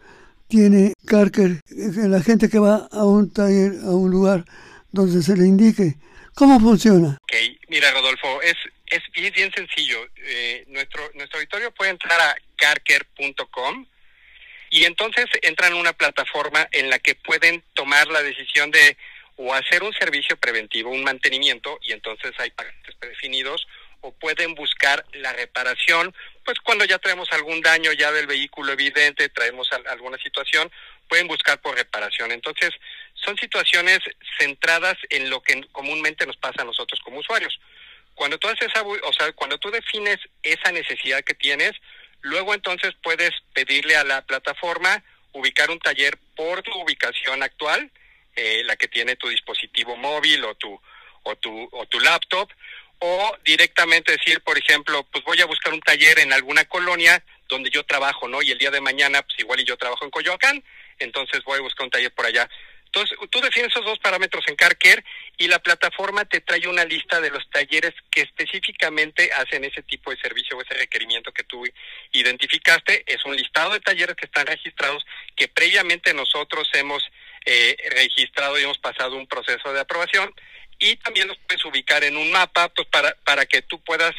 tiene 0.49 0.93
Carker 1.07 1.61
la 1.69 2.23
gente 2.23 2.49
que 2.49 2.59
va 2.59 2.89
a 2.91 3.05
un 3.05 3.33
taller, 3.33 3.73
a 3.85 3.91
un 3.91 4.11
lugar 4.11 4.45
donde 4.93 5.23
se 5.23 5.37
le 5.37 5.47
indique 5.47 5.97
¿Cómo 6.39 6.61
funciona? 6.61 7.18
Ok, 7.20 7.34
mira 7.66 7.91
Rodolfo, 7.91 8.41
es, 8.43 8.55
es, 8.86 9.03
es 9.12 9.32
bien 9.32 9.53
sencillo. 9.53 10.07
Eh, 10.18 10.64
nuestro, 10.68 11.11
nuestro 11.14 11.41
auditorio 11.41 11.72
puede 11.72 11.91
entrar 11.91 12.20
a 12.20 12.36
carker.com 12.55 13.84
y 14.70 14.84
entonces 14.84 15.26
entran 15.43 15.72
a 15.72 15.76
una 15.76 15.93
plataforma 15.95 16.68
en 16.70 16.91
la 16.91 17.01
que 17.01 17.16
pueden 17.16 17.64
tomar 17.74 18.07
la 18.07 18.22
decisión 18.22 18.70
de 18.70 18.97
o 19.34 19.53
hacer 19.53 19.82
un 19.82 19.93
servicio 19.95 20.36
preventivo, 20.36 20.91
un 20.91 21.03
mantenimiento, 21.03 21.80
y 21.82 21.93
entonces 21.93 22.32
hay 22.39 22.51
paquetes 22.51 22.95
predefinidos, 23.01 23.66
o 24.01 24.12
pueden 24.12 24.55
buscar 24.55 25.05
la 25.14 25.32
reparación, 25.32 26.14
pues 26.45 26.59
cuando 26.61 26.84
ya 26.84 26.99
traemos 26.99 27.28
algún 27.32 27.61
daño 27.61 27.93
ya 27.93 28.12
del 28.12 28.28
vehículo 28.28 28.72
evidente, 28.72 29.28
traemos 29.28 29.68
alguna 29.86 30.18
situación, 30.18 30.70
pueden 31.09 31.26
buscar 31.26 31.61
por 31.61 31.76
reparación. 31.76 32.30
Entonces, 32.30 32.70
son 33.25 33.37
situaciones 33.37 34.01
centradas 34.39 34.97
en 35.11 35.31
lo 35.31 35.43
que 35.43 35.66
comúnmente 35.73 36.27
nos 36.27 36.37
pasa 36.37 36.62
a 36.62 36.64
nosotros 36.64 37.01
como 37.01 37.19
usuarios. 37.19 37.59
Cuando 38.14 38.39
tú 38.39 38.49
haces 38.49 38.69
o 38.77 39.12
sea, 39.12 39.33
cuando 39.33 39.59
tú 39.59 39.71
defines 39.71 40.19
esa 40.43 40.73
necesidad 40.73 41.23
que 41.23 41.35
tienes, 41.35 41.73
luego 42.23 42.55
entonces 42.55 42.93
puedes 43.03 43.31
pedirle 43.53 43.97
a 43.97 44.05
la 44.05 44.23
plataforma 44.23 45.03
ubicar 45.33 45.71
un 45.71 45.79
taller 45.79 46.19
por 46.35 46.62
tu 46.62 46.73
ubicación 46.81 47.43
actual, 47.43 47.91
eh, 48.35 48.62
la 48.64 48.77
que 48.77 48.89
tiene 48.89 49.16
tu 49.16 49.29
dispositivo 49.29 49.97
móvil 49.97 50.45
o 50.45 50.55
tu 50.55 50.81
o 51.25 51.37
tu 51.37 51.69
o 51.73 51.87
tu 51.87 52.01
laptop, 52.01 52.51
o 53.01 53.37
directamente 53.45 54.12
decir, 54.12 54.41
por 54.41 54.59
ejemplo, 54.59 55.05
pues 55.12 55.25
voy 55.25 55.41
a 55.41 55.47
buscar 55.47 55.73
un 55.73 55.81
taller 55.81 56.19
en 56.19 56.33
alguna 56.33 56.64
colonia 56.64 57.23
donde 57.49 57.71
yo 57.71 57.85
trabajo, 57.85 58.29
¿no? 58.29 58.43
Y 58.43 58.51
el 58.51 58.59
día 58.59 58.71
de 58.71 58.81
mañana, 58.81 59.23
pues 59.23 59.39
igual 59.39 59.61
y 59.61 59.64
yo 59.64 59.77
trabajo 59.77 60.05
en 60.05 60.11
Coyoacán, 60.11 60.62
entonces 60.99 61.43
voy 61.45 61.59
a 61.59 61.62
buscar 61.62 61.85
un 61.85 61.91
taller 61.91 62.12
por 62.12 62.27
allá. 62.27 62.49
Entonces, 62.89 63.18
tú 63.30 63.41
defines 63.41 63.70
esos 63.70 63.84
dos 63.84 63.99
parámetros 63.99 64.45
en 64.49 64.57
CarCare 64.57 65.05
y 65.36 65.47
la 65.47 65.59
plataforma 65.59 66.24
te 66.24 66.41
trae 66.41 66.66
una 66.66 66.84
lista 66.84 67.20
de 67.20 67.30
los 67.30 67.49
talleres 67.51 67.93
que 68.11 68.22
específicamente 68.22 69.30
hacen 69.32 69.64
ese 69.64 69.82
tipo 69.82 70.11
de 70.11 70.16
servicio 70.16 70.57
o 70.57 70.62
ese 70.62 70.74
requerimiento 70.74 71.30
que 71.32 71.45
tú 71.45 71.62
identificaste. 72.12 73.05
Es 73.07 73.24
un 73.26 73.36
listado 73.36 73.74
de 73.74 73.80
talleres 73.80 74.16
que 74.16 74.24
están 74.24 74.47
registrados 74.47 75.05
que 75.36 75.49
previamente 75.49 76.14
nosotros 76.14 76.68
hemos 76.72 77.05
eh, 77.45 77.76
registrado 77.91 78.59
y 78.59 78.62
hemos 78.62 78.78
pasado 78.78 79.16
un 79.16 79.26
proceso 79.26 79.72
de 79.72 79.80
aprobación 79.80 80.34
y 80.78 80.97
también 80.97 81.28
los 81.28 81.39
puedes 81.47 81.64
ubicar 81.66 82.03
en 82.05 82.16
un 82.16 82.30
mapa 82.32 82.68
pues 82.70 82.89
para, 82.89 83.14
para 83.24 83.45
que 83.45 83.62
tú 83.62 83.80
puedas 83.80 84.14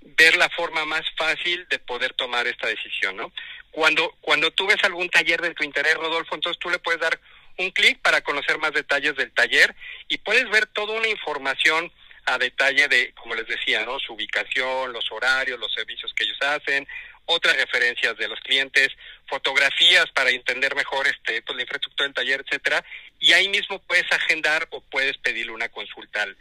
ver 0.00 0.36
la 0.36 0.48
forma 0.50 0.84
más 0.84 1.02
fácil 1.16 1.66
de 1.68 1.78
poder 1.78 2.14
tomar 2.14 2.46
esta 2.46 2.68
decisión, 2.68 3.16
¿no? 3.16 3.32
Cuando, 3.70 4.14
cuando 4.20 4.50
tú 4.52 4.66
ves 4.66 4.82
algún 4.84 5.08
taller 5.08 5.40
de 5.40 5.54
tu 5.54 5.64
interés, 5.64 5.94
Rodolfo, 5.94 6.34
entonces 6.34 6.60
tú 6.60 6.70
le 6.70 6.78
puedes 6.78 7.00
dar 7.00 7.18
un 7.58 7.70
clic 7.70 8.00
para 8.00 8.22
conocer 8.22 8.58
más 8.58 8.72
detalles 8.72 9.16
del 9.16 9.32
taller 9.32 9.74
y 10.08 10.18
puedes 10.18 10.48
ver 10.50 10.66
toda 10.66 10.98
una 10.98 11.08
información 11.08 11.92
a 12.26 12.38
detalle 12.38 12.88
de, 12.88 13.12
como 13.14 13.34
les 13.34 13.46
decía, 13.46 13.84
¿no? 13.84 13.98
Su 13.98 14.14
ubicación, 14.14 14.92
los 14.92 15.10
horarios, 15.12 15.60
los 15.60 15.72
servicios 15.72 16.12
que 16.14 16.24
ellos 16.24 16.38
hacen, 16.40 16.86
otras 17.26 17.56
referencias 17.56 18.16
de 18.16 18.28
los 18.28 18.40
clientes, 18.40 18.88
fotografías 19.26 20.06
para 20.14 20.30
entender 20.30 20.74
mejor 20.74 21.06
este, 21.06 21.42
pues, 21.42 21.56
la 21.56 21.62
infraestructura 21.62 22.06
del 22.06 22.14
taller, 22.14 22.44
etcétera, 22.46 22.84
y 23.18 23.32
ahí 23.32 23.48
mismo 23.48 23.78
puedes 23.80 24.10
agendar 24.12 24.66
o 24.70 24.80
puedes 24.82 25.16
pedirle 25.18 25.52
una 25.52 25.68
consulta 25.68 26.22
al, 26.22 26.36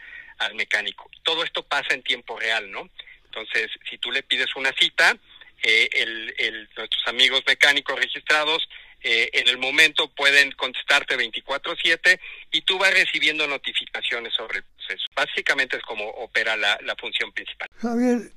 mecánico. 0.56 1.10
Todo 1.24 1.44
esto 1.46 1.64
pasa 1.64 1.94
en 1.94 2.04
tiempo 2.04 2.38
real, 2.38 2.70
¿no? 2.70 2.90
Entonces, 3.26 3.72
si 3.90 3.98
tú 3.98 4.12
le 4.12 4.24
pides 4.24 4.54
una 4.58 4.74
cita, 4.74 5.16
eh, 5.62 5.90
el, 5.94 6.36
el, 6.38 6.70
nuestros 6.76 7.08
amigos 7.08 7.44
mecánicos 7.48 7.98
registrados 7.98 8.68
eh, 9.04 9.30
en 9.34 9.48
el 9.48 9.58
momento 9.58 10.10
pueden 10.16 10.52
contestarte 10.54 11.18
24/7 11.18 12.20
y 12.52 12.62
tú 12.62 12.78
vas 12.78 12.94
recibiendo 12.94 13.48
notificaciones 13.48 14.34
sobre 14.34 14.60
el 14.60 14.64
proceso. 14.64 15.06
Básicamente 15.16 15.78
es 15.78 15.84
como 15.84 16.08
opera 16.10 16.56
la, 16.56 16.78
la 16.84 16.96
función 16.96 17.32
principal. 17.32 17.68
Javier, 17.78 18.32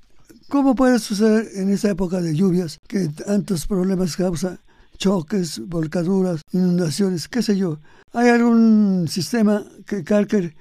¿cómo 0.49 0.75
puede 0.75 0.99
suceder 0.99 1.47
en 1.57 1.73
esa 1.73 1.91
época 1.91 2.21
de 2.21 2.35
lluvias 2.35 2.79
que 2.89 3.09
tantos 3.25 3.67
problemas 3.67 4.17
causa? 4.17 4.59
choques, 4.99 5.59
volcaduras, 5.59 6.41
inundaciones, 6.53 7.29
qué 7.29 7.43
sé 7.43 7.59
yo. 7.59 7.79
¿Hay 8.15 8.31
algún 8.31 9.07
sistema 9.09 9.63
que 9.87 10.03
Carker 10.03 10.45
eh, 10.45 10.53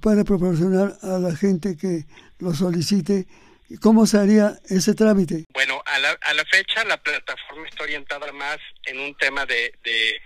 pueda 0.00 0.24
proporcionar 0.24 0.96
a 1.02 1.18
la 1.18 1.36
gente 1.36 1.76
que 1.76 2.06
lo 2.38 2.54
solicite 2.54 3.26
¿Cómo 3.80 4.06
se 4.06 4.18
haría 4.18 4.58
ese 4.68 4.94
trámite? 4.94 5.44
Bueno, 5.52 5.73
a 5.94 5.98
la, 6.00 6.18
a 6.22 6.34
la 6.34 6.44
fecha 6.46 6.84
la 6.84 6.96
plataforma 6.96 7.68
está 7.68 7.84
orientada 7.84 8.32
más 8.32 8.58
en 8.84 8.98
un 8.98 9.14
tema 9.14 9.46
de, 9.46 9.72
de 9.84 10.20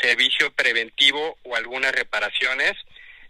servicio 0.00 0.52
preventivo 0.52 1.38
o 1.44 1.54
algunas 1.54 1.92
reparaciones. 1.92 2.72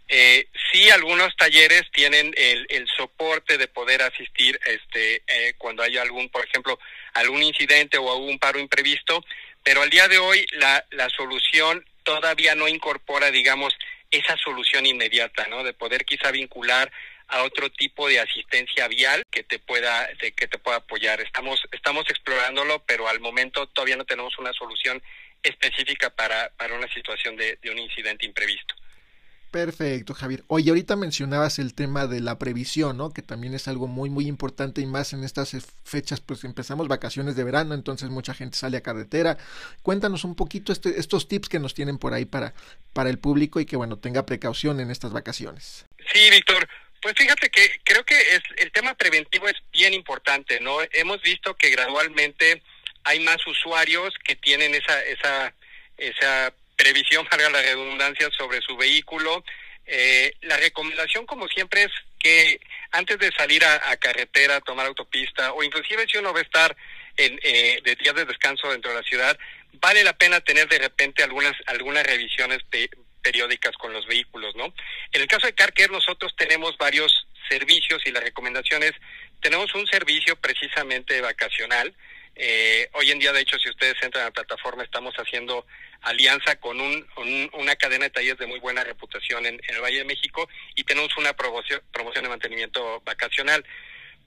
Eh, 0.07 0.47
sí, 0.71 0.89
algunos 0.89 1.35
talleres 1.37 1.83
tienen 1.93 2.33
el, 2.35 2.65
el, 2.69 2.87
soporte 2.97 3.57
de 3.57 3.67
poder 3.67 4.01
asistir 4.01 4.59
este, 4.65 5.21
eh, 5.27 5.53
cuando 5.57 5.83
hay 5.83 5.97
algún, 5.97 6.29
por 6.29 6.43
ejemplo, 6.45 6.79
algún 7.13 7.43
incidente 7.43 7.97
o 7.97 8.11
algún 8.11 8.39
paro 8.39 8.59
imprevisto, 8.59 9.23
pero 9.63 9.81
al 9.81 9.89
día 9.89 10.07
de 10.07 10.17
hoy 10.17 10.45
la, 10.53 10.83
la 10.91 11.09
solución 11.09 11.85
todavía 12.03 12.55
no 12.55 12.67
incorpora, 12.67 13.31
digamos, 13.31 13.73
esa 14.11 14.35
solución 14.37 14.85
inmediata, 14.85 15.47
¿no? 15.47 15.63
De 15.63 15.73
poder 15.73 16.05
quizá 16.05 16.31
vincular 16.31 16.91
a 17.33 17.43
otro 17.43 17.71
tipo 17.71 18.07
de 18.07 18.19
asistencia 18.19 18.87
vial 18.87 19.23
que 19.31 19.43
te 19.43 19.57
pueda 19.57 20.07
que 20.19 20.47
te 20.47 20.59
pueda 20.59 20.77
apoyar. 20.77 21.19
Estamos 21.21 21.59
estamos 21.71 22.05
explorándolo, 22.09 22.83
pero 22.85 23.07
al 23.07 23.19
momento 23.19 23.67
todavía 23.67 23.97
no 23.97 24.05
tenemos 24.05 24.37
una 24.37 24.53
solución 24.53 25.01
específica 25.41 26.11
para, 26.11 26.51
para 26.57 26.75
una 26.75 26.87
situación 26.93 27.35
de, 27.35 27.57
de 27.61 27.71
un 27.71 27.79
incidente 27.79 28.25
imprevisto. 28.25 28.75
Perfecto, 29.49 30.15
Javier. 30.15 30.43
Oye, 30.47 30.69
ahorita 30.69 30.95
mencionabas 30.95 31.59
el 31.59 31.75
tema 31.75 32.07
de 32.07 32.21
la 32.21 32.39
previsión, 32.39 32.97
¿no? 32.97 33.11
Que 33.11 33.21
también 33.21 33.53
es 33.53 33.67
algo 33.67 33.87
muy, 33.87 34.09
muy 34.09 34.27
importante 34.27 34.81
y 34.81 34.87
más 34.87 35.13
en 35.13 35.23
estas 35.23 35.55
fechas, 35.83 36.21
pues 36.21 36.43
empezamos 36.43 36.87
vacaciones 36.87 37.35
de 37.35 37.43
verano, 37.43 37.75
entonces 37.75 38.09
mucha 38.09 38.33
gente 38.33 38.57
sale 38.57 38.77
a 38.77 38.81
carretera. 38.81 39.37
Cuéntanos 39.83 40.23
un 40.23 40.35
poquito 40.35 40.71
este, 40.71 40.99
estos 40.99 41.27
tips 41.27 41.49
que 41.49 41.59
nos 41.59 41.75
tienen 41.75 41.99
por 41.99 42.15
ahí 42.15 42.25
para, 42.25 42.55
para 42.93 43.11
el 43.11 43.19
público 43.19 43.59
y 43.59 43.67
que, 43.67 43.75
bueno, 43.75 43.97
tenga 43.97 44.25
precaución 44.25 44.79
en 44.79 44.89
estas 44.89 45.11
vacaciones. 45.11 45.85
Sí, 46.11 46.31
Víctor. 46.31 46.67
Pues 47.03 47.15
fíjate 47.17 47.49
que 47.49 47.81
creo 47.83 48.05
que 48.05 48.15
es, 48.17 48.41
el 48.55 48.71
tema 48.71 48.93
preventivo 48.93 49.49
es 49.49 49.57
bien 49.73 49.93
importante, 49.93 50.61
¿no? 50.61 50.77
Hemos 50.93 51.21
visto 51.21 51.53
que 51.53 51.69
gradualmente 51.69 52.63
hay 53.03 53.19
más 53.19 53.45
usuarios 53.45 54.13
que 54.23 54.37
tienen 54.37 54.73
esa, 54.73 55.03
esa, 55.03 55.53
esa 55.97 56.53
previsión, 56.77 57.27
para 57.29 57.49
la 57.49 57.61
redundancia, 57.61 58.29
sobre 58.31 58.61
su 58.61 58.77
vehículo. 58.77 59.43
Eh, 59.85 60.33
la 60.43 60.55
recomendación, 60.55 61.25
como 61.25 61.49
siempre, 61.49 61.83
es 61.83 61.91
que 62.19 62.61
antes 62.91 63.19
de 63.19 63.33
salir 63.37 63.65
a, 63.65 63.97
carretera, 63.97 64.61
tomar 64.61 64.85
autopista, 64.85 65.51
o 65.51 65.61
inclusive 65.61 66.05
si 66.09 66.19
uno 66.19 66.31
va 66.31 66.39
a 66.39 66.43
estar 66.43 66.73
en, 67.17 67.37
eh, 67.43 67.81
de 67.83 67.95
días 67.95 68.15
de 68.15 68.23
descanso 68.23 68.71
dentro 68.71 68.91
de 68.91 69.01
la 69.01 69.03
ciudad, 69.03 69.37
vale 69.73 70.05
la 70.05 70.13
pena 70.13 70.39
tener 70.39 70.69
de 70.69 70.79
repente 70.79 71.21
algunas, 71.21 71.53
algunas 71.65 72.05
revisiones 72.05 72.59
periódicas 73.23 73.75
con 73.77 73.93
los 73.93 74.05
vehículos, 74.05 74.55
¿no? 74.55 74.73
En 75.11 75.21
el 75.21 75.27
caso 75.27 75.47
de 75.47 75.53
CarCare 75.53 75.91
nosotros 75.91 76.35
tenemos 76.35 76.77
varios 76.77 77.25
servicios 77.49 78.01
y 78.05 78.11
las 78.11 78.23
recomendaciones, 78.23 78.91
tenemos 79.41 79.73
un 79.73 79.87
servicio 79.87 80.35
precisamente 80.35 81.19
vacacional, 81.21 81.95
eh, 82.35 82.89
hoy 82.93 83.11
en 83.11 83.19
día, 83.19 83.31
de 83.31 83.41
hecho, 83.41 83.59
si 83.59 83.69
ustedes 83.69 83.95
entran 84.01 84.23
a 84.23 84.27
la 84.27 84.31
plataforma, 84.31 84.83
estamos 84.83 85.13
haciendo 85.15 85.65
alianza 86.01 86.55
con 86.55 86.81
un, 86.81 87.07
una 87.53 87.75
cadena 87.75 88.05
de 88.05 88.09
talleres 88.09 88.39
de 88.39 88.47
muy 88.47 88.59
buena 88.59 88.83
reputación 88.83 89.45
en, 89.45 89.61
el 89.67 89.81
Valle 89.81 89.99
de 89.99 90.05
México 90.05 90.49
y 90.75 90.83
tenemos 90.83 91.15
una 91.17 91.33
promoción 91.33 91.81
de 91.91 92.29
mantenimiento 92.29 93.01
vacacional. 93.05 93.63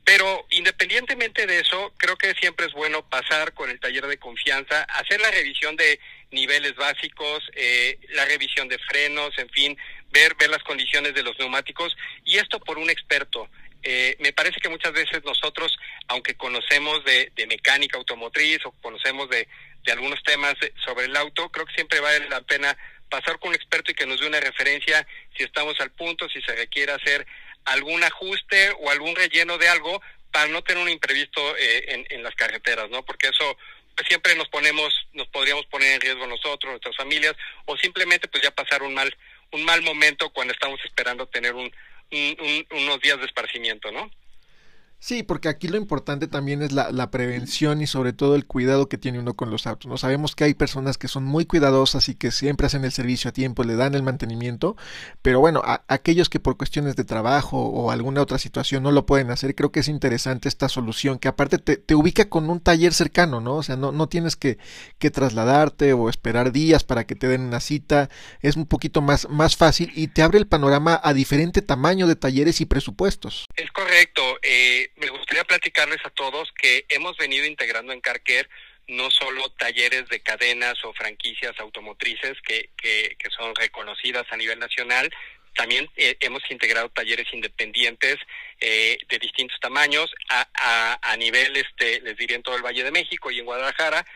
Pero 0.05 0.47
independientemente 0.51 1.47
de 1.47 1.59
eso, 1.59 1.93
creo 1.97 2.17
que 2.17 2.33
siempre 2.35 2.67
es 2.67 2.73
bueno 2.73 3.05
pasar 3.09 3.53
con 3.55 3.71
el 3.71 3.81
taller 3.81 4.07
de 4.07 4.19
confianza, 4.19 4.85
hacer 4.85 5.21
la 5.21 5.33
revisión 5.33 5.75
de 5.75 5.99
niveles 6.31 6.75
básicos, 6.77 7.43
eh, 7.55 7.99
la 8.11 8.25
revisión 8.25 8.69
de 8.69 8.79
frenos, 8.79 9.37
en 9.39 9.49
fin, 9.51 9.79
ver, 10.11 10.35
ver 10.37 10.51
las 10.51 10.63
condiciones 10.63 11.15
de 11.15 11.23
los 11.23 11.39
neumáticos 11.39 11.97
y 12.25 12.39
esto 12.39 12.59
por 12.61 12.79
un 12.79 12.91
experto. 12.91 13.49
Eh, 13.83 14.17
me 14.19 14.33
parece 14.33 14.61
que 14.61 14.69
muchas 14.69 14.93
veces 14.93 15.25
nosotros, 15.25 15.77
aunque 16.09 16.35
conocemos 16.35 17.05
de, 17.05 17.31
mecánica 17.47 17.99
automotriz 17.99 18.59
o 18.65 18.73
conocemos 18.83 19.29
de, 19.31 19.47
algunos 19.93 20.21
temas 20.25 20.55
sobre 20.85 21.05
el 21.05 21.15
auto, 21.15 21.49
creo 21.51 21.65
que 21.65 21.75
siempre 21.75 22.01
vale 22.01 22.29
la 22.29 22.41
pena 22.41 22.77
pasar 23.09 23.39
con 23.39 23.51
un 23.51 23.55
experto 23.55 23.93
y 23.93 23.95
que 23.95 24.05
nos 24.05 24.19
dé 24.19 24.27
una 24.27 24.41
referencia 24.41 25.07
si 25.37 25.45
estamos 25.45 25.81
al 25.81 25.93
punto, 25.93 26.29
si 26.29 26.43
se 26.43 26.57
requiere 26.57 26.91
hacer 26.91 27.25
algún 27.65 28.03
ajuste 28.03 28.71
o 28.81 28.91
algún 28.91 29.15
relleno 29.15 29.59
de 29.59 29.69
algo 29.69 30.03
para 30.33 30.49
no 30.49 30.63
tener 30.63 30.83
un 30.83 30.91
imprevisto 30.91 31.57
eh, 31.57 32.05
en, 32.11 32.23
las 32.23 32.35
carreteras, 32.35 32.91
¿no? 32.91 33.05
Porque 33.05 33.29
eso 33.29 33.57
pues, 33.97 34.09
siempre 34.09 34.35
nos 34.37 34.49
ponemos, 34.49 34.93
nos 35.15 35.27
podríamos 35.29 35.67
poner 35.67 35.95
en 35.95 36.01
riesgo 36.01 36.27
nosotros, 36.27 36.71
nuestras 36.71 36.95
familias, 36.97 37.35
o 37.65 37.77
simplemente 37.77 38.29
pues 38.29 38.43
ya 38.43 38.51
pasar 38.51 38.83
un 38.83 38.95
mal, 38.95 39.13
un 39.53 39.65
mal 39.65 39.83
momento 39.83 40.31
cuando 40.31 40.53
estamos 40.53 40.79
esperando 40.85 41.27
tener 41.27 41.55
un, 41.55 41.73
unos 42.71 43.01
días 43.01 43.19
de 43.19 43.27
esparcimiento, 43.27 43.91
¿no? 43.91 44.11
Sí, 44.99 45.23
porque 45.23 45.49
aquí 45.49 45.69
lo 45.69 45.77
importante 45.77 46.27
también 46.27 46.63
es 46.63 46.73
la, 46.73 46.91
la, 46.91 47.11
prevención 47.11 47.83
y 47.83 47.87
sobre 47.87 48.13
todo 48.13 48.35
el 48.35 48.47
cuidado 48.47 48.89
que 48.89 48.99
tiene 48.99 49.21
uno 49.21 49.35
con 49.35 49.51
los 49.51 49.67
autos. 49.67 49.89
No 49.89 49.99
sabemos 49.99 50.35
que 50.35 50.45
hay 50.45 50.55
personas 50.55 50.97
que 50.97 51.07
son 51.07 51.23
muy 51.23 51.45
cuidadosas 51.45 52.09
y 52.09 52.15
que 52.15 52.31
siempre 52.31 52.67
hacen 52.67 52.85
el 52.85 52.93
servicio 52.93 53.29
a 53.29 53.33
tiempo, 53.33 53.63
le 53.63 53.77
dan 53.77 53.95
el 53.95 54.03
mantenimiento, 54.03 54.77
pero 55.23 55.39
bueno, 55.39 55.63
aquellos 55.87 56.29
que 56.31 56.41
por 56.41 56.57
cuestiones 56.57 56.97
de 56.97 57.05
trabajo 57.05 57.59
o 57.59 57.91
alguna 57.91 58.23
otra 58.23 58.39
situación 58.39 58.83
no 58.83 58.91
lo 58.91 59.07
pueden 59.07 59.31
hacer, 59.31 59.55
creo 59.55 59.71
que 59.71 59.81
es 59.81 59.89
interesante 59.89 60.49
esta 60.49 60.69
solución 60.69 61.19
que 61.19 61.29
aparte 61.29 61.59
te, 61.59 61.77
te 61.77 61.95
ubica 61.95 62.29
con 62.29 62.49
un 62.51 62.61
taller 62.61 62.93
cercano, 62.95 63.41
¿no? 63.41 63.57
O 63.57 63.63
sea, 63.63 63.77
no, 63.77 63.93
no 63.93 64.09
tienes 64.09 64.35
que, 64.35 64.59
que, 64.99 65.11
trasladarte 65.11 65.93
o 65.93 66.09
esperar 66.09 66.53
días 66.53 66.85
para 66.85 67.07
que 67.07 67.15
te 67.15 67.29
den 67.29 67.43
una 67.43 67.61
cita, 67.61 68.09
es 68.41 68.57
un 68.57 68.67
poquito 68.67 69.03
más, 69.03 69.29
más 69.29 69.57
fácil 69.57 69.93
y 69.95 70.09
te 70.09 70.23
abre 70.23 70.39
el 70.39 70.47
panorama 70.47 71.01
a 71.03 71.13
diferente 71.13 71.63
tamaño 71.63 72.07
de 72.07 72.17
talleres 72.17 72.61
y 72.61 72.67
presupuestos. 72.67 73.47
Es 73.57 73.71
correcto. 73.71 74.16
Eh 74.49 74.91
me 74.97 75.09
gustaría 75.09 75.45
platicarles 75.45 75.99
a 76.05 76.11
todos 76.11 76.53
que 76.53 76.87
hemos 76.89 77.17
venido 77.17 77.45
integrando 77.47 77.93
en 77.93 78.01
Carquer 78.01 78.49
no 78.89 79.11
solo 79.11 79.51
talleres 79.51 80.09
de 80.09 80.21
cadenas 80.21 80.85
o 80.85 80.93
franquicias 80.93 81.59
automotrices 81.59 82.37
que, 82.47 82.71
que, 82.77 83.17
son 83.37 83.55
reconocidas 83.57 84.25
a 84.31 84.37
nivel 84.37 84.59
nacional, 84.61 85.13
también 85.55 85.91
eh, 85.97 86.17
hemos 86.21 86.49
integrado 86.51 86.89
talleres 86.91 87.27
independientes 87.33 88.17
eh, 88.61 88.97
de 89.09 89.19
distintos 89.19 89.59
tamaños 89.61 90.15
a, 90.29 90.49
a, 90.55 91.13
a 91.13 91.17
nivel, 91.17 91.57
este, 91.57 92.01
les 92.03 92.17
diría, 92.17 92.37
en 92.37 92.43
todo 92.43 92.57
el 92.57 92.63
Valle 92.63 92.85
de 92.85 92.93
México 92.93 93.31
y 93.31 93.41
en 93.41 93.47
Guadalajara, 93.47 94.07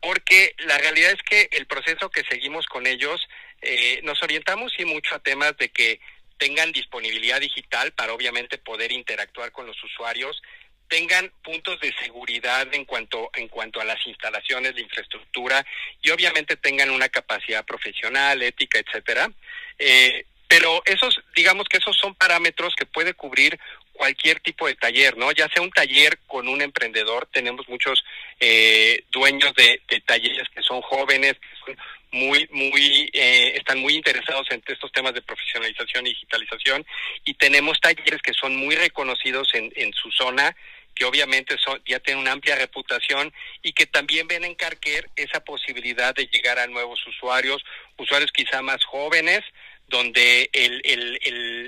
porque 0.00 0.54
la 0.58 0.78
realidad 0.78 1.12
es 1.12 1.22
que 1.22 1.48
el 1.52 1.66
proceso 1.66 2.10
que 2.10 2.24
seguimos 2.28 2.66
con 2.66 2.86
ellos 2.86 3.28
eh, 3.62 4.00
nos 4.02 4.22
orientamos 4.22 4.72
y 4.78 4.84
mucho 4.84 5.14
a 5.14 5.22
temas 5.22 5.56
de 5.56 5.68
que 5.68 6.00
tengan 6.38 6.72
disponibilidad 6.72 7.40
digital 7.40 7.92
para 7.92 8.12
obviamente 8.12 8.58
poder 8.58 8.92
interactuar 8.92 9.52
con 9.52 9.66
los 9.66 9.82
usuarios, 9.82 10.42
tengan 10.88 11.32
puntos 11.42 11.80
de 11.80 11.92
seguridad 12.02 12.72
en 12.72 12.84
cuanto 12.84 13.30
en 13.34 13.48
cuanto 13.48 13.80
a 13.80 13.84
las 13.84 14.06
instalaciones 14.06 14.74
de 14.74 14.82
infraestructura 14.82 15.64
y 16.02 16.10
obviamente 16.10 16.56
tengan 16.56 16.90
una 16.90 17.08
capacidad 17.08 17.64
profesional, 17.64 18.42
ética, 18.42 18.78
etcétera. 18.78 19.30
Eh, 19.78 20.26
pero 20.46 20.82
esos, 20.84 21.20
digamos 21.34 21.66
que 21.68 21.78
esos 21.78 21.96
son 21.96 22.14
parámetros 22.14 22.74
que 22.76 22.86
puede 22.86 23.14
cubrir 23.14 23.58
cualquier 23.92 24.40
tipo 24.40 24.66
de 24.66 24.74
taller, 24.74 25.16
¿no? 25.16 25.32
Ya 25.32 25.48
sea 25.48 25.62
un 25.62 25.70
taller 25.70 26.18
con 26.26 26.48
un 26.48 26.60
emprendedor, 26.60 27.26
tenemos 27.32 27.68
muchos 27.68 28.04
eh, 28.40 29.04
dueños 29.10 29.54
de, 29.54 29.80
de, 29.88 30.00
talleres 30.00 30.48
que 30.54 30.62
son 30.62 30.82
jóvenes, 30.82 31.34
que 31.34 31.56
son 31.64 31.76
muy, 32.14 32.48
muy, 32.52 33.10
eh, 33.12 33.54
están 33.56 33.80
muy 33.80 33.96
interesados 33.96 34.46
en 34.50 34.62
estos 34.66 34.92
temas 34.92 35.14
de 35.14 35.22
profesionalización 35.22 36.06
y 36.06 36.10
digitalización 36.10 36.86
y 37.24 37.34
tenemos 37.34 37.80
talleres 37.80 38.22
que 38.22 38.32
son 38.32 38.54
muy 38.56 38.76
reconocidos 38.76 39.52
en, 39.54 39.72
en 39.74 39.92
su 39.92 40.10
zona 40.12 40.54
que 40.94 41.04
obviamente 41.04 41.56
son, 41.58 41.82
ya 41.84 41.98
tienen 41.98 42.22
una 42.22 42.30
amplia 42.30 42.54
reputación 42.54 43.32
y 43.62 43.72
que 43.72 43.86
también 43.86 44.28
ven 44.28 44.44
en 44.44 44.54
Carquer 44.54 45.10
esa 45.16 45.40
posibilidad 45.40 46.14
de 46.14 46.26
llegar 46.26 46.60
a 46.60 46.68
nuevos 46.68 47.04
usuarios, 47.04 47.64
usuarios 47.96 48.30
quizá 48.30 48.62
más 48.62 48.84
jóvenes, 48.84 49.40
donde 49.88 50.48
el, 50.52 50.80
el, 50.84 51.18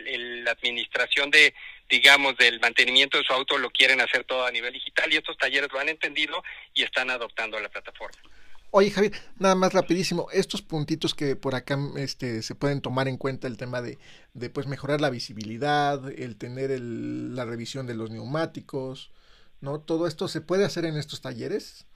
el, 0.06 0.44
la 0.44 0.52
administración 0.52 1.30
de 1.30 1.54
digamos, 1.88 2.36
del 2.36 2.58
mantenimiento 2.58 3.16
de 3.18 3.24
su 3.24 3.32
auto 3.32 3.58
lo 3.58 3.70
quieren 3.70 4.00
hacer 4.00 4.24
todo 4.24 4.44
a 4.44 4.50
nivel 4.50 4.72
digital 4.72 5.12
y 5.12 5.16
estos 5.16 5.38
talleres 5.38 5.70
lo 5.72 5.78
han 5.78 5.88
entendido 5.88 6.42
y 6.74 6.82
están 6.82 7.10
adoptando 7.10 7.60
la 7.60 7.68
plataforma. 7.68 8.18
Oye 8.78 8.90
Javier, 8.90 9.12
nada 9.38 9.54
más 9.54 9.72
rapidísimo, 9.72 10.28
estos 10.34 10.60
puntitos 10.60 11.14
que 11.14 11.34
por 11.34 11.54
acá 11.54 11.78
este, 11.96 12.42
se 12.42 12.54
pueden 12.54 12.82
tomar 12.82 13.08
en 13.08 13.16
cuenta 13.16 13.46
el 13.46 13.56
tema 13.56 13.80
de, 13.80 13.96
de 14.34 14.50
pues 14.50 14.66
mejorar 14.66 15.00
la 15.00 15.08
visibilidad, 15.08 15.98
el 16.10 16.36
tener 16.36 16.70
el, 16.70 17.34
la 17.34 17.46
revisión 17.46 17.86
de 17.86 17.94
los 17.94 18.10
neumáticos, 18.10 19.10
¿no? 19.62 19.80
Todo 19.80 20.06
esto 20.06 20.28
se 20.28 20.42
puede 20.42 20.66
hacer 20.66 20.84
en 20.84 20.98
estos 20.98 21.22
talleres. 21.22 21.86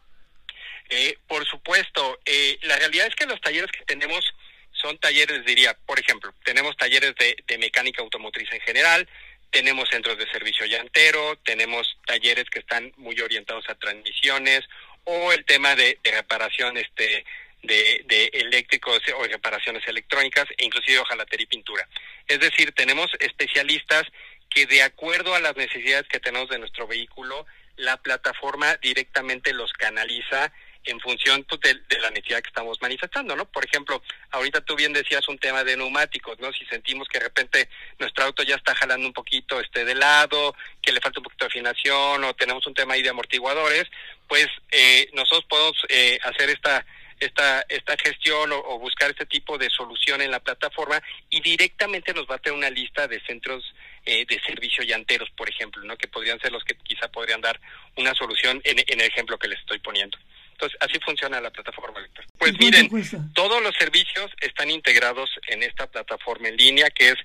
Eh, 0.89 1.19
por 1.29 1.45
supuesto, 1.45 2.19
eh, 2.25 2.59
la 2.63 2.77
realidad 2.77 3.09
es 3.09 3.15
que 3.15 3.27
los 3.27 3.43
talleres 3.43 3.71
que 3.73 3.85
tenemos 3.85 4.25
son 4.73 4.97
talleres, 4.97 5.45
diría, 5.45 5.77
por 5.85 6.01
ejemplo, 6.01 6.33
tenemos 6.47 6.79
talleres 6.79 7.15
de, 7.17 7.37
de 7.47 7.59
mecánica 7.59 8.03
automotriz 8.03 8.51
en 8.53 8.61
general, 8.61 9.07
tenemos 9.51 9.91
centros 9.91 10.17
de 10.17 10.31
servicio 10.31 10.65
llantero, 10.65 11.37
tenemos 11.45 11.99
talleres 12.07 12.49
que 12.49 12.61
están 12.61 12.91
muy 12.97 13.21
orientados 13.21 13.69
a 13.69 13.75
transmisiones 13.75 14.65
o 15.05 15.33
el 15.33 15.45
tema 15.45 15.75
de, 15.75 15.99
reparación 16.05 16.77
este 16.77 17.25
de, 17.63 18.05
de, 18.07 18.31
eléctricos 18.33 19.01
o 19.19 19.25
reparaciones 19.25 19.87
electrónicas 19.87 20.47
e 20.57 20.65
inclusive 20.65 20.99
hojalatería 20.99 21.45
y 21.45 21.47
pintura. 21.47 21.89
Es 22.27 22.41
decir, 22.41 22.73
tenemos 22.73 23.11
especialistas 23.21 24.05
que 24.49 24.67
de 24.67 24.83
acuerdo 24.83 25.35
a 25.35 25.41
las 25.41 25.57
necesidades 25.57 26.09
que 26.09 26.21
tenemos 26.21 26.49
de 26.49 26.59
nuestro 26.59 26.87
vehículo, 26.87 27.47
la 27.77 27.97
plataforma 27.99 28.77
directamente 28.77 29.53
los 29.53 29.73
canaliza 29.73 30.53
en 30.91 31.01
función 31.01 31.45
pues, 31.45 31.61
de, 31.61 31.99
la 31.99 32.11
necesidad 32.11 32.43
que 32.43 32.49
estamos 32.49 32.81
manifestando, 32.81 33.35
¿no? 33.37 33.45
Por 33.47 33.65
ejemplo, 33.65 34.03
ahorita 34.31 34.61
tú 34.61 34.77
bien 34.77 34.93
decías 34.93 35.29
un 35.29 35.39
tema 35.39 35.65
de 35.65 35.77
neumáticos, 35.77 36.39
¿no? 36.39 36.53
Si 36.53 36.65
sentimos 36.67 37.09
que 37.09 37.19
de 37.19 37.25
repente 37.25 37.69
nuestro 37.99 38.25
auto 38.25 38.43
ya 38.43 38.57
está 38.57 38.75
jalando 38.75 39.07
un 39.07 39.13
poquito 39.13 39.61
este 39.61 39.85
de 39.85 39.95
lado, 39.95 40.55
que 40.83 40.93
le 40.93 41.01
falta 41.01 41.21
un 41.21 41.25
poquito 41.25 41.45
de 41.45 41.49
afinación 41.49 42.25
o 42.25 42.35
tenemos 42.35 42.67
un 42.67 42.75
tema 42.75 42.95
ahí 42.95 43.03
de 43.03 43.11
amortiguadores, 43.11 43.85
pues 44.29 44.49
eh, 44.71 45.09
nosotros 45.13 45.45
podemos 45.49 45.77
eh, 45.89 46.19
hacer 46.23 46.51
esta 46.51 46.85
esta, 47.21 47.65
esta 47.69 47.97
gestión 48.03 48.51
o, 48.53 48.79
buscar 48.79 49.11
este 49.11 49.27
tipo 49.27 49.59
de 49.59 49.69
solución 49.69 50.23
en 50.23 50.31
la 50.31 50.41
plataforma 50.41 51.03
y 51.29 51.41
directamente 51.41 52.15
nos 52.15 52.27
va 52.27 52.37
a 52.37 52.39
tener 52.39 52.59
una 52.59 52.71
lista 52.71 53.07
de 53.07 53.21
centros 53.21 53.63
eh, 54.07 54.25
de 54.27 54.41
servicio 54.41 54.83
llanteros, 54.83 55.31
por 55.37 55.49
ejemplo, 55.49 55.83
¿no? 55.85 55.97
que 55.97 56.09
podrían 56.09 56.41
ser 56.41 56.51
los 56.51 56.65
que 56.65 56.75
quizá 56.77 57.09
podrían 57.09 57.43
dar 57.43 57.61
una 57.97 58.15
solución 58.15 58.61
en, 58.65 58.79
en 58.79 59.01
el 59.01 59.07
ejemplo 59.07 59.39
que 59.39 59.49
les 59.49 59.61
estoy 59.61 59.79
poniendo. 59.79 60.19
Entonces, 60.61 60.79
así 60.83 60.99
funciona 61.03 61.41
la 61.41 61.51
plataforma, 61.51 62.01
Víctor. 62.01 62.27
Pues 62.39 62.53
miren, 62.59 62.91
todos 63.33 63.63
los 63.63 63.75
servicios 63.77 64.31
están 64.43 64.71
integrados 64.71 65.31
en 65.47 65.63
esta 65.63 65.87
plataforma 65.87 66.49
en 66.49 66.57
línea 66.59 66.91
que 66.91 67.09
es 67.09 67.17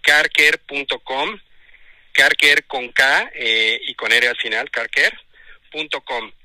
carcare.com, 0.00 1.38
carcare 2.12 2.62
con 2.62 2.88
K 2.88 3.30
eh, 3.34 3.78
y 3.86 3.94
con 3.94 4.10
R 4.10 4.28
al 4.28 4.36
final, 4.36 4.70
carcare 4.70 5.18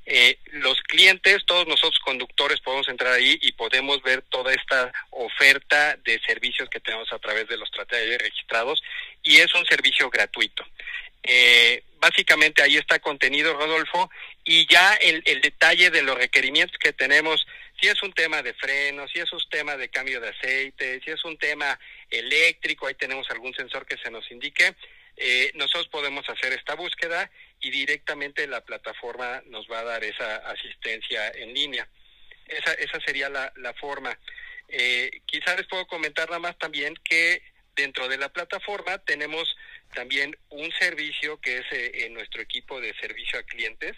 Eh, 0.06 0.38
los 0.52 0.82
clientes, 0.82 1.46
todos 1.46 1.66
nosotros 1.66 1.98
conductores 2.04 2.60
podemos 2.60 2.89
entrar 2.89 3.14
ahí 3.14 3.39
y 3.41 3.54
podemos 3.54 4.02
ver 4.04 4.22
toda 4.24 4.54
esta 4.54 4.91
oferta 5.12 5.96
de 6.04 6.20
servicios 6.28 6.70
que 6.70 6.82
tenemos 6.82 7.12
a 7.14 7.20
través 7.20 7.48
de 7.48 7.56
los 7.56 7.72
tratados 7.72 8.18
registrados 8.18 8.84
y 9.24 9.38
es 9.38 9.56
un 9.56 9.66
servicio 9.66 10.10
gratuito. 10.10 10.66
Eh, 11.24 11.84
básicamente 12.04 12.62
ahí 12.62 12.76
está 12.76 12.99
contenido, 12.99 13.54
Rodolfo, 13.54 14.12
y 14.43 14.68
ya 14.68 14.93
el, 14.95 15.24
el 15.26 15.39
detalle 15.39 15.89
de 15.89 16.01
los 16.01 16.18
requerimientos 16.18 16.78
que 16.78 16.91
tenemos, 16.91 17.47
si 17.80 17.88
es 17.88 18.04
un 18.04 18.12
tema 18.12 18.41
de 18.41 18.54
frenos, 18.56 19.10
si 19.10 19.20
es 19.20 19.32
un 19.32 19.39
tema 19.49 19.78
de 19.78 19.88
cambio 19.88 20.20
de 20.20 20.28
aceite, 20.28 20.99
si 21.06 21.12
es 21.12 21.24
un 21.24 21.38
tema 21.38 21.80
eléctrico, 22.10 22.88
ahí 22.88 22.95
tenemos 22.95 23.30
algún 23.30 23.54
sensor 23.56 23.86
que 23.86 23.95
se 24.04 24.12
nos 24.12 24.30
indique, 24.32 24.76
eh, 25.16 25.51
nosotros 25.56 25.88
podemos 25.88 26.28
hacer 26.28 26.51
esta 26.51 26.76
búsqueda 26.76 27.32
y 27.62 27.72
directamente 27.72 28.47
la 28.47 28.66
plataforma 28.66 29.41
nos 29.45 29.66
va 29.72 29.80
a 29.80 29.84
dar 29.86 30.04
esa 30.04 30.36
asistencia 30.49 31.30
en 31.30 31.54
línea. 31.54 31.88
Esa, 32.47 32.74
esa 32.74 32.99
sería 32.99 33.30
la, 33.30 33.54
la 33.56 33.74
forma. 33.76 34.20
Eh, 34.68 35.22
quizá 35.26 35.56
les 35.56 35.68
puedo 35.68 35.88
comentar 35.88 36.28
nada 36.28 36.39
más 36.39 36.58
también 36.58 36.95
que 37.06 37.41
dentro 37.78 38.10
de 38.10 38.18
la 38.18 38.30
plataforma 38.30 38.97
tenemos 38.99 39.56
también 39.94 40.38
un 40.50 40.72
servicio 40.74 41.39
que 41.39 41.60
es 41.60 41.66
eh, 41.72 42.10
nuestro 42.12 42.41
equipo 42.41 42.82
de 42.82 42.94
servicio 42.96 43.39
a 43.39 43.44
clientes. 43.44 43.96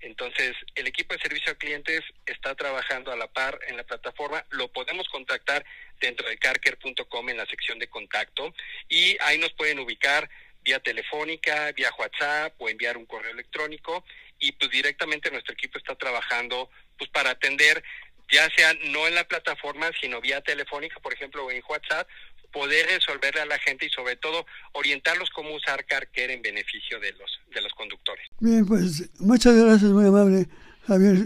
Entonces, 0.00 0.54
el 0.76 0.86
equipo 0.86 1.14
de 1.14 1.20
servicio 1.20 1.52
a 1.52 1.56
clientes 1.56 2.02
está 2.24 2.54
trabajando 2.54 3.10
a 3.10 3.16
la 3.16 3.26
par 3.26 3.58
en 3.66 3.76
la 3.76 3.84
plataforma. 3.84 4.44
Lo 4.50 4.68
podemos 4.68 5.08
contactar 5.08 5.64
dentro 6.00 6.28
de 6.28 6.38
carker.com 6.38 7.28
en 7.28 7.36
la 7.36 7.46
sección 7.46 7.78
de 7.78 7.88
contacto 7.88 8.54
y 8.88 9.16
ahí 9.20 9.38
nos 9.38 9.52
pueden 9.54 9.80
ubicar 9.80 10.30
vía 10.62 10.78
telefónica, 10.80 11.72
vía 11.72 11.92
WhatsApp 11.98 12.54
o 12.58 12.68
enviar 12.68 12.96
un 12.96 13.06
correo 13.06 13.32
electrónico 13.32 14.04
y 14.38 14.52
pues 14.52 14.70
directamente 14.70 15.30
nuestro 15.30 15.54
equipo 15.54 15.78
está 15.78 15.96
trabajando 15.96 16.70
pues 16.96 17.10
para 17.10 17.30
atender 17.30 17.82
ya 18.30 18.48
sea 18.54 18.74
no 18.84 19.08
en 19.08 19.14
la 19.14 19.26
plataforma 19.26 19.90
sino 20.00 20.20
vía 20.20 20.40
telefónica, 20.42 21.00
por 21.00 21.12
ejemplo, 21.12 21.44
o 21.44 21.50
en 21.50 21.62
WhatsApp 21.66 22.08
poder 22.52 22.86
resolverle 22.86 23.40
a 23.40 23.46
la 23.46 23.58
gente 23.58 23.86
y 23.86 23.90
sobre 23.90 24.16
todo 24.16 24.46
orientarlos 24.72 25.30
cómo 25.30 25.54
usar 25.54 25.84
CarCare 25.86 26.32
en 26.32 26.42
beneficio 26.42 26.98
de 27.00 27.12
los 27.12 27.40
de 27.52 27.60
los 27.60 27.72
conductores. 27.72 28.26
Bien, 28.40 28.66
pues 28.66 29.10
muchas 29.20 29.54
gracias, 29.54 29.90
muy 29.90 30.06
amable 30.06 30.46
Javier 30.86 31.18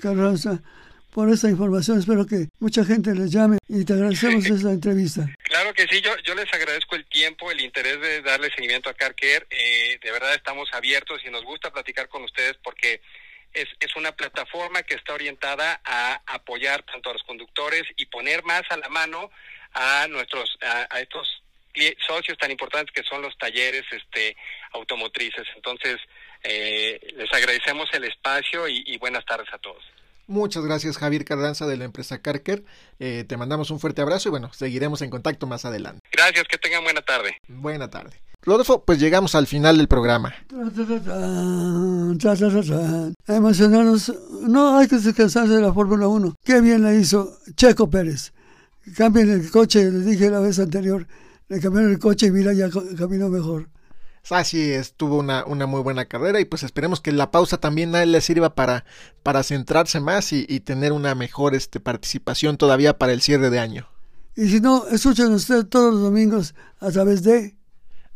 Carranza 0.00 0.62
por 1.14 1.30
esta 1.30 1.48
información. 1.48 2.00
Espero 2.00 2.26
que 2.26 2.48
mucha 2.58 2.84
gente 2.84 3.14
les 3.14 3.30
llame 3.30 3.58
y 3.68 3.84
te 3.84 3.92
agradecemos 3.92 4.44
esta 4.50 4.70
entrevista. 4.70 5.26
Claro 5.44 5.72
que 5.72 5.86
sí, 5.86 6.00
yo, 6.02 6.10
yo 6.24 6.34
les 6.34 6.52
agradezco 6.52 6.96
el 6.96 7.06
tiempo, 7.06 7.50
el 7.50 7.60
interés 7.60 8.00
de 8.00 8.20
darle 8.20 8.50
seguimiento 8.50 8.90
a 8.90 8.94
CarCare. 8.94 9.46
Eh, 9.48 9.98
de 10.02 10.10
verdad 10.10 10.34
estamos 10.34 10.68
abiertos 10.72 11.20
y 11.24 11.30
nos 11.30 11.44
gusta 11.44 11.72
platicar 11.72 12.08
con 12.08 12.24
ustedes 12.24 12.56
porque 12.62 13.00
es, 13.52 13.68
es 13.78 13.94
una 13.94 14.12
plataforma 14.12 14.82
que 14.82 14.96
está 14.96 15.14
orientada 15.14 15.80
a 15.84 16.20
apoyar 16.26 16.82
tanto 16.82 17.10
a 17.10 17.12
los 17.12 17.22
conductores 17.22 17.84
y 17.96 18.06
poner 18.06 18.42
más 18.44 18.62
a 18.70 18.76
la 18.76 18.88
mano 18.88 19.30
a 19.74 20.06
nuestros 20.08 20.56
a, 20.62 21.00
estos 21.00 21.42
socios 22.06 22.38
tan 22.38 22.50
importantes 22.50 22.94
que 22.94 23.02
son 23.02 23.20
los 23.20 23.36
talleres 23.36 23.84
este 23.90 24.36
automotrices 24.72 25.46
entonces 25.56 25.96
eh, 26.42 27.00
les 27.16 27.32
agradecemos 27.32 27.88
el 27.92 28.04
espacio 28.04 28.68
y, 28.68 28.96
buenas 28.98 29.24
tardes 29.24 29.48
a 29.52 29.58
todos 29.58 29.82
Muchas 30.26 30.64
gracias 30.64 30.96
Javier 30.96 31.26
Carranza 31.26 31.66
de 31.66 31.76
la 31.76 31.84
empresa 31.84 32.22
Carker. 32.22 32.64
Eh, 32.98 33.24
te 33.28 33.36
mandamos 33.36 33.70
un 33.70 33.78
fuerte 33.78 34.00
abrazo 34.00 34.28
y 34.28 34.30
bueno, 34.30 34.50
seguiremos 34.54 35.02
en 35.02 35.10
contacto 35.10 35.46
más 35.46 35.66
adelante. 35.66 36.00
Gracias, 36.10 36.46
que 36.48 36.56
tengan 36.56 36.82
buena 36.82 37.02
tarde. 37.02 37.36
Buena 37.46 37.90
tarde. 37.90 38.18
Rodolfo, 38.44 38.84
pues 38.84 38.98
llegamos 38.98 39.34
al 39.34 39.46
final 39.46 39.78
del 39.78 39.88
programa. 39.88 40.34
Emocionarnos, 43.26 44.12
no 44.42 44.78
hay 44.78 44.88
que 44.88 44.96
descansarse 44.96 45.54
de 45.54 45.62
la 45.62 45.72
Fórmula 45.72 46.08
1. 46.08 46.34
Qué 46.44 46.60
bien 46.60 46.82
la 46.82 46.94
hizo 46.94 47.38
Checo 47.54 47.88
Pérez 47.88 48.33
cambien 48.96 49.30
el 49.30 49.50
coche, 49.50 49.90
les 49.90 50.06
dije 50.06 50.30
la 50.30 50.40
vez 50.40 50.58
anterior, 50.58 51.06
le 51.48 51.60
cambiaron 51.60 51.90
el 51.90 51.98
coche 51.98 52.26
y 52.26 52.30
mira, 52.30 52.52
ya 52.52 52.68
caminó 52.96 53.28
mejor. 53.28 53.68
Así 54.30 54.70
es, 54.72 54.94
tuvo 54.94 55.18
una, 55.18 55.44
una 55.44 55.66
muy 55.66 55.82
buena 55.82 56.06
carrera 56.06 56.40
y 56.40 56.46
pues 56.46 56.62
esperemos 56.62 57.00
que 57.00 57.12
la 57.12 57.30
pausa 57.30 57.58
también 57.58 57.92
le 57.92 58.20
sirva 58.22 58.54
para, 58.54 58.86
para 59.22 59.42
centrarse 59.42 60.00
más 60.00 60.32
y, 60.32 60.60
tener 60.60 60.92
una 60.92 61.14
mejor 61.14 61.54
este, 61.54 61.78
participación 61.78 62.56
todavía 62.56 62.96
para 62.96 63.12
el 63.12 63.20
cierre 63.20 63.50
de 63.50 63.58
año. 63.58 63.86
Y 64.34 64.48
si 64.48 64.60
no, 64.60 64.86
escuchen 64.88 65.32
ustedes 65.32 65.68
todos 65.68 65.92
los 65.92 66.02
domingos 66.02 66.54
a 66.80 66.90
través 66.90 67.22
de 67.22 67.54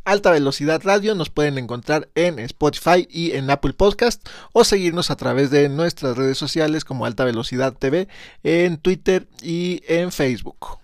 Alta 0.09 0.31
Velocidad 0.31 0.81
Radio 0.85 1.15
nos 1.15 1.29
pueden 1.29 1.59
encontrar 1.59 2.09
en 2.15 2.39
Spotify 2.39 3.07
y 3.11 3.33
en 3.33 3.51
Apple 3.51 3.75
Podcast 3.75 4.27
o 4.55 4.65
seguirnos 4.65 5.11
a 5.11 5.17
través 5.17 5.51
de 5.51 5.69
nuestras 5.69 6.17
redes 6.17 6.39
sociales 6.39 6.87
como 6.87 7.05
Alta 7.05 7.27
Velocidad 7.27 7.75
TV 7.75 8.09
en 8.43 8.79
Twitter 8.79 9.29
y 9.43 9.83
en 9.87 10.11
Facebook. 10.11 10.79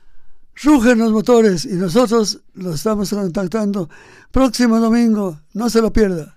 Rugen 0.62 0.98
los 0.98 1.12
motores 1.12 1.64
y 1.64 1.72
nosotros 1.72 2.42
los 2.52 2.74
estamos 2.74 3.08
contactando 3.08 3.88
próximo 4.30 4.78
domingo, 4.78 5.40
no 5.54 5.70
se 5.70 5.80
lo 5.80 5.90
pierda. 5.90 6.36